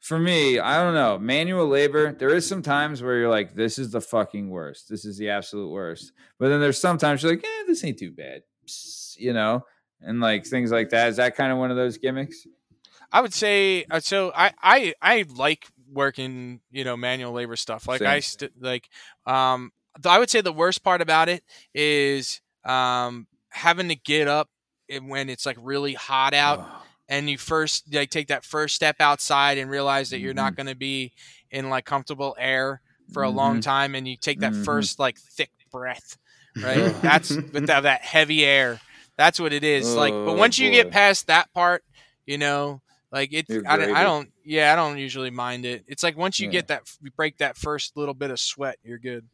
[0.00, 1.18] For me, I don't know.
[1.18, 2.12] Manual labor.
[2.14, 4.88] There is some times where you're like, "This is the fucking worst.
[4.88, 8.12] This is the absolute worst." But then there's sometimes you're like, "Eh, this ain't too
[8.12, 9.66] bad." Psst, You know.
[10.00, 11.08] and like things like that.
[11.08, 12.46] Is that kind of one of those gimmicks?
[13.12, 14.32] I would say uh, so.
[14.34, 17.86] I I I like working, you know, manual labor stuff.
[17.88, 18.88] Like I st- like
[19.26, 19.72] um
[20.04, 21.42] I would say the worst part about it
[21.74, 24.48] is um having to get up
[25.02, 28.96] when it's like really hot out Oh, and you first like take that first step
[29.00, 30.56] outside and realize that you're not Mhm.
[30.56, 31.12] going to be
[31.50, 32.80] in like comfortable air
[33.12, 34.54] for a long time and you take that Mhm.
[34.54, 36.16] first like thick breath
[36.62, 38.82] right that's with that, that heavy air
[39.16, 41.82] that's what it is like but Oh, once you get past that part
[42.26, 42.80] you know
[43.12, 46.16] like it You're I, don't- I don't yeah i don't usually mind it it's like
[46.16, 46.52] once you Yeah.
[46.52, 49.26] get that you break that first little bit of sweat you're good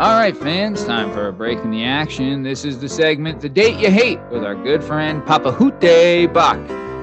[0.00, 2.42] All right, fans, time for a break in the action.
[2.42, 6.56] This is the segment The Date You Hate with our good friend Papa Hute Bach.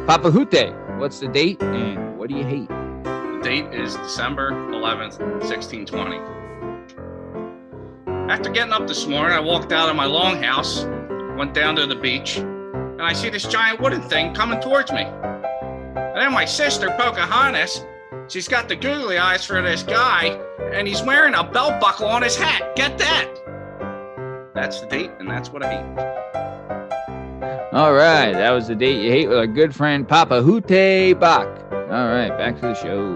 [0.07, 2.67] Papa Hute, what's the date and what do you hate?
[2.69, 6.17] The date is December 11th, 1620.
[8.33, 10.87] After getting up this morning, I walked out of my longhouse,
[11.37, 12.37] went down to the beach,
[12.97, 15.03] and I see this giant wooden thing coming towards me.
[15.03, 17.85] And then my sister, Pocahontas,
[18.27, 20.29] she's got the googly eyes for this guy,
[20.73, 22.75] and he's wearing a belt buckle on his hat.
[22.75, 24.51] Get that!
[24.55, 26.17] That's the date, and that's what I hate.
[27.71, 31.47] All right, that was the date you hate with our good friend Papa Hute Bach.
[31.71, 33.13] All right, back to the show.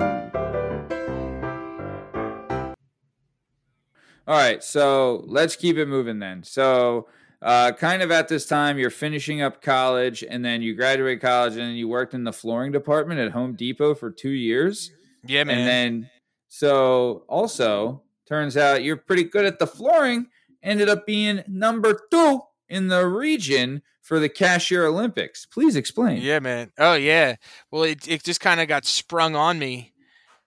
[4.27, 6.43] All right, so let's keep it moving then.
[6.43, 7.07] So,
[7.41, 11.53] uh, kind of at this time, you're finishing up college, and then you graduate college,
[11.53, 14.91] and then you worked in the flooring department at Home Depot for two years.
[15.25, 16.09] yeah man And then,
[16.47, 20.27] so also turns out you're pretty good at the flooring.
[20.63, 25.45] Ended up being number two in the region for the Cashier Olympics.
[25.45, 26.21] Please explain.
[26.21, 26.71] Yeah, man.
[26.77, 27.35] Oh yeah.
[27.71, 29.93] Well, it it just kind of got sprung on me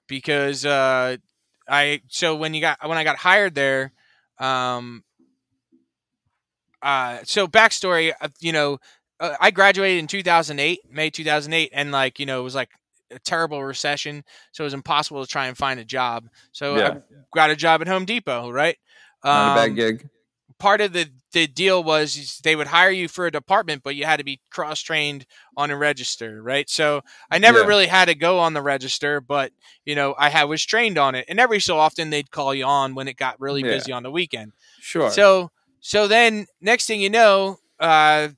[0.06, 1.16] because uh
[1.68, 3.92] I so when you got when I got hired there,
[4.38, 5.03] um
[6.84, 8.78] uh so backstory, uh, you know,
[9.20, 12.70] uh, I graduated in 2008, May 2008 and like, you know, it was like
[13.12, 16.28] a terrible recession, so it was impossible to try and find a job.
[16.52, 16.90] So Yeah.
[16.90, 16.92] I
[17.34, 18.76] got a job at Home Depot, right?
[19.32, 20.08] Not a bad Um, gig.
[20.58, 24.04] part of the the deal was they would hire you for a department, but you
[24.04, 25.26] had to be cross trained
[25.56, 26.68] on a register, right?
[26.70, 27.66] So I never Yeah.
[27.66, 29.52] really had to go on the register, but
[29.84, 32.64] you know I had was trained on it, and every so often they'd call you
[32.64, 33.70] on when it got really Yeah.
[33.70, 34.52] busy on the weekend.
[34.80, 35.10] Sure.
[35.10, 35.50] So
[35.86, 38.28] so then next thing you know, uh,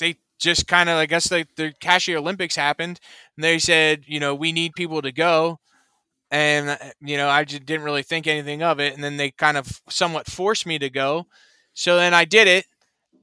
[0.00, 3.00] they just kind of I guess like the cashier Olympics happened,
[3.36, 5.58] and they said you know we need people to go,
[6.30, 9.30] and uh, you know I just didn't really think anything of it, and then they
[9.32, 11.26] kind of somewhat forced me to go,
[11.74, 12.66] so then I did it,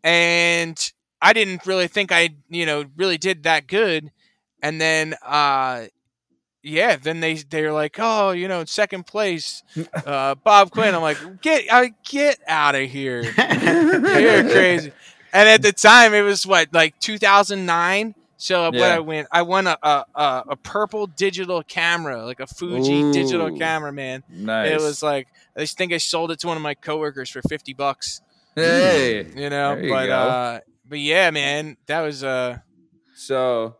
[0.04, 0.78] and
[1.22, 4.12] I didn't really think I you know really did that good,
[4.64, 5.86] and then uh
[6.64, 9.64] yeah, then they they're like, oh, you know, second place,
[10.06, 10.96] uh, Bob Quinn.
[10.96, 13.34] I'm like, get uh, get out of here, you're
[14.50, 14.92] crazy.
[15.34, 18.16] And at the time, it was what like 2009.
[18.38, 18.96] So what Yeah.
[18.96, 20.06] I went, I won a, a
[20.50, 24.24] a purple digital camera, like a Fuji digital camera, man.
[24.30, 24.72] nice.
[24.72, 27.74] It was like I think I sold it to one of my coworkers for 50
[27.74, 28.22] bucks.
[28.56, 29.26] hey.
[29.36, 30.14] You know, you but go.
[30.16, 32.58] uh, but yeah, man, that was uh,
[33.16, 33.78] So,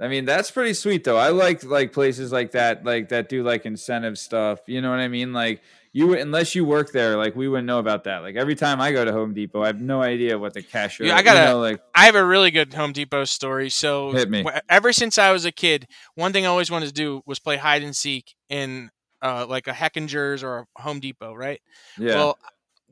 [0.00, 1.18] I mean, that's pretty sweet though.
[1.18, 4.60] I like like places like that, like that do like incentive stuff.
[4.66, 5.32] You know what I mean?
[5.34, 5.60] Like
[5.92, 8.18] you, unless you work there, like we wouldn't know about that.
[8.22, 11.08] Like every time I go to Home Depot, I have no idea what the cashier.
[11.08, 13.68] Yeah, I gotta- know, like I have a really good Home Depot story.
[13.68, 14.44] So Hit me.
[14.70, 17.58] ever since I was a kid, one thing I always wanted to do was play
[17.58, 18.90] hide and seek in
[19.20, 21.60] uh, like a Hechinger's or a Home Depot, right?
[21.98, 22.38] yeah, Well,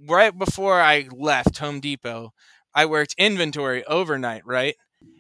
[0.06, 2.32] right before I left Home Depot,
[2.74, 4.74] I worked inventory overnight, right?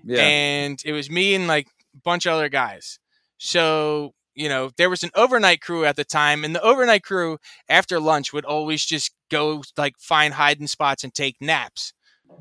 [0.04, 1.68] yeah, And it was me and like
[2.04, 2.98] bunch of other guys.
[3.38, 7.38] So, you know, there was an overnight crew at the time, and the overnight crew
[7.68, 11.92] after lunch would always just go like find hiding spots and take naps.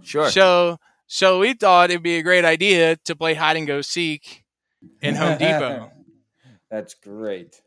[0.03, 0.29] sure.
[0.29, 0.77] So
[1.07, 4.43] so we thought it'd be a great idea to play hide and go seek
[5.01, 5.91] in Home Depot.
[6.69, 7.61] That's great.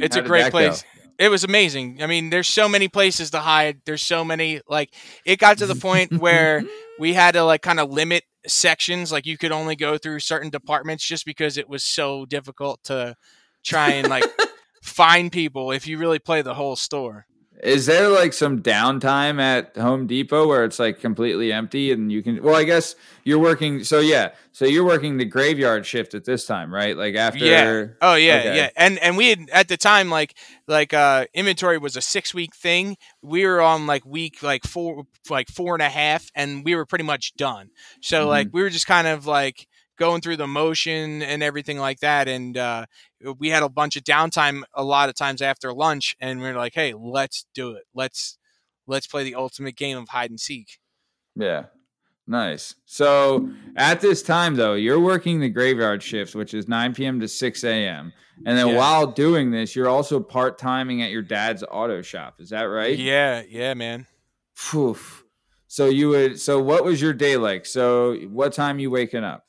[0.00, 0.58] It's How a great that go?
[0.58, 0.84] place.
[1.18, 2.02] It was amazing.
[2.02, 3.80] I mean, there's so many places to hide.
[3.86, 4.92] There's so many like
[5.24, 6.62] it got to the point where
[6.98, 10.50] we had to like kind of limit sections like you could only go through certain
[10.50, 13.16] departments just because it was so difficult to
[13.64, 14.24] try and like
[14.82, 17.26] find people if you really play the whole store.
[17.62, 22.22] Is there like some downtime at Home Depot where it's like completely empty and you
[22.22, 22.42] can?
[22.42, 22.94] Well, I guess
[23.24, 23.82] you're working.
[23.82, 26.96] So yeah, so you're working the graveyard shift at this time, right?
[26.96, 27.38] Like after.
[27.44, 27.86] Yeah.
[28.02, 28.56] Oh yeah, Okay.
[28.56, 28.70] yeah.
[28.76, 30.36] And and we had at the time like
[30.68, 32.96] like uh inventory was a six week thing.
[33.22, 36.84] We were on like week like four like four and a half and we were
[36.86, 37.70] pretty much done.
[38.02, 38.28] So Mm-hmm.
[38.28, 39.66] like we were just kind of like
[39.96, 42.86] going through the motion and everything like that and uh
[43.38, 46.54] we had a bunch of downtime a lot of times after lunch and we are
[46.54, 47.84] like, hey, let's do it.
[47.94, 48.38] Let's
[48.86, 50.78] let's play the ultimate game of hide and seek.
[51.34, 51.64] Yeah.
[52.28, 52.74] Nice.
[52.86, 57.20] So at this time, though, you're working the graveyard shift, which is 9 p.m.
[57.20, 58.12] to 6 a.m.
[58.44, 58.76] And then Yeah.
[58.76, 62.40] while doing this, you're also part timing at your dad's auto shop.
[62.40, 62.98] Is that right?
[62.98, 64.06] Yeah, yeah, man.
[64.54, 64.96] Phew.
[65.68, 66.40] So you would.
[66.40, 67.64] So what was your day like?
[67.64, 69.45] So what time you waking up?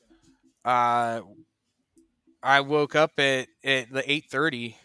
[0.68, 1.22] Uh,
[2.44, 4.76] I woke up at at the eight thirty.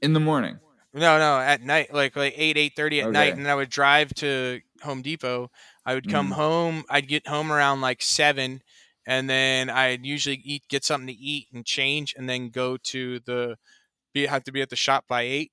[0.00, 0.58] In the morning.
[0.94, 3.40] No, no, at night, like like eight eight thirty at night, Okay.
[3.40, 5.50] and I would drive to Home Depot.
[5.84, 6.34] I would come Mm.
[6.34, 6.84] home.
[6.88, 8.62] I'd get home around like seven,
[9.06, 13.18] and then I'd usually eat, get something to eat, and change, and then go to
[13.20, 13.56] the
[14.14, 15.50] be have to be at the shop by eight.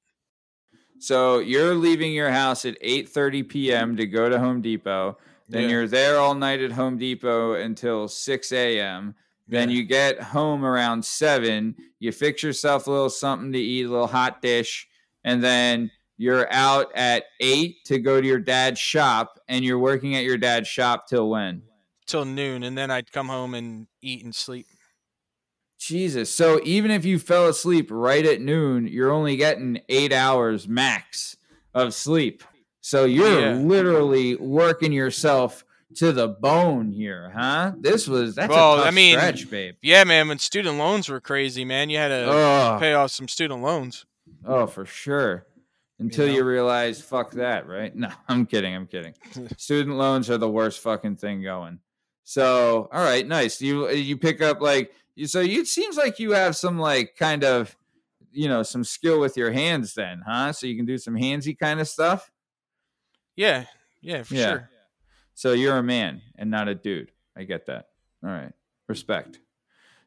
[0.99, 3.95] So you're leaving your house at 8:30 p.m.
[3.97, 5.17] to go to Home Depot.
[5.47, 5.69] Then Yeah.
[5.69, 9.15] you're there all night at Home Depot until 6 a.m.
[9.49, 9.77] Then Yeah.
[9.77, 11.75] you get home around seven.
[11.99, 14.87] You fix yourself a little something to eat, a little hot dish,
[15.23, 20.15] and then you're out at eight to go to your dad's shop, and you're working
[20.15, 21.63] at your dad's shop till when?
[22.05, 24.65] till noon, and then I'd come home and eat and sleep.
[25.79, 26.33] Jesus.
[26.33, 31.37] So even if you fell asleep right at noon, you're only getting eight hours max
[31.73, 32.43] of sleep.
[32.81, 33.53] So you're Yeah.
[33.53, 35.63] literally working yourself
[35.99, 37.73] to the bone here, huh?
[37.77, 39.75] This was that's Well, a tough I mean, stretch, babe.
[39.81, 40.27] Yeah, man.
[40.27, 44.05] When student loans were crazy, man, you had to Oh, pay off some student loans.
[44.45, 45.45] oh, for sure.
[45.99, 46.33] Until know?
[46.33, 47.93] you realize, fuck that, right?
[47.95, 48.73] No, I'm kidding.
[48.75, 49.13] I'm kidding.
[49.57, 51.79] Student loans are the worst fucking thing going.
[52.23, 53.61] So, all right, nice.
[53.61, 55.27] You you pick up like you.
[55.27, 57.75] So you it seems like you have some like kind of,
[58.31, 60.53] you know, some skill with your hands, then, huh?
[60.53, 62.31] So you can do some handsy kind of stuff.
[63.35, 63.65] Yeah,
[64.01, 64.49] yeah, for Yeah.
[64.51, 64.69] sure.
[65.39, 67.13] So you're a man and not a dude.
[67.33, 67.87] I get that.
[68.21, 68.51] All right.
[68.89, 69.39] Respect.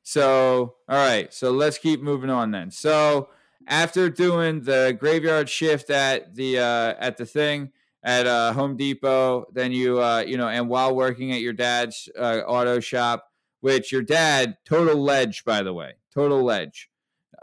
[0.03, 1.33] So, all right.
[1.33, 2.71] So let's keep moving on then.
[2.71, 3.31] So
[3.67, 7.73] after doing the graveyard shift at the uh at the thing
[8.03, 12.11] at uh Home Depot, then you uh you know, and while working at your dad's
[12.19, 13.27] uh, auto shop,
[13.61, 15.95] which your dad total ledge by the way.
[16.13, 16.91] Total ledge.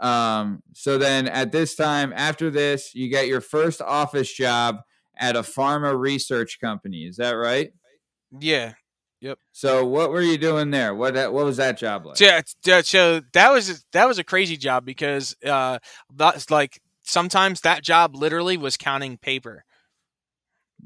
[0.00, 4.82] Um so then at this time after this, you get your first office job
[5.16, 7.04] at a pharma research company.
[7.04, 7.72] Is that right?
[8.38, 8.74] Yeah.
[9.20, 9.38] Yep.
[9.52, 10.94] So what were you doing there?
[10.94, 12.18] What that, what was that job like?
[12.18, 12.40] Yeah,
[12.82, 15.78] so that was that was a crazy job because uh,
[16.14, 19.64] that's like sometimes that job literally was counting paper.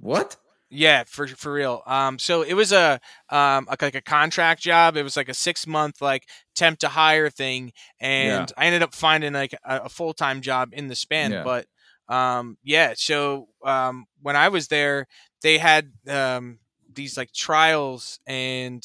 [0.01, 0.37] What?
[0.69, 1.83] Yeah, for for real.
[1.87, 4.97] Um, so it was a um a, like a contract job.
[4.97, 6.25] It was like a six month like
[6.57, 10.71] temp to hire thing, and I ended up finding like a, a full time job
[10.73, 11.31] in the span.
[11.31, 11.45] Yeah.
[11.45, 11.67] But
[12.09, 12.95] um, yeah.
[12.97, 15.07] So um, when I was there,
[15.43, 16.59] they had um
[16.95, 18.83] these like trials and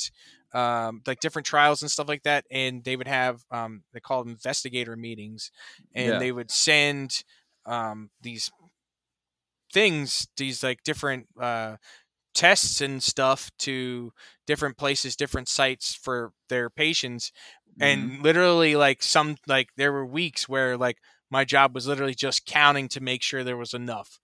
[0.53, 4.27] um like different trials and stuff like that, and they would have um they called
[4.27, 5.51] investigator meetings,
[5.93, 6.21] and Yeah.
[6.21, 7.23] they would send
[7.65, 8.51] um these
[9.71, 11.77] things these like different uh
[12.33, 14.11] tests and stuff to
[14.47, 17.31] different places different sites for their patients
[17.79, 18.09] Mm-hmm.
[18.09, 20.97] and literally like some like there were weeks where like
[21.31, 24.19] my job was literally just counting to make sure there was enough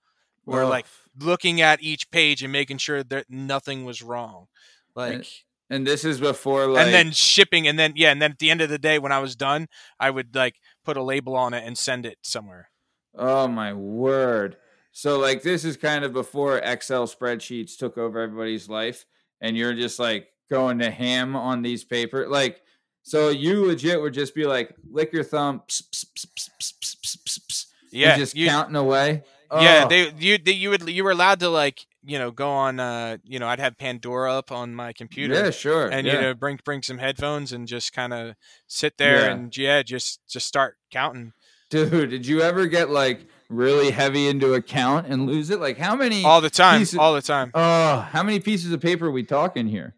[0.48, 0.56] Ugh.
[0.68, 0.88] like
[1.20, 4.48] looking at each page and making sure that nothing was wrong.
[4.96, 5.28] Like and,
[5.70, 8.52] and this is before like And then shipping and then yeah, and then at the
[8.52, 9.68] end of the day when I was done,
[10.00, 12.70] I would like put a label on it and send it somewhere.
[13.18, 14.58] Oh my word.
[14.92, 19.06] So like this is kind of before Excel spreadsheets took over everybody's life
[19.42, 22.62] and you're just like going to ham on these paper like
[23.02, 28.36] so you legit would just be like lick your thumb pss, pss, pss, yeah, just
[28.36, 29.24] you, counting away.
[29.62, 32.50] Yeah, Oh, they you they, you would you were allowed to like you know go
[32.50, 35.88] on uh you know I'd have Pandora up on my computer Yeah, sure.
[35.88, 36.14] and yeah.
[36.16, 38.36] you know bring bring some headphones and just kind of
[38.68, 39.32] sit there Yeah.
[39.34, 41.34] and yeah just just start counting
[41.72, 45.60] Dude, did you ever get like really heavy into a count and lose it?
[45.60, 48.82] Like how many all the time pieces- all the time Oh, how many pieces of
[48.82, 49.96] paper are we talking here?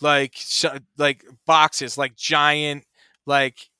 [0.00, 2.84] like so, like boxes like giant
[3.26, 3.70] like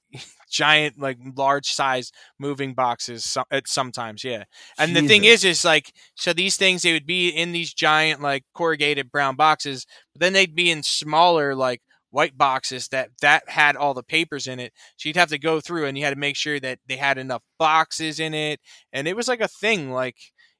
[0.55, 4.45] giant like large size moving boxes some, at sometimes yeah.
[4.79, 8.23] And the thing is is like so these things they would be in these giant
[8.23, 13.49] like corrugated brown boxes but then they'd be in smaller like white boxes that that
[13.49, 14.73] had all the papers in it.
[14.97, 17.19] So you'd have to go through and you had to make sure that they had
[17.19, 18.61] enough boxes in it.
[18.93, 20.17] And it was like a thing like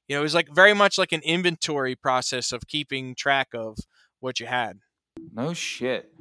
[0.09, 3.77] you know it was like very much like an inventory process of keeping track of
[4.19, 4.79] what you had.
[5.33, 6.11] No shit.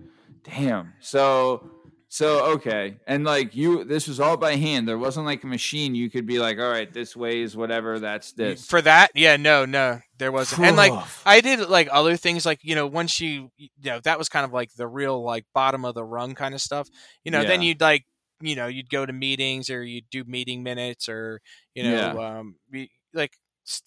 [0.45, 0.93] Damn.
[1.01, 1.70] So
[2.15, 2.95] so okay.
[3.09, 4.87] And like you this was all by hand.
[4.87, 8.31] There wasn't like a machine you could be like, all right, this weighs whatever, that's
[8.31, 8.65] this.
[8.65, 10.62] For that, yeah, no, no, there wasn't.
[10.62, 10.93] And like
[11.27, 14.45] I did like other things, like you know, once you, you know, that was kind
[14.45, 16.89] of like the real like bottom of the rung kind of stuff.
[17.25, 18.05] You know, then you'd like,
[18.41, 21.41] you know, you'd go to meetings or you'd do meeting minutes or
[21.75, 23.33] you know, um, be, like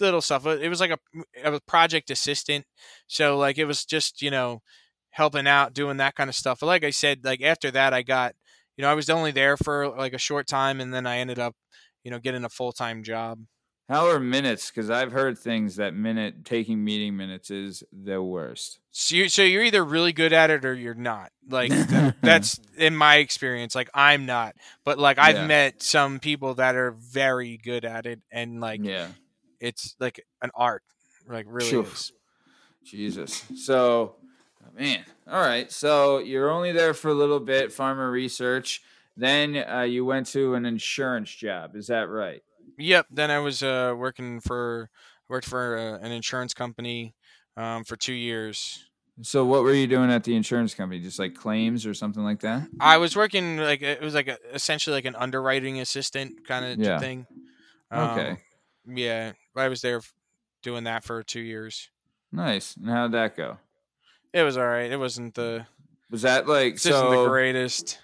[0.01, 0.45] little stuff.
[0.45, 2.65] It was like a, a project assistant,
[3.07, 4.63] so like it was just you know
[5.17, 6.59] helping out, doing that kind of stuff.
[6.61, 8.35] But like I said, like after that, I got
[8.77, 11.39] you know I was only there for like a short time, and then I ended
[11.39, 11.55] up
[12.03, 13.39] you know getting a full time job.
[13.89, 14.69] How are minutes?
[14.69, 18.79] Because I've heard things that minute taking meeting minutes is the worst.
[18.91, 21.31] So, you, so you're either really good at it or you're not.
[21.49, 21.71] Like
[22.21, 23.75] that's in my experience.
[23.75, 25.47] Like I'm not, but like I've Yeah.
[25.47, 29.07] met some people that are very good at it, and like Yeah.
[29.61, 30.83] it's like an art.
[31.27, 31.85] Like really.
[32.83, 33.43] Jesus.
[33.55, 34.15] So,
[34.77, 35.03] man.
[35.29, 35.71] All right.
[35.71, 38.81] So you're only there for a little bit, farmer research.
[39.15, 41.75] Then uh, you went to an insurance job.
[41.75, 42.43] Is that right?
[42.77, 43.07] Yep.
[43.11, 44.89] Then I was uh, working for
[45.27, 47.15] worked for uh, an insurance company
[47.57, 48.85] um, for two years.
[49.23, 51.01] So what were you doing at the insurance company?
[51.01, 52.67] Just like claims or something like that?
[52.79, 56.77] I was working like it was like a, essentially like an underwriting assistant kind of
[56.77, 56.99] Yeah.
[56.99, 57.25] thing.
[57.91, 58.29] Okay.
[58.29, 58.37] Um,
[58.95, 60.01] yeah, I was there
[60.61, 61.89] doing that for two years.
[62.31, 62.75] Nice.
[62.75, 63.57] And how'd that go?
[64.37, 64.91] It was all right.
[64.91, 65.65] It wasn't the
[66.11, 67.27] Was that like isn't the so?
[67.27, 67.97] greatest.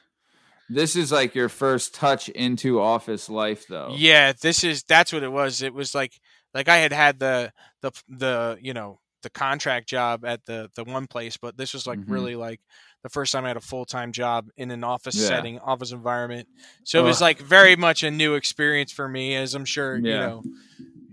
[0.68, 3.94] This is like your first touch into office life, though.
[3.96, 5.62] Yeah, this is that's what it was.
[5.62, 6.20] It was like
[6.56, 7.52] like I had had the
[7.84, 11.86] the the you know the contract job at the the one place, but this was
[11.86, 12.10] like Mhm.
[12.10, 12.62] really like
[13.04, 15.28] the first time I had a full time job in an office Yeah.
[15.28, 16.48] setting, office environment.
[16.84, 20.02] So it was like very much a new experience for me, as I'm sure you
[20.18, 20.44] know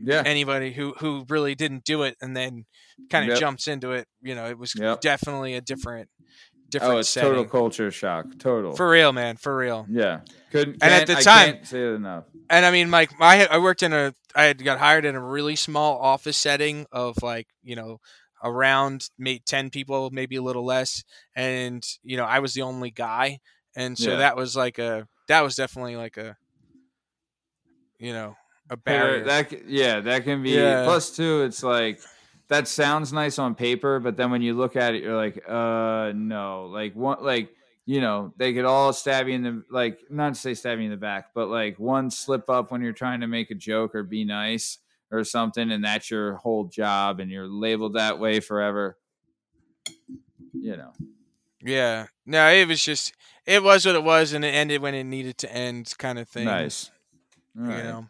[0.02, 0.22] Yeah.
[0.24, 2.64] anybody who who really didn't do it and then
[3.10, 3.40] kind of Yep.
[3.40, 4.06] jumps into it.
[4.22, 5.00] You know, it was Yep.
[5.00, 6.24] definitely a different oh,
[6.70, 7.30] different Oh, it's setting.
[7.30, 8.26] total culture shock.
[8.38, 8.74] Total.
[8.74, 9.86] for real, man, for real.
[9.90, 10.20] yeah.
[10.52, 10.82] Couldn't.
[10.82, 12.24] And at the I time- can't say it enough.
[12.48, 15.22] and I mean, like I I worked in a I had got hired in a
[15.24, 17.98] really small office setting of like you know
[18.42, 21.04] around maybe ten people, maybe a little less,
[21.36, 23.38] and you know I was the only guy,
[23.76, 24.16] and so Yeah.
[24.18, 26.36] that was like a that was definitely like a
[27.98, 28.36] you know
[28.70, 29.24] a barrier.
[29.24, 30.50] That yeah, that can be.
[30.50, 30.84] Yeah.
[30.84, 32.00] Plus, two, it's like
[32.48, 36.12] that sounds nice on paper, but then when you look at it, you're like, uh,
[36.14, 37.50] no, like one, like
[37.84, 40.84] you know, they could all stab you in the like, not to say stab you
[40.84, 43.94] in the back, but like one slip up when you're trying to make a joke
[43.94, 44.78] or be nice
[45.10, 48.96] or something, and that's your whole job, and you're labeled that way forever.
[50.52, 50.92] You know.
[51.62, 53.14] yeah, no, it was just
[53.46, 56.28] it was what it was, and it ended when it needed to end, kind of
[56.28, 56.44] thing.
[56.44, 56.90] Nice.
[57.58, 57.84] All you right.
[57.84, 58.06] know.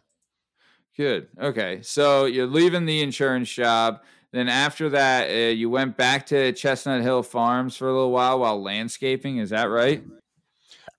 [1.01, 1.29] Good.
[1.41, 1.79] Okay.
[1.81, 4.01] So you're leaving the insurance job.
[4.31, 8.39] Then after that, uh, you went back to Chestnut Hill Farms for a little while
[8.39, 9.37] while landscaping.
[9.37, 10.03] Is that right?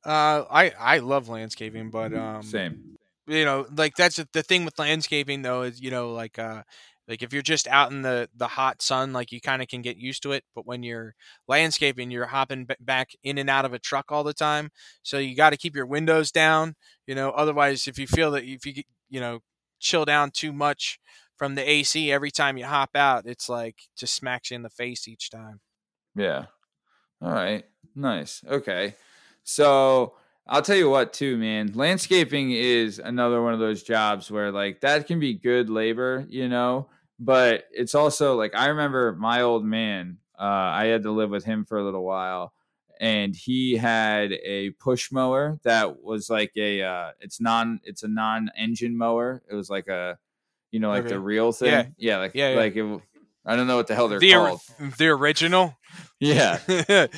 [0.05, 2.97] Uh, I I love landscaping, but um, Same.
[3.29, 6.65] you know like that's the thing with landscaping though is you know like uh
[7.07, 9.83] like if you're just out in the the hot sun like you kind of can
[9.83, 11.15] get used to it but when you're
[11.47, 14.71] landscaping you're hopping b- back in and out of a truck all the time
[15.05, 16.75] so you got to keep your windows down
[17.07, 19.41] you know otherwise if you feel that if you get you know
[19.83, 20.99] chill down too much
[21.37, 24.71] from the AC every time you hop out it's like just smacks you in the
[24.71, 25.61] face each time
[26.15, 26.47] Yeah.
[27.23, 27.65] All right.
[27.95, 28.43] Nice.
[28.47, 28.97] Okay.
[29.45, 30.17] So
[30.47, 31.73] I'll tell you what, too, man.
[31.75, 36.49] Landscaping is another one of those jobs where, like, that can be good labor, you
[36.49, 40.19] know, but it's also like I remember my old man.
[40.39, 42.55] Uh, I had to live with him for a little while,
[43.01, 48.09] and he had a push mower that was like a uh, it's non it's a
[48.09, 49.43] non engine mower.
[49.51, 50.19] It was like a
[50.71, 51.11] you know like Okay.
[51.15, 51.69] the real thing.
[51.71, 51.87] Yeah.
[51.97, 52.57] yeah, like Yeah, yeah.
[52.57, 53.01] like it,
[53.45, 54.61] I don't know what the hell they're the, called.
[54.99, 55.77] the original
[56.21, 56.59] Yeah,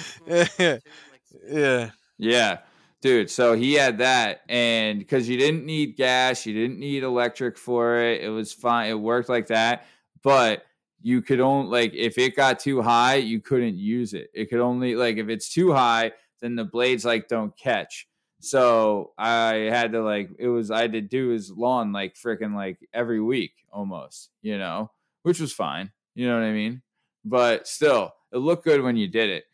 [1.49, 2.59] yeah Yeah,
[3.03, 3.31] dude.
[3.31, 7.99] So he had that, and because you didn't need gas, you didn't need electric for
[7.99, 8.22] it.
[8.22, 8.91] It was fine.
[8.91, 9.87] It worked like that,
[10.22, 10.64] but
[11.05, 14.30] you could only like if it got too high, you couldn't use it.
[14.32, 18.09] It could only like if it's too high, then the blades like don't catch.
[18.40, 22.55] So I had to like it was I had to do his lawn like freaking
[22.55, 24.90] like every week almost, you know,
[25.24, 25.92] which was fine.
[26.14, 26.80] You know what I mean?
[27.22, 29.44] But still, it looked good when you did it.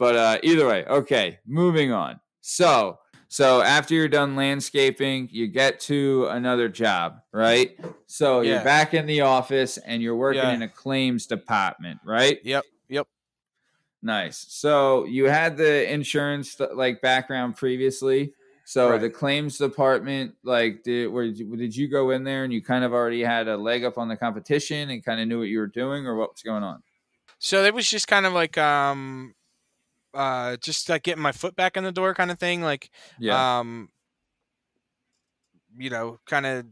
[0.00, 2.18] But uh, either way, okay, moving on.
[2.40, 2.98] So,
[3.28, 7.78] so after you're done landscaping, you get to another job, right?
[8.06, 8.54] So Yeah.
[8.56, 10.52] you're back in the office and you're working Yeah.
[10.54, 12.38] in a claims department, right?
[12.44, 13.06] yep yep
[14.02, 14.46] Nice.
[14.48, 18.32] So you had the insurance like background previously.
[18.64, 19.00] So Right.
[19.00, 22.60] the claims department, like, did where did you, did you go in there and you
[22.62, 25.46] kind of already had a leg up on the competition and kind of knew what
[25.48, 26.82] you were doing, or what was going on?
[27.38, 29.35] So it was just kind of like um
[30.16, 33.44] uh just like getting my foot back in the door kind of thing like Yeah.
[33.60, 33.90] um
[35.76, 36.66] you know kind of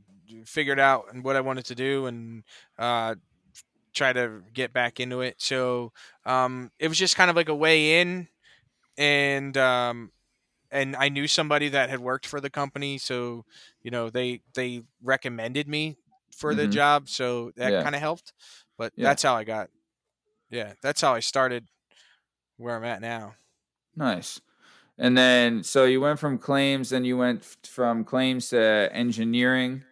[0.47, 2.45] figured out and what I wanted to do and
[2.79, 3.15] uh
[3.95, 5.37] try to get back into it.
[5.41, 5.93] So
[6.27, 8.29] um it was just kind of like a way in
[8.99, 10.13] and um
[10.71, 13.45] and I knew somebody that had worked for the company so
[13.83, 15.99] you know they they recommended me
[16.37, 16.73] for the Mhm.
[16.73, 17.83] job, so that Yeah.
[17.83, 18.33] kind of helped.
[18.79, 19.05] But Yeah.
[19.05, 19.71] that's how I got.
[20.51, 21.67] Yeah, that's how I started
[22.57, 23.35] where I'm at now.
[23.97, 24.41] Nice.
[24.99, 29.83] And then, so you went from claims, then you went from claims to engineering.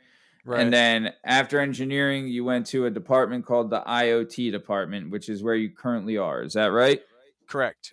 [0.45, 0.61] Right.
[0.61, 5.43] And then after engineering, you went to a department called the IoT department, which is
[5.43, 6.43] where you currently are.
[6.43, 7.01] Is that right?
[7.49, 7.93] Correct.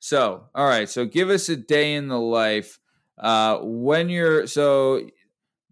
[0.00, 0.88] So, all right.
[0.88, 2.78] So, give us a day in the life.
[3.18, 5.08] Uh, when you're so,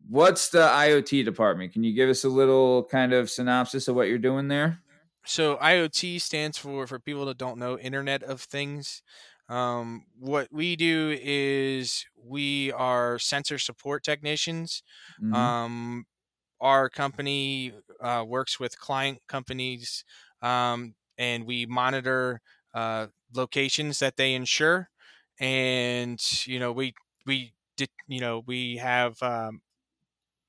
[0.08, 1.72] what's the IoT department?
[1.72, 4.80] Can you give us a little kind of synopsis of what you're doing there?
[5.24, 9.02] So IoT stands for for people that don't know Internet of Things.
[9.48, 14.82] Um, what we do is we are sensor support technicians.
[15.18, 15.34] Mhm.
[15.36, 16.06] Um,
[16.60, 20.04] our company uh, works with client companies,
[20.42, 22.40] um, and we monitor
[22.74, 24.90] uh, locations that they insure.
[25.40, 26.94] And you know, we
[27.26, 29.62] we did you know we have um,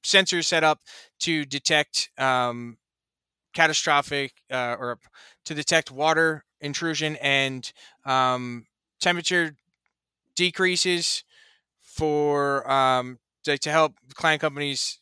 [0.03, 0.81] sensors set up
[1.19, 2.77] to detect um,
[3.53, 4.99] catastrophic uh, or
[5.45, 7.71] to detect water intrusion and
[8.05, 8.65] um,
[8.99, 9.55] temperature
[10.35, 11.23] decreases
[11.81, 14.99] for um, to, to help client companies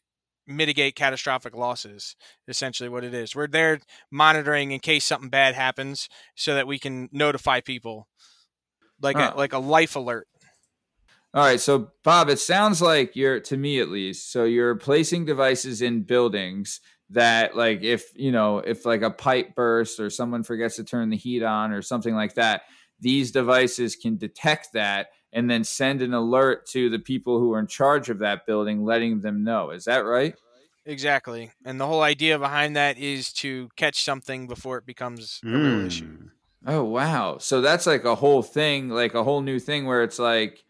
[0.48, 2.16] mitigate catastrophic losses
[2.48, 3.36] essentially what it is.
[3.36, 3.80] We're there
[4.12, 8.08] monitoring in case something bad happens so that we can notify people.
[9.02, 10.28] Like a like a life alert.
[11.34, 14.32] All right, so Bob, it sounds like you're to me at least.
[14.32, 16.82] So you're placing devices in buildings
[17.12, 21.10] that like if, you know, if like a pipe bursts or someone forgets to turn
[21.10, 22.64] the heat on or something like that,
[23.00, 27.60] these devices can detect that and then send an alert to the people who are
[27.60, 29.72] in charge of that building letting them know.
[29.72, 30.36] Is that right?
[30.84, 35.48] exactly and the whole idea behind that is to catch something before it becomes a
[35.48, 36.32] real issue Mm.
[36.66, 37.38] Oh wow.
[37.40, 40.64] So that's like a whole thing, like a whole new thing where it's like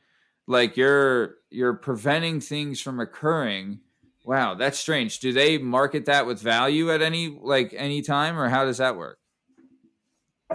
[0.48, 3.80] like you're you're preventing things from occurring.
[4.24, 5.20] Wow, that's strange.
[5.20, 8.96] Do they market that with value at any like any time or how does that
[8.96, 9.20] work?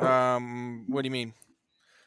[0.01, 1.33] um what do you mean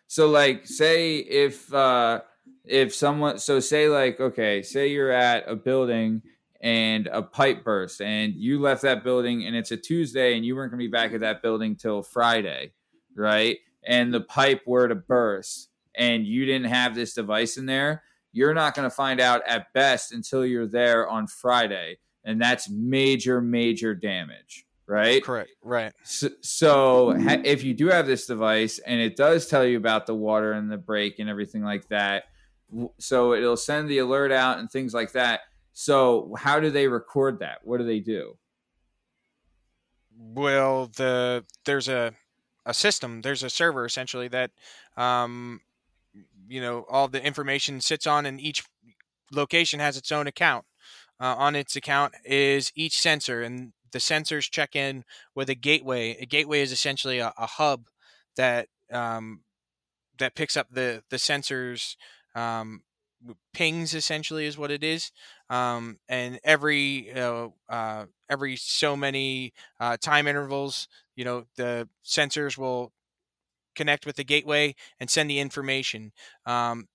[0.07, 2.21] So like say if uh
[2.65, 6.21] if someone so say like okay, say you're at a building
[6.61, 10.55] and a pipe burst and you left that building and it's a Tuesday and you
[10.55, 12.73] weren't going to be back at that building till Friday,
[13.15, 13.57] right?
[13.83, 18.03] And the pipe were to burst and you didn't have this device in there,
[18.39, 22.69] you're not going to find out at best until you're there on Friday and that's
[22.69, 25.21] major major damage, right?
[25.23, 29.65] correct right So, so ha- if you do have this device and it does tell
[29.65, 32.23] you about the water and the break and everything like that,
[32.69, 35.41] w- so it'll send the alert out and things like that.
[35.73, 37.59] So how do they record that?
[37.63, 38.37] What do they do?
[40.17, 42.13] Well, the there's a
[42.65, 44.51] a system, there's a server essentially that
[44.97, 45.61] um
[46.49, 48.63] you know all the information sits on and each
[49.31, 50.65] location has its own account.
[51.21, 55.03] Uh, on its account is each sensor and the sensors check in
[55.35, 56.17] with a gateway.
[56.21, 57.87] A gateway is essentially a, a hub
[58.37, 59.41] that um,
[60.17, 61.95] that picks up the the sensors
[62.35, 62.81] um,
[63.53, 65.11] pings essentially is what it is
[65.49, 72.57] um, and every uh, uh, every so many uh, time intervals you know the sensors
[72.57, 72.91] will
[73.75, 76.11] connect with the gateway and send the information
[76.45, 76.87] um,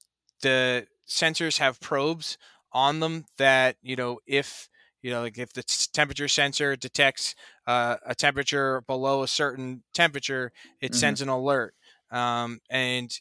[0.42, 2.36] the sensors have probes
[2.72, 4.68] on them that you know if
[5.02, 5.62] you know like if the
[5.92, 7.34] temperature sensor detects
[7.66, 10.94] uh, a temperature below a certain temperature it Mhm.
[10.94, 11.74] sends an alert
[12.10, 13.20] um, and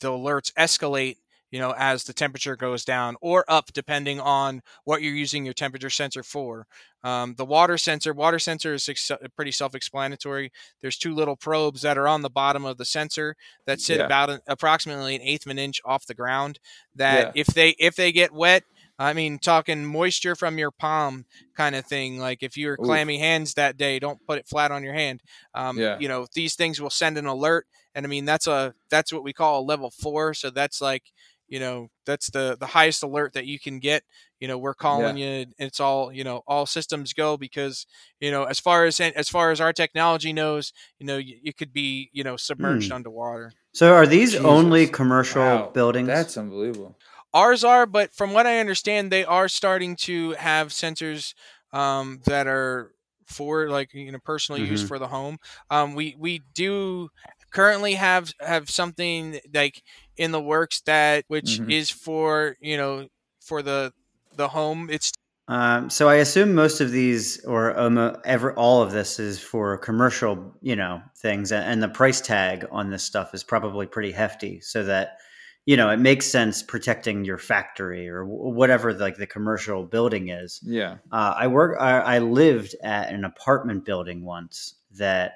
[0.00, 1.16] the alerts escalate
[1.52, 5.54] you know as the temperature goes down or up depending on what you're using your
[5.54, 6.66] temperature sensor for
[7.04, 10.50] um, the water sensor water sensor is ex- pretty self-explanatory
[10.80, 14.06] there's two little probes that are on the bottom of the sensor that sit Yeah.
[14.06, 16.58] about an, approximately an eighth of an inch off the ground
[16.96, 17.40] that Yeah.
[17.42, 18.64] if they if they get wet
[18.98, 21.24] i mean talking moisture from your palm
[21.56, 22.84] kind of thing like if you're Oof.
[22.86, 25.22] clammy hands that day don't put it flat on your hand
[25.54, 25.98] um, Yeah.
[25.98, 29.24] you know these things will send an alert and i mean that's a that's what
[29.24, 31.12] we call a level four so that's like
[31.52, 34.04] you know that's the the highest alert that you can get
[34.40, 37.86] you know we're calling you it's all you know all systems go because
[38.20, 41.54] you know as far as as far as our technology knows you know you, you
[41.54, 42.96] could be you know submerged Hmm.
[42.96, 44.44] underwater So are these Jesus.
[44.44, 46.08] only commercial Wow, buildings?
[46.08, 46.96] That's unbelievable.
[47.34, 51.34] ours are but from what i understand they are starting to have sensors
[51.72, 52.92] um, that are
[53.26, 54.88] for like you know personal use Mhm.
[54.88, 55.38] for the home
[55.70, 57.08] um, we we do
[57.52, 59.82] currently have have something like
[60.16, 61.70] in the works that which Mhm.
[61.70, 63.08] is for you know
[63.40, 63.92] for the
[64.36, 65.12] the home it's
[65.48, 69.76] Um, so I assume most of these, or um, ever all of this, is for
[69.76, 74.60] commercial, you know, things, and the price tag on this stuff is probably pretty hefty.
[74.60, 75.18] So that
[75.66, 80.28] you know, it makes sense protecting your factory or wh- whatever like the commercial building
[80.28, 80.60] is.
[80.64, 80.96] Yeah.
[81.12, 81.76] Uh, I work.
[81.80, 85.34] I, I lived at an apartment building once that,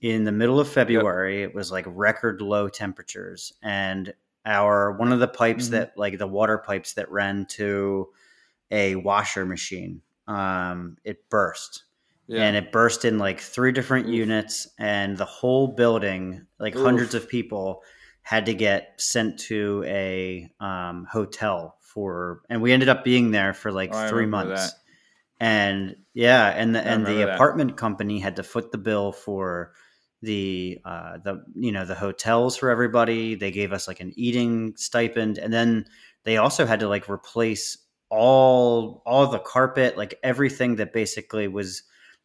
[0.00, 4.12] in the middle of February, it was like record low temperatures, and
[4.44, 5.70] our one of the pipes Mhm.
[5.72, 8.08] that like the water pipes that ran to
[8.70, 11.84] a washer machine, um, it burst,
[12.26, 12.42] Yeah.
[12.42, 14.14] and it burst in like three different Oof.
[14.14, 16.82] units, and the whole building, like Oof.
[16.82, 17.82] hundreds of people,
[18.22, 23.54] had to get sent to a um, hotel for, and we ended up being there
[23.54, 24.72] for like Oh, three months.
[24.72, 24.80] that.
[25.38, 27.34] And yeah, and the I and the remember that.
[27.36, 29.72] apartment company had to foot the bill for
[30.22, 33.34] the uh, the you know the hotels for everybody.
[33.34, 35.86] They gave us like an eating stipend, and then
[36.24, 37.78] they also had to like replace
[38.10, 41.82] all all the carpet, like everything that basically was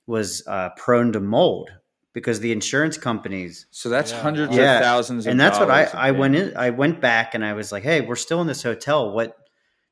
[0.07, 1.69] was uh, prone to mold
[2.13, 4.21] because the insurance companies So that's Yeah.
[4.21, 7.33] hundreds Yeah, of thousands of and that's what I I went in I went back
[7.35, 9.11] and I was like, hey, we're still in this hotel.
[9.11, 9.35] What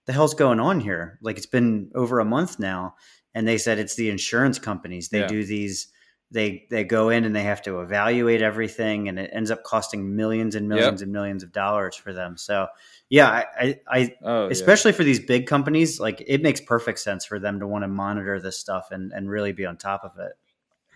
[0.06, 1.20] the hell's going on here?
[1.22, 2.96] Like it's been over a month now,
[3.34, 5.10] and they said it's the insurance companies.
[5.10, 5.28] They Yeah.
[5.28, 5.88] do these.
[6.32, 10.16] They they go in and they have to evaluate everything, and it ends up costing
[10.16, 12.38] millions and millions and millions of dollars for them.
[12.38, 12.68] So
[13.10, 14.52] yeah, I I, I Oh, yeah.
[14.52, 17.88] especially for these big companies, like it makes perfect sense for them to want to
[17.88, 20.34] monitor this stuff and and really be on top of it.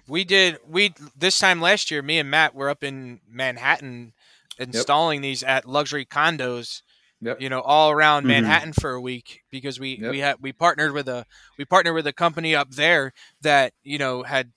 [0.07, 2.01] We did we this time last year.
[2.01, 4.13] Me and Matt were up in Manhattan
[4.59, 6.81] installing these at luxury condos.
[7.21, 7.39] Yep.
[7.39, 8.27] You know, all around Mhm.
[8.27, 10.11] Manhattan for a week because we Yep.
[10.11, 11.25] we had we partnered with a
[11.57, 14.51] we partnered with a company up there that you know had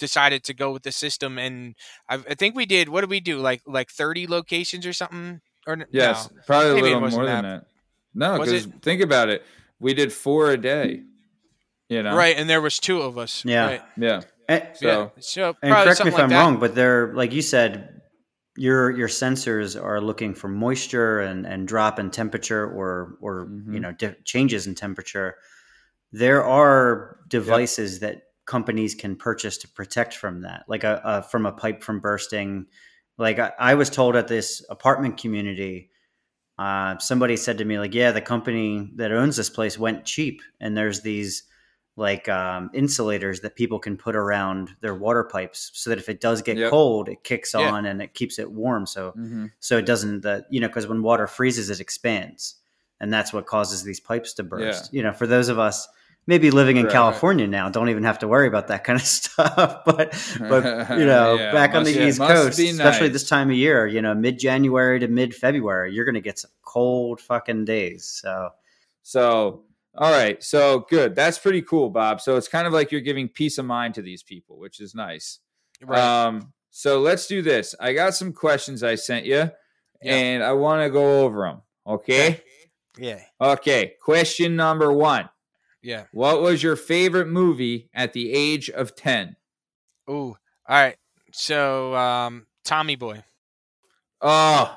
[0.00, 1.76] decided to go with the system and
[2.08, 5.40] I, I think we did what did we do like like 30 locations or something
[5.66, 6.40] or Yes, no.
[6.46, 7.60] probably a Maybe it little wasn't more than that.
[7.60, 7.66] that.
[8.12, 9.44] No, because think about it.
[9.78, 11.02] We did four a day.
[11.88, 13.66] You know, right and there was two of us Yeah.
[13.66, 13.82] right.
[13.96, 14.20] Yeah.
[14.48, 16.40] And, So yeah so and correct me if like I'm that.
[16.42, 18.00] wrong, but they're like you said,
[18.56, 23.74] your your sensors are looking for moisture and, and drop in temperature or or Mhm.
[23.74, 25.36] you know di- changes in temperature.
[26.12, 31.46] There are devices that companies can purchase to protect from that, like a, a from
[31.46, 32.66] a pipe from bursting.
[33.16, 35.90] Like I, I was told at this apartment community,
[36.58, 40.42] uh, somebody said to me like, "Yeah, the company that owns this place went cheap,
[40.60, 41.44] and there's these."
[41.96, 46.20] like um, insulators that people can put around their water pipes so that if it
[46.20, 46.70] does get Yep.
[46.70, 47.68] cold it kicks Yeah.
[47.68, 50.86] on and it keeps it warm so hmm so it doesn't that you know because
[50.86, 52.54] when water freezes it expands
[53.00, 55.88] and that's what causes these pipes to burst you know for those of us
[56.26, 56.92] maybe living in Right.
[56.92, 60.12] california now don't even have to worry about that kind of stuff but
[60.48, 63.56] but you know Yeah, back on the yeah, east coast be especially this time of
[63.56, 68.50] year you know mid-january to mid-february you're gonna get some cold fucking days so
[69.02, 69.64] So,
[69.96, 70.40] all right.
[70.44, 71.16] So good.
[71.16, 72.20] That's pretty cool, Bob.
[72.20, 74.94] So it's kind of like you're giving peace of mind to these people, which is
[74.94, 75.40] nice.
[75.82, 77.74] right Um, so let's do this.
[77.80, 79.50] I got some questions I sent you,
[80.02, 80.14] Yeah.
[80.14, 81.62] and I want to go over them.
[81.86, 82.40] Okay.
[82.98, 83.94] yeah Okay.
[84.00, 85.28] Question number one
[85.82, 89.36] yeah What was your favorite movie at the age of 10?
[90.08, 90.12] Ooh.
[90.14, 90.36] All
[90.68, 90.96] right.
[91.32, 93.22] So, um, Tommy Boy.
[94.20, 94.76] Oh,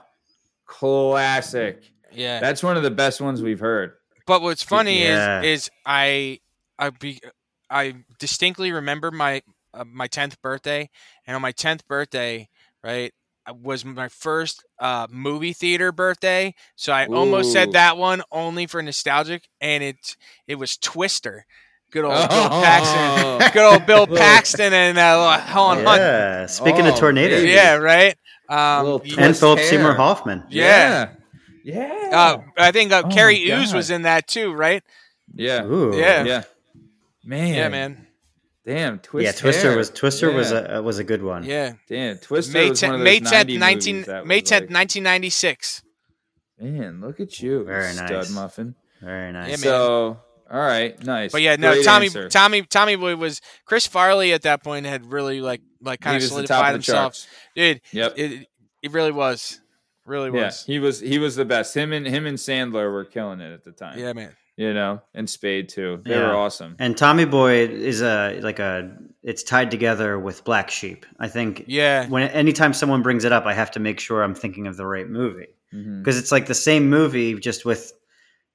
[0.65, 1.91] classic.
[2.11, 2.39] Yeah.
[2.39, 3.93] That's one of the best ones we've heard.
[4.25, 5.41] but what's funny Yeah.
[5.41, 6.39] is, is I,
[6.79, 7.19] I be,
[7.69, 9.41] I distinctly remember my,
[9.73, 10.89] uh, my tenth birthday,
[11.25, 12.47] and on my tenth birthday,
[12.83, 13.11] right,
[13.51, 16.53] was my first uh, movie theater birthday.
[16.75, 20.15] So I almost said that one only for nostalgic, and it,
[20.47, 21.45] it was Twister.
[21.91, 22.61] Good old Bill Oh.
[22.63, 23.51] Paxton.
[23.53, 25.99] Good old Bill Paxton and uh, Helen Hunt.
[26.01, 27.51] yeah speaking of Oh, tornadoes baby.
[27.51, 28.15] Yeah, right.
[28.49, 29.67] Um, and philip hair.
[29.67, 31.11] seymour hoffman Yeah.
[31.63, 32.09] Yeah.
[32.11, 34.83] Uh, I think uh, Oh Cary Elwes was in that too, right?
[35.35, 35.63] yeah.
[35.65, 35.95] Ooh.
[35.95, 36.23] Yeah.
[36.23, 36.43] Yeah.
[37.23, 37.53] Man.
[37.53, 38.07] Yeah, man.
[38.65, 38.99] Damn.
[38.99, 39.77] Twist yeah, Twister hair.
[39.77, 41.43] was Twister was a was a good one.
[41.43, 41.73] Yeah.
[41.87, 42.17] Damn.
[42.17, 44.69] Twister May was one of 10th, those May 10th, 90 19, that May 10th, like,
[44.69, 45.83] 1996.
[46.59, 47.65] Man, look at you.
[47.65, 48.29] Very stud nice.
[48.31, 48.75] muffin.
[49.01, 49.49] Very nice.
[49.49, 50.19] Yeah, so,
[50.49, 51.01] all right.
[51.03, 51.33] Nice.
[51.33, 52.29] But yeah, no, Great Tommy, answer.
[52.29, 56.25] Tommy, Tommy Boy was Chris Farley at that point had really like like kind he
[56.25, 57.27] of was the top solidified himself, charts.
[57.55, 57.81] dude.
[57.91, 58.13] Yep.
[58.17, 58.47] It,
[58.81, 59.59] it really was,
[60.05, 60.63] really Yeah, was.
[60.65, 61.75] he was he was the best.
[61.75, 63.99] Him and him and Sandler were killing it at the time.
[63.99, 64.33] Yeah, man.
[64.57, 66.01] You know, and Spade too.
[66.05, 66.27] They Yeah.
[66.27, 66.75] were awesome.
[66.79, 71.05] And Tommy Boy is a like a it's tied together with Black Sheep.
[71.19, 74.35] I think Yeah, when anytime someone brings it up, I have to make sure I'm
[74.35, 75.99] thinking of the right movie mm-hmm.
[75.99, 77.93] because it's like the same movie just with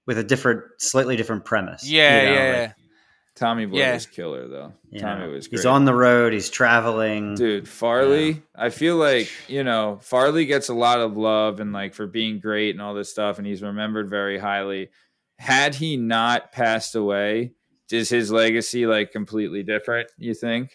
[0.06, 1.86] with a different, slightly different premise.
[1.88, 2.72] yeah, you know, yeah, like, yeah.
[3.34, 3.94] Tommy Boy Yeah.
[3.94, 4.72] was killer though.
[4.90, 5.58] you Tommy know, was great.
[5.58, 6.32] He's on the road.
[6.32, 7.34] He's traveling.
[7.34, 11.94] Dude, Farley, I feel like, you know, Farley gets a lot of love and like
[11.94, 14.88] for being great and all this stuff, and he's remembered very highly.
[15.38, 17.52] Had he not passed away,
[17.90, 20.72] is his legacy like completely different, you think?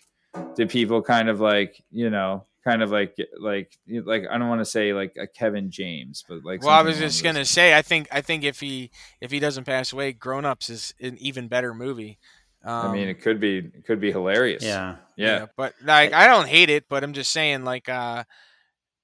[0.55, 4.61] Did people kind of like, you know, kind of like like like I don't want
[4.61, 7.81] to say like a Kevin James, but like Well, I was just gonna say, I
[7.81, 8.89] think I think if he
[9.21, 12.17] if he doesn't pass away, Grown Ups is an even better movie.
[12.63, 14.63] Um, I mean, it could be it could be hilarious.
[14.63, 14.95] Yeah.
[15.17, 15.47] yeah.
[15.57, 18.23] but like I don't hate it, but I'm just saying, like, uh,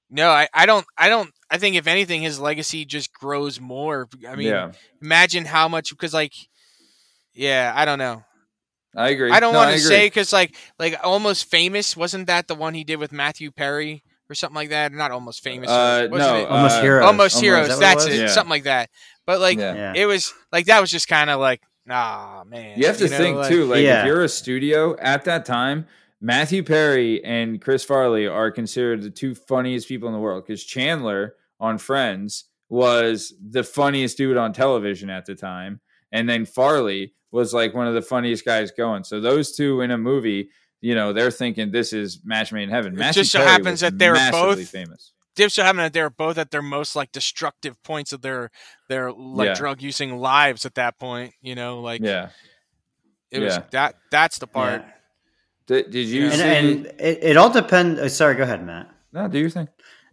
[0.09, 4.07] no, I, I don't I don't I think if anything, his legacy just grows more.
[4.27, 4.71] I mean, Yeah.
[5.01, 6.33] imagine how much because like,
[7.33, 8.23] yeah, I don't know.
[8.95, 9.31] I agree.
[9.31, 12.73] I don't No, want to say because like like almost famous wasn't that the one
[12.73, 14.91] he did with Matthew Perry or something like that?
[14.91, 15.69] Not almost famous.
[15.69, 16.47] Uh, no, it?
[16.49, 17.05] Almost uh, Heroes.
[17.05, 17.67] almost Is heroes.
[17.67, 18.27] that what it That's it, Yeah.
[18.27, 18.89] something like that.
[19.27, 19.73] But like Yeah.
[19.75, 19.93] Yeah.
[19.95, 22.77] it was like that was just kind of like nah, man.
[22.79, 24.01] You have to know, think like- too, like Yeah.
[24.01, 25.87] if you're a studio at that time,
[26.21, 30.63] Matthew Perry and Chris Farley are considered the two funniest people in the world because
[30.63, 35.79] Chandler on Friends was the funniest dude on television at the time,
[36.11, 39.03] and then Farley was like one of the funniest guys going.
[39.03, 40.49] So those two in a movie,
[40.81, 42.93] you know, they're thinking this is match made in heaven.
[42.93, 45.13] It Matthew just so Perry happens that they're both- famous.
[45.35, 48.49] Dip so happened that they were both at their most like destructive points of their
[48.89, 49.53] their like Yeah.
[49.53, 51.33] drug using lives at that point.
[51.41, 52.29] You know, like Yeah.
[53.31, 53.63] it was yeah.
[53.71, 54.81] that that's the part.
[54.81, 54.91] Yeah.
[55.67, 56.41] Did, did you And, see?
[56.43, 57.99] and it, it all depends.
[58.01, 58.89] Oh, uh, sorry, go ahead, Matt.
[59.13, 59.69] no, do your thing.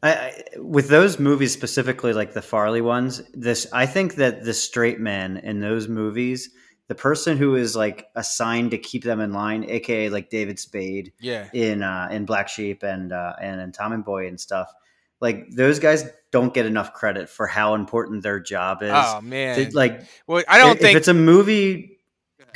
[0.06, 4.54] I, I, with those movies specifically, like the Farley ones, this I think that the
[4.54, 6.50] straight man in those movies,
[6.88, 11.12] the person who is like assigned to keep them in line, aka like David Spade
[11.20, 11.48] Yeah.
[11.52, 14.72] in uh, in Black Sheep and uh, and in Tommy Boy and stuff,
[15.20, 18.90] like those guys don't get enough credit for how important their job is.
[18.92, 19.56] Oh man.
[19.56, 21.95] They- like well, I don't if, think if it's a movie.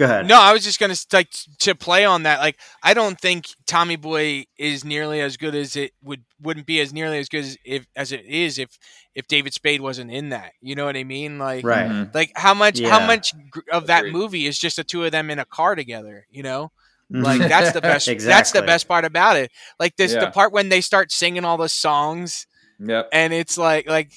[0.00, 0.26] Go ahead.
[0.26, 1.28] No, I was just gonna like
[1.58, 2.40] to play on that.
[2.40, 6.80] Like, I don't think Tommy Boy is nearly as good as it would wouldn't be
[6.80, 8.78] as nearly as good as if as it is if
[9.14, 10.52] if David Spade wasn't in that.
[10.62, 11.38] You know what I mean?
[11.38, 11.86] Like, Right.
[11.86, 12.14] Mhm.
[12.14, 13.34] like how much how much
[13.70, 14.12] of that Agreed.
[14.14, 16.26] movie is just the two of them in a car together?
[16.30, 16.72] You know,
[17.12, 17.22] Mhm.
[17.22, 18.08] like that's the best.
[18.20, 19.52] That's the best part about it.
[19.78, 20.20] Like this, Yeah.
[20.24, 22.46] the part when they start singing all the songs,
[22.78, 23.10] Yep.
[23.12, 24.12] and it's like like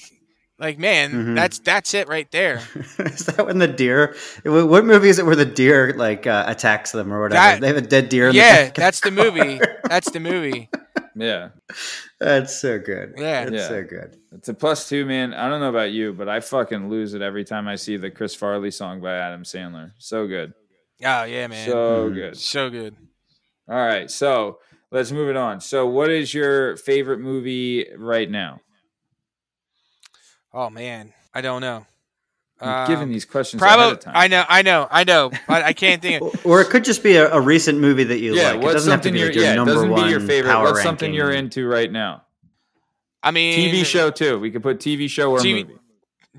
[0.64, 1.34] like man, Mhm.
[1.36, 2.56] that's that's it right there.
[2.98, 4.16] is that when the deer?
[4.44, 7.40] What movie is it where the deer like uh, attacks them or whatever?
[7.40, 8.28] That- they have a dead deer.
[8.28, 9.24] In yeah, the back that's the car.
[9.30, 9.60] movie.
[9.88, 10.70] That's the movie.
[11.14, 11.50] Yeah.
[12.18, 13.14] That's so good.
[13.18, 13.42] Yeah.
[13.44, 13.68] it's Yeah.
[13.68, 14.16] so good.
[14.32, 15.34] It's a plus two, man.
[15.34, 18.10] I don't know about you, but I fucking lose it every time I see the
[18.10, 19.92] Chris Farley song by Adam Sandler.
[19.98, 20.54] So good.
[21.04, 21.68] Oh yeah, man.
[21.68, 22.14] So Mhm.
[22.14, 22.36] good.
[22.38, 22.96] so good.
[23.68, 24.10] All right.
[24.10, 24.58] So
[24.90, 25.60] let's move it on.
[25.60, 28.60] So, what is your favorite movie right now?
[30.54, 31.84] Oh man, I don't know.
[32.60, 34.12] I'm giving Um, these questions ahead Probably, of time.
[34.16, 36.22] I know, I know, I know, but I can't think.
[36.22, 38.52] Or, or it could just be a, a recent movie that you yeah.
[38.52, 38.54] like.
[38.54, 39.28] It what's doesn't have to something be you're?
[39.28, 39.54] like your yeah.
[39.56, 40.52] Number doesn't one be your favorite.
[40.52, 42.22] power What's something you're into right now?
[43.22, 44.38] I mean, TV show too.
[44.38, 45.78] We could put TV show or TV movie.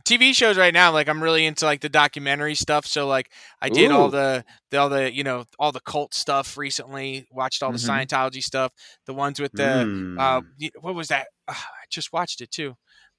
[0.03, 0.91] TV shows right now.
[0.91, 2.85] Like I'm really into like the documentary stuff.
[2.85, 3.29] So like
[3.61, 7.27] I did all the, the all the you know all the cult stuff recently.
[7.31, 8.05] Watched all the Mhm.
[8.07, 8.71] Scientology stuff.
[9.05, 10.19] The ones with the Mm.
[10.19, 10.41] uh,
[10.79, 11.27] what was that?
[11.47, 12.75] Ah, I just watched it too.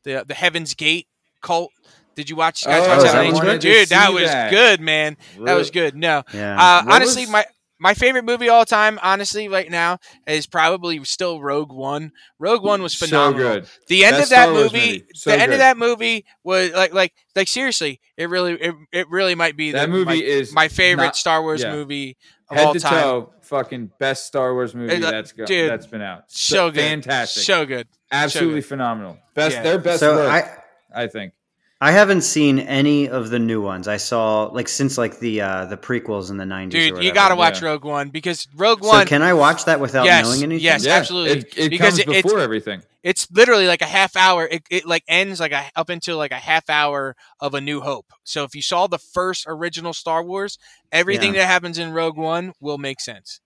[0.07, 1.07] The the Heaven's Gate
[1.43, 1.71] cult.
[2.15, 2.65] Did you watch?
[2.65, 3.35] guys Oh, watch that on?
[3.35, 3.61] HBO?
[3.61, 4.51] Dude, that was that.
[4.51, 5.19] good, man.
[5.45, 5.95] That was good.
[5.95, 6.57] No, yeah.
[6.59, 7.45] Uh, honestly, was- my
[7.79, 12.13] my favorite movie all time, honestly, right now is probably still Rogue One.
[12.39, 13.47] Rogue One was phenomenal.
[13.47, 13.69] So good.
[13.89, 15.05] The end of that movie, movie.
[15.13, 19.11] So the end of that movie was like like like seriously, it really it, it
[19.11, 21.73] really might be That the, movie my, is my favorite not- Star Wars yeah.
[21.73, 22.17] movie
[22.51, 23.03] Head all to time.
[23.03, 26.25] toe, fucking best Star Wars movie Uh, that's go- dude, that's been out.
[26.29, 27.89] So good, fantastic, so good.
[28.13, 28.67] absolutely good.
[28.69, 29.19] phenomenal.
[29.35, 29.63] Best, Yeah.
[29.63, 31.33] their best so work, I I think.
[31.79, 33.87] I haven't seen any of the new ones.
[33.87, 36.91] I saw like since like the uh the prequels in the nineties.
[36.93, 37.69] Dude, you got to watch yeah.
[37.69, 39.03] Rogue One because Rogue One.
[39.03, 40.65] So can I watch that without Yes, knowing anything?
[40.65, 40.87] yes.
[40.87, 41.39] Yeah, absolutely.
[41.41, 42.83] It, it Because comes it- it's- before everything.
[43.03, 44.49] it's literally like a half hour.
[44.51, 47.83] It, it like ends like a up until like a half hour of A New
[47.83, 48.07] Hope.
[48.25, 50.59] So if you saw the first original Star Wars,
[50.93, 51.41] everything Yeah.
[51.43, 53.41] that happens in Rogue One will make sense.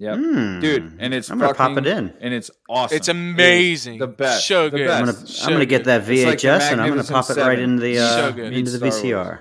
[0.00, 0.16] Yep.
[0.16, 0.60] Hmm.
[0.60, 2.14] Dude, and it's I'm gonna pop it in.
[2.20, 2.96] and it's awesome.
[2.96, 3.98] It's It is amazing.
[3.98, 4.86] the best, So good.
[4.86, 5.00] best.
[5.00, 7.30] I'm gonna So I'm gonna get that It's like VHS and I'm gonna Magnificent pop
[7.30, 7.64] it right Seven.
[7.64, 8.52] into the uh, So good.
[8.52, 9.26] into the Meets Star Wars.
[9.26, 9.40] VCR.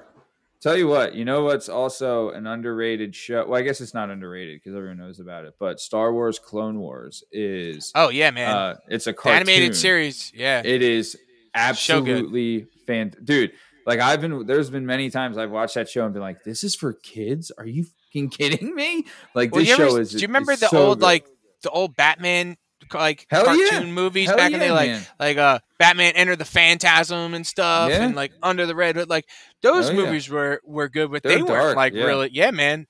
[0.60, 3.46] Tell you what, you know what's also an underrated show?
[3.48, 5.54] Well, I guess it's not underrated because everyone knows about it.
[5.60, 8.50] But Star Wars Clone Wars is Oh yeah, man.
[8.50, 9.42] uh, it's a cartoon.
[9.42, 10.32] animated series.
[10.36, 10.64] Yeah.
[10.66, 11.20] It is So
[11.54, 13.52] absolutely fan, dude.
[13.86, 16.64] Like I've been, there's been many times I've watched that show and been like, "This
[16.64, 17.52] is for kids?
[17.58, 17.86] Are you
[18.18, 18.30] fucking
[18.60, 20.12] kidding me?" Like Well, this you ever- show is.
[20.12, 21.06] do you remember the so old good.
[21.06, 21.26] like
[21.64, 22.58] the old Batman
[22.94, 23.84] like Hell cartoon yeah.
[23.92, 25.08] movies Hell back in the day, like man.
[25.20, 28.04] like uh Batman Enter the Phantasm and stuff, Yeah.
[28.06, 29.10] and like Under the Red Hood.
[29.10, 29.26] Like
[29.62, 29.96] those yeah.
[29.98, 32.06] movies were were good, but They're they weren't like yeah.
[32.06, 32.30] really.
[32.32, 32.88] Yeah, man.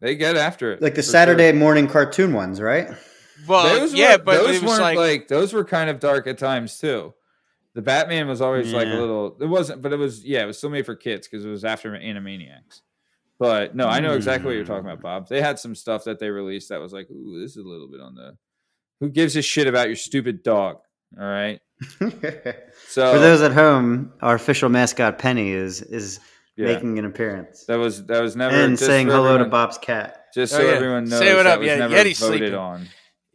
[0.00, 1.58] They get after it, Like the Saturday sure.
[1.58, 2.88] morning cartoon ones, right?
[3.46, 5.98] Well, those yeah, were, but those it was weren't like, like, those were kind of
[6.00, 7.12] dark at times too.
[7.74, 9.36] The Batman was always like a little.
[9.40, 11.64] It wasn't, but it was yeah, it was still made for kids because it was
[11.64, 12.80] after Animaniacs.
[13.40, 14.90] But no, I know exactly what you're talking Hmm.
[14.90, 15.28] about, Bob.
[15.28, 17.88] They had some stuff that they released that was like, ooh, this is a little
[17.90, 18.36] bit on the
[19.00, 20.76] Who gives a shit about your stupid dog?
[21.18, 21.58] All right.
[22.88, 26.20] So For those at home, our official mascot Penny is is
[26.56, 29.44] yeah, making an appearance that was that was never and just saying for hello to
[29.46, 30.26] Bob's cat.
[30.34, 30.72] Just Oh, so yeah.
[30.74, 31.78] everyone knows, Say what that up, was Yeti.
[31.78, 32.54] never Yeti's voted sleeping.
[32.54, 32.88] on.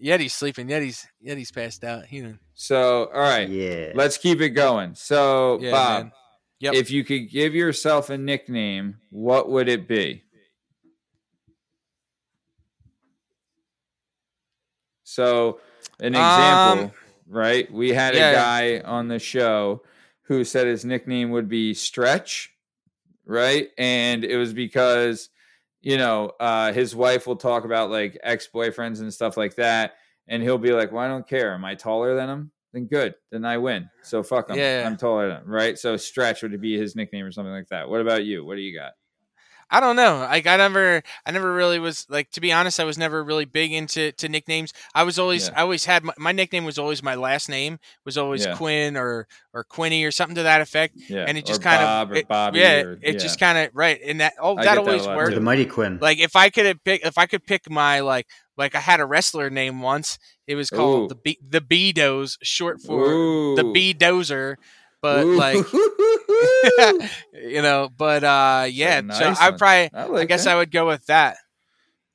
[0.03, 0.67] Yeti's sleeping.
[0.67, 2.05] Yeti's Yeti's passed out.
[2.05, 3.91] He done- So all right, Yeah.
[3.95, 4.93] let's keep it going.
[4.95, 6.11] So Yeah, Bob, man.
[6.59, 6.73] Yep.
[6.75, 10.23] if you could give yourself a nickname, what would it be?
[15.03, 15.59] So,
[15.99, 16.91] an example, Um,
[17.27, 17.71] right?
[17.71, 18.31] We had yeah.
[18.31, 19.83] a guy on the show
[20.23, 22.51] who said his nickname would be Stretch,
[23.25, 23.69] right?
[23.77, 25.29] And it was because,
[25.81, 29.95] you know, uh, his wife will talk about like ex boyfriends and stuff like that.
[30.27, 31.53] And he'll be like, well, I don't care.
[31.53, 32.51] Am I taller than him?
[32.75, 33.15] Then good.
[33.31, 33.89] Then I win.
[34.03, 34.57] So fuck him.
[34.57, 34.83] Yeah.
[34.85, 35.79] I'm taller than him, right?
[35.79, 37.89] So Stretch would be his nickname or something like that.
[37.89, 38.43] What about you?
[38.45, 38.91] What do you got?
[39.71, 40.17] I don't know.
[40.19, 42.29] Like I never, I never really was like.
[42.31, 44.73] To be honest, I was never really big into to nicknames.
[44.93, 45.55] I was always, Yeah.
[45.57, 48.55] I always had my, my nickname was always my last name was always Yeah.
[48.55, 50.95] Quinn or or Quinny or something to that effect.
[51.09, 51.25] Yeah.
[51.27, 53.11] And it just or kind Bob of, or it- Bobby yeah, or- it yeah.
[53.13, 53.99] just kind of right.
[54.05, 55.33] And that oh, I that get that always lot, Or worked.
[55.35, 55.97] the Mighty Quinn.
[55.99, 58.27] Like if I could have pick, if I could pick my like,
[58.57, 60.17] like I had a wrestler name once.
[60.47, 60.75] It was Ooh.
[60.75, 63.55] called the B, the B Doze, short for Ooh.
[63.55, 64.55] the B Dozer.
[65.01, 65.35] But Ooh.
[65.35, 65.57] like,
[67.33, 69.01] you know, but uh, yeah.
[69.07, 70.55] a so I probably, I I guess that.
[70.55, 71.37] I would go with that.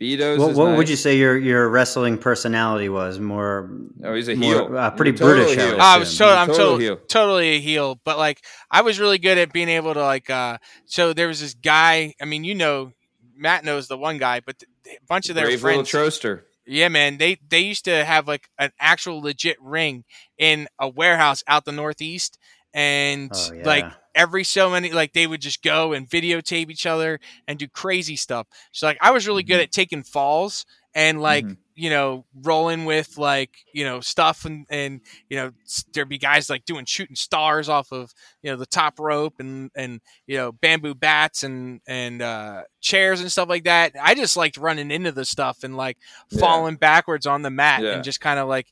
[0.00, 3.18] Betos What, is what would you say your your wrestling personality was?
[3.18, 3.70] More.
[4.02, 4.76] Oh, he's a more, heel.
[4.76, 5.58] Uh, He's pretty a total British.
[5.58, 5.70] I heel.
[5.72, 6.28] would I was assume.
[6.28, 6.96] to- I'm Total to- heel.
[7.06, 8.40] totally a heel, but like
[8.70, 10.30] I was really good at being able to like.
[10.30, 10.56] uh
[10.86, 12.14] So there was this guy.
[12.20, 12.92] I mean, you know,
[13.40, 16.18] Matt knows the one guy, but th- a bunch of their Brave little friends.
[16.18, 16.42] troaster.
[16.66, 17.18] Yeah, man.
[17.18, 20.04] They they used to have like an actual legit ring
[20.38, 22.38] in a warehouse out the Northeast,
[22.74, 23.62] and Oh, yeah.
[23.66, 27.18] like every so many, like they would just go and videotape each other
[27.48, 28.46] and do crazy stuff.
[28.72, 29.64] So like I was really good Mhm.
[29.64, 30.64] at taking falls
[30.94, 31.56] and like Mhm.
[31.76, 35.50] you know rolling with like you know stuff and and you know
[35.92, 38.12] there'd be guys like doing shooting stars off of
[38.42, 43.20] you know the top rope and and you know bamboo bats and and uh chairs
[43.20, 45.96] and stuff like that i just liked running into the stuff and like
[46.30, 46.40] Yeah.
[46.40, 47.90] falling backwards on the mat Yeah.
[47.92, 48.66] and just kind of like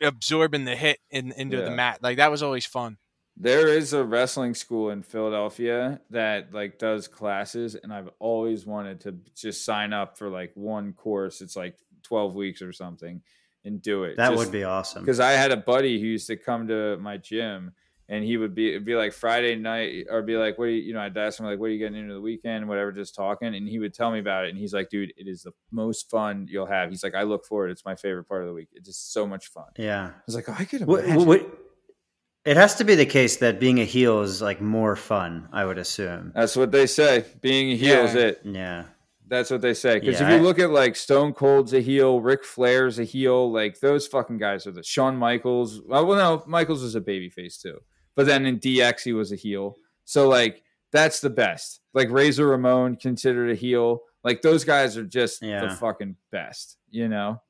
[0.00, 2.96] absorbing the hit in, into the mat like that was always fun
[3.40, 9.00] There is a wrestling school in Philadelphia that like does classes, and I've always wanted
[9.02, 11.40] to just sign up for like one course.
[11.40, 13.22] It's like twelve weeks or something,
[13.64, 14.16] and do it.
[14.16, 15.02] That would be awesome.
[15.02, 17.74] because I had a buddy who used to come to my gym,
[18.08, 20.82] and he would be it'd be like Friday night, or be like, "What do you,
[20.82, 23.14] you know?" I'd ask him like, "What are you getting into the weekend?" Whatever, just
[23.14, 25.52] talking, and he would tell me about it, and he's like, "Dude, it is the
[25.70, 27.70] most fun you'll have." He's like, "I look forward.
[27.70, 28.70] It's my favorite part of the week.
[28.72, 31.67] It's just so much fun." Yeah, I was like, "Oh, I could What, imagine." what,
[32.48, 35.48] it has to be the case that being a heel is like more fun.
[35.52, 36.32] I would assume.
[36.34, 37.24] That's what they say.
[37.40, 38.20] Being a heel is Yeah.
[38.22, 38.40] it.
[38.44, 38.84] Yeah.
[39.26, 39.98] That's what they say.
[40.00, 43.04] Because Yeah, if you I- look at like Stone Cold's a heel, Ric Flair's a
[43.04, 45.82] heel, like those fucking guys are the Shawn Michaels.
[45.86, 47.78] Well, well, no, Michaels was a babyface too.
[48.16, 49.76] But then in DX he was a heel.
[50.04, 51.80] So like that's the best.
[51.92, 54.00] Like Razor Ramon considered a heel.
[54.24, 57.42] Like those guys are just the fucking best, you know?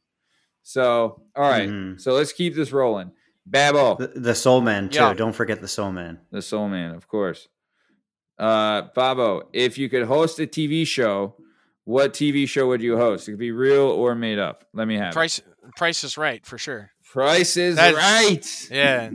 [0.62, 1.68] So all right.
[1.68, 2.00] Mhm.
[2.00, 3.12] So let's keep this rolling.
[3.48, 4.98] Babbo, The, the Soul Man too.
[4.98, 5.14] Yeah.
[5.14, 6.18] Don't forget the Soul Man.
[6.30, 7.48] the Soul Man, of course.
[8.38, 11.34] Uh Babo, if you could host a TV show,
[11.84, 13.26] what TV show would you host?
[13.28, 14.64] It could be real or made up.
[14.74, 15.14] Let me have it.
[15.14, 15.40] price
[15.76, 18.68] price is right for sure Price is That's- right.
[18.76, 19.10] yeah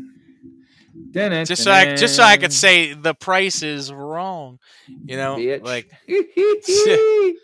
[1.12, 4.60] Dun-dun, just so I just so I could say the price is wrong
[5.06, 5.64] you know Bitch.
[5.64, 5.90] like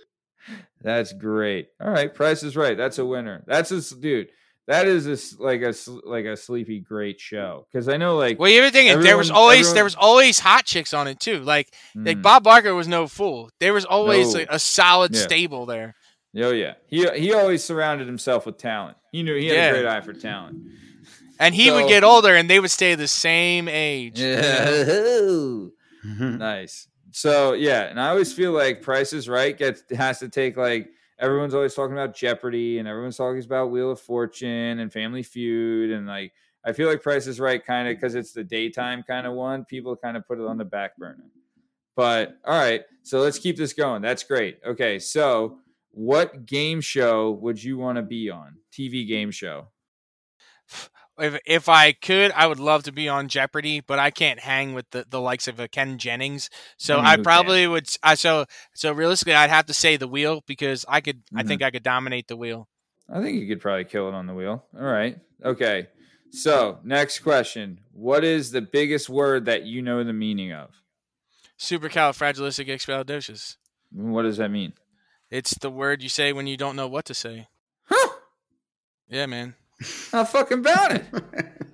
[0.82, 1.68] That's great.
[1.82, 2.78] All right, Price is right.
[2.78, 3.44] That's a winner.
[3.48, 4.30] That's a s- dude.
[4.70, 8.16] That is a, s- like a s- like a sleepy great show because I know
[8.18, 11.20] like Well, even thinking there was always everyone- there was always hot chicks on it
[11.20, 11.40] too.
[11.40, 12.22] Like like Mm.
[12.22, 13.50] Bob Barker was no fool.
[13.60, 14.42] There was always No.
[14.42, 15.22] a, a solid Yeah.
[15.22, 15.96] stable there.
[16.38, 18.96] oh yeah he he always surrounded himself with talent.
[19.12, 19.70] He knew he had Yeah.
[19.70, 20.58] a great eye for talent.
[21.40, 24.20] And he would get older and they would stay the same age.
[26.04, 26.88] Nice.
[27.12, 30.90] So yeah, and I always feel like Price is Right gets has to take like
[31.20, 35.92] everyone's always talking about Jeopardy and everyone's talking about Wheel of Fortune and Family Feud
[35.92, 36.34] and like
[36.66, 39.66] I feel like Price is Right kind of because it's the daytime kind of one.
[39.66, 41.26] People kind of put it on the back burner.
[41.96, 44.02] But all right, so let's keep this going.
[44.02, 44.60] That's great.
[44.66, 45.60] Okay, so
[45.92, 48.58] what game show would you want to be on?
[48.72, 49.68] TV game show.
[51.20, 54.74] If if I could, I would love to be on Jeopardy, but I can't hang
[54.74, 56.50] with the, the likes of a Ken Jennings.
[56.78, 57.88] So I mean, I probably would.
[58.04, 61.24] I so so realistically, I'd have to say the wheel because I could.
[61.36, 61.48] I Mhm.
[61.48, 62.68] think I could dominate the wheel.
[63.12, 64.66] I think you could probably kill it on the wheel.
[64.76, 65.18] All right.
[65.44, 65.88] Okay.
[66.32, 67.80] So, next question.
[67.92, 70.70] What is the biggest word that you know the meaning of?
[71.58, 73.58] Supercalifragilisticexpialidocious.
[73.92, 74.74] What does that mean?
[75.32, 77.48] It's the word you say when you don't know what to say.
[77.86, 78.10] Huh.
[79.08, 79.56] Yeah, man.
[80.12, 81.06] How fucking about it?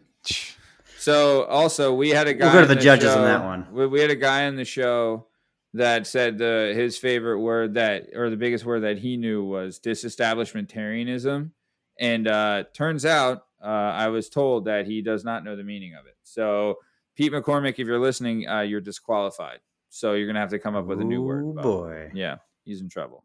[1.06, 2.46] So also we had a guy.
[2.46, 3.68] We'll go to in the judges show- on that one.
[3.72, 5.28] We, we had a guy in the show
[5.76, 9.80] that said the his favorite word that or the biggest word that he knew was
[9.80, 11.52] disestablishmentarianism,
[12.00, 15.94] and uh, turns out uh, I was told that he does not know the meaning
[15.94, 16.16] of it.
[16.24, 16.80] So
[17.16, 19.60] Pete McCormick, if you're listening, uh, you're disqualified.
[19.90, 21.44] So you're gonna have to come up with a new word.
[21.44, 21.64] Ooh, Bob.
[21.64, 22.12] boy.
[22.16, 23.24] Yeah, he's in trouble.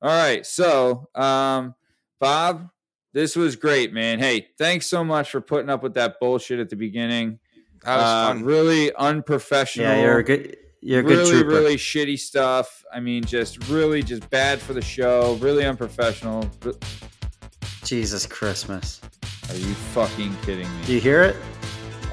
[0.00, 0.46] All right.
[0.46, 1.74] So, um,
[2.20, 2.70] Bob,
[3.18, 4.20] this was great, man.
[4.20, 7.40] Hey, thanks so much for putting up with that bullshit at the beginning.
[7.84, 8.44] That was Uh, fun.
[8.44, 9.88] Really unprofessional.
[9.90, 10.56] Yeah, you're a good.
[10.80, 11.48] You're a good really, trooper.
[11.48, 12.84] really shitty stuff.
[12.94, 15.36] I mean, just really, just bad for the show.
[15.40, 16.48] Really unprofessional.
[17.84, 19.00] Jesus Christmas.
[19.50, 20.84] Are you fucking kidding me?
[20.86, 21.36] Do you hear it?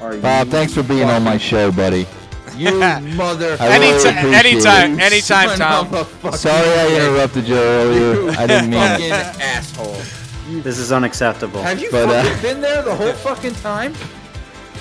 [0.00, 2.06] Are you Bob, thanks for being on my show, buddy.
[2.56, 3.56] You mother.
[3.60, 5.02] I really Anytime, appreciate anytime, it.
[5.02, 5.86] anytime, Tom.
[5.88, 8.14] of a fucking Sorry I interrupted you earlier.
[8.22, 9.40] You I didn't mean fucking it.
[9.42, 9.96] asshole.
[10.48, 11.62] This is unacceptable.
[11.62, 13.92] Have you But, uh, fucking been there the whole fucking time?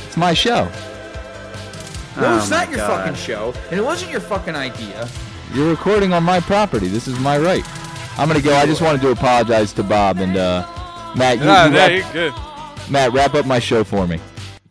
[0.05, 0.65] It's my show.
[0.65, 2.99] No, Oh it's my not your God.
[2.99, 5.07] fucking show, and it wasn't your fucking idea.
[5.53, 6.87] You're recording on my property.
[6.87, 7.63] This is my right.
[8.17, 8.55] I'm gonna go.
[8.55, 10.65] I just wanted to apologize to Bob and uh,
[11.17, 11.39] Matt.
[11.39, 12.33] You, Ah, you there wrap, you good.
[12.91, 14.19] Matt, wrap up my show for me.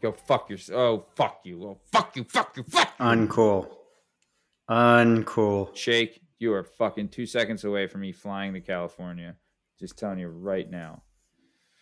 [0.01, 0.79] Go fuck yourself.
[0.79, 1.63] Oh, fuck you.
[1.65, 2.25] Oh, fuck you.
[2.25, 2.63] Fuck you.
[2.63, 3.05] Fuck you.
[3.05, 3.69] Uncool.
[4.71, 5.75] Uncool.
[5.77, 9.37] Shake, you are fucking two seconds away from me flying to California.
[9.85, 11.03] Just telling you right now.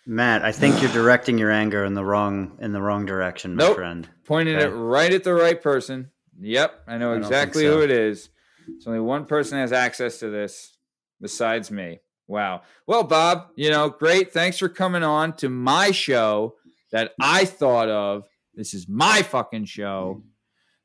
[0.09, 3.63] Matt, I think you're directing your anger in the wrong in the wrong direction, my
[3.67, 3.77] Nope.
[3.77, 4.09] friend.
[4.25, 4.65] Pointing Okay.
[4.67, 6.11] it right at the right person.
[6.41, 7.77] Yep, I know I exactly think so.
[7.79, 8.29] who it is.
[8.77, 10.77] It's only one person has access to this
[11.21, 12.01] besides me.
[12.27, 12.63] Wow.
[12.89, 14.33] Well, Bob, you know, great.
[14.33, 16.57] Thanks for coming on to my show
[16.91, 18.25] that I thought of.
[18.57, 20.25] This is my fucking show.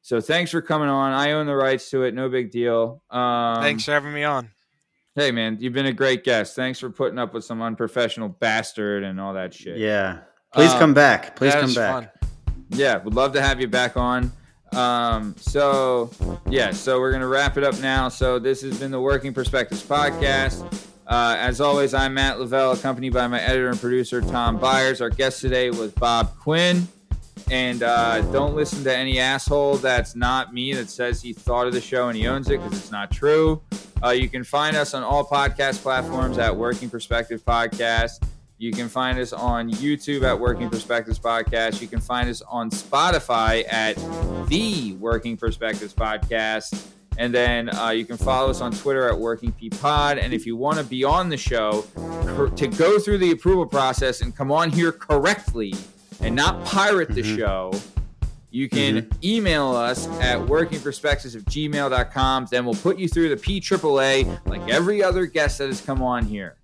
[0.03, 1.13] So thanks for coming on.
[1.13, 2.13] I own the rights to it.
[2.13, 3.01] No big deal.
[3.09, 4.51] Um, Thanks for having me on.
[5.17, 6.55] Hey, man, you've been a great guest.
[6.55, 9.79] Thanks for putting up with some unprofessional bastard and all that shit.
[9.79, 10.19] Yeah.
[10.53, 11.35] Please Um, come back.
[11.35, 11.91] Please That come back.
[12.21, 12.29] fun.
[12.69, 14.31] Yeah, would love to have you back on.
[14.75, 16.11] Um, so
[16.47, 18.09] yeah, so we're gonna wrap it up now.
[18.09, 20.63] So this has been the Working Perspectives podcast.
[21.07, 25.01] Uh, as always, I'm Matt Lavelle, accompanied by my editor and producer Tom Byers.
[25.01, 26.87] Our guest today was Bob Quinn.
[27.49, 31.73] And uh, don't listen to any asshole that's not me that says he thought of
[31.73, 33.61] the show and he owns it because it's not true.
[34.03, 38.21] Uh, you can find us on all podcast platforms at Working Perspective Podcast.
[38.57, 41.81] You can find us on YouTube at Working Perspectives Podcast.
[41.81, 43.95] You can find us on Spotify at
[44.49, 46.87] The Working Perspectives Podcast.
[47.17, 50.17] And then uh, you can follow us on Twitter at Working P Pod.
[50.17, 51.85] And if you want to be on the show,
[52.55, 55.73] to go through the approval process and come on here correctly
[56.21, 57.37] and not pirate the Mhm.
[57.37, 57.71] show,
[58.49, 62.47] you can email us at workingperspectives of gmail.com.
[62.49, 66.25] Then we'll put you through the PAAA like every other guest that has come on
[66.25, 66.55] here.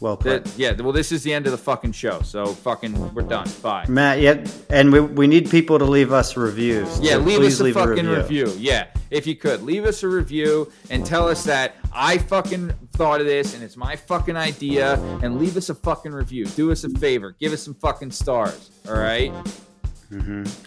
[0.00, 0.44] Well put.
[0.44, 2.20] That- yeah, well, this is the end of the fucking show.
[2.22, 3.46] So fucking, we're done.
[3.62, 3.84] Bye.
[3.88, 6.98] Matt, yeah, and we, we need people to leave us reviews.
[7.00, 8.52] Yeah, So leave us a leave fucking review.
[8.58, 13.20] Yeah, if you could, leave us a review and tell us that I fucking thought
[13.20, 14.94] of this and it's my fucking idea.
[15.22, 16.46] And leave us a fucking review.
[16.46, 17.34] Do us a favor.
[17.38, 18.70] Give us some fucking stars.
[18.88, 19.32] All right.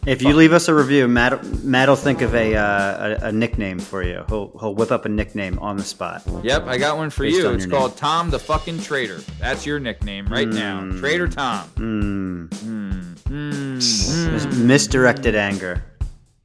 [0.06, 3.32] If you leave us a review, Matt Matt will think of a, uh, a a
[3.32, 4.24] nickname for you.
[4.30, 6.24] He'll he'll whip up a nickname on the spot.
[6.44, 7.48] Yep, I got one for Based you.
[7.48, 7.98] on It's called name.
[8.00, 9.20] Tom the fucking Traitor.
[9.40, 11.68] That's your nickname right now, Traitor Tom.
[11.76, 12.48] Mm.
[12.50, 14.58] Mm, mm, Mis- mm.
[14.64, 15.84] misdirected anger.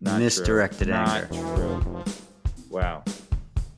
[0.01, 0.25] Not true.
[0.25, 1.29] misdirected Not anger.
[1.29, 2.05] true.
[2.69, 3.05] Wow.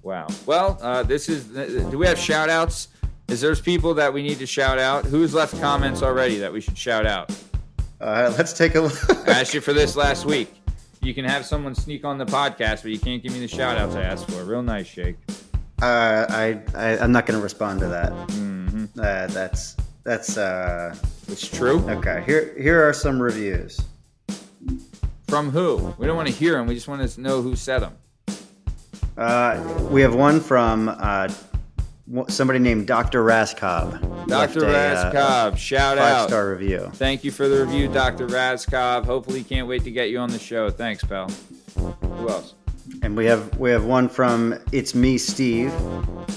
[0.02, 0.28] Wow.
[0.46, 1.44] Well, uh, this is.
[1.90, 2.88] Do we have shout outs?
[3.28, 5.04] Is there's people that we need to shout out?
[5.04, 7.30] Who's left comments already that we should shout out?
[8.00, 9.28] Uh, let's take a look.
[9.28, 10.54] I asked you for this last week.
[11.02, 13.76] You can have someone sneak on the podcast, but you can't give me the shout
[13.78, 14.44] outs I asked for.
[14.44, 15.16] Real nice, Shake.
[15.82, 18.10] Uh, I, I I'm not going to respond to that.
[18.30, 20.94] hmm Uh, that's that's uh,
[21.28, 21.78] It's true.
[21.90, 22.22] okay.
[22.26, 23.80] Here here are some reviews.
[25.28, 25.94] From who?
[25.98, 26.66] We don't want to hear them.
[26.66, 27.96] We just want to know who said them.
[29.16, 31.28] Uh, we have one from uh,
[32.28, 33.22] somebody named Dr.
[33.24, 34.26] Raskob.
[34.26, 34.60] Dr.
[34.60, 36.28] Left a, uh, shout Five out.
[36.28, 36.90] star review.
[36.94, 38.26] Thank you for the review, Dr.
[38.26, 39.04] Razkov.
[39.04, 40.70] Hopefully, can't wait to get you on the show.
[40.70, 41.30] Thanks, pal.
[41.76, 42.54] Who else?
[43.02, 45.72] And we have we have one from It's Me, Steve.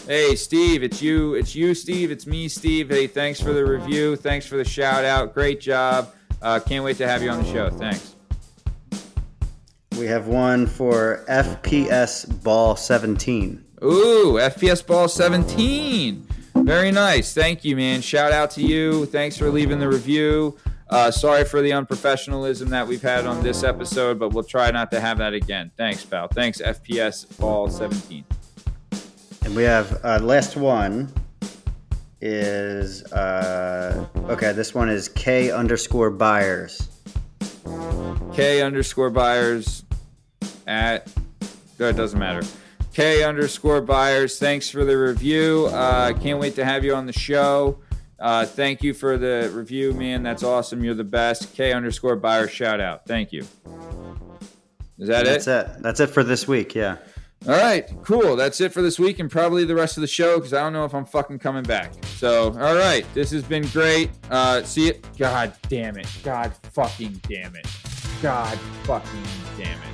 [0.07, 1.33] Hey, Steve, it's you.
[1.35, 2.11] It's you, Steve.
[2.11, 2.89] It's me, Steve.
[2.89, 4.15] Hey, thanks for the review.
[4.15, 5.33] Thanks for the shout out.
[5.33, 6.13] Great job.
[6.41, 7.69] Uh, can't wait to have you on the show.
[7.69, 8.15] Thanks.
[9.97, 13.62] We have one for FPS Ball 17.
[13.84, 16.26] Ooh, FPS Ball 17.
[16.55, 17.34] Very nice.
[17.34, 17.99] Thank you, man.
[18.01, 19.05] Shout out to you.
[19.07, 20.57] Thanks for leaving the review.
[20.89, 24.89] Uh, sorry for the unprofessionalism that we've had on this episode, but we'll try not
[24.91, 25.69] to have that again.
[25.76, 26.30] Thanks, pal.
[26.30, 28.23] Thanks, FPS Ball 17.
[29.43, 31.11] And we have uh, last one
[32.22, 34.53] is uh, okay.
[34.53, 36.88] This one is K underscore buyers.
[38.34, 39.84] K underscore buyers
[40.68, 41.11] at.
[41.80, 42.47] It doesn't matter.
[42.94, 44.38] K underscore buyers.
[44.38, 45.68] Thanks for the review.
[45.72, 47.80] Uh, can't wait to have you on the show.
[48.20, 50.24] Uh, thank you for the review, man.
[50.24, 50.84] That's awesome.
[50.84, 51.53] You're the best.
[51.56, 52.52] K underscore buyers.
[52.52, 53.06] Shout out.
[53.06, 53.41] Thank you.
[54.99, 55.49] Is that That's it?
[55.49, 55.84] That's it.
[55.84, 56.76] That's it for this week.
[56.76, 56.98] Yeah.
[57.45, 58.38] All right, cool.
[58.38, 60.72] That's it for this week and probably the rest of the show because I don't
[60.72, 61.91] know if I'm fucking coming back.
[62.15, 64.11] So, all right, this has been great.
[64.32, 65.06] Uh, see it.
[65.18, 66.07] God damn it.
[66.24, 67.68] God fucking damn it.
[68.22, 69.24] God fucking
[69.57, 69.93] damn it.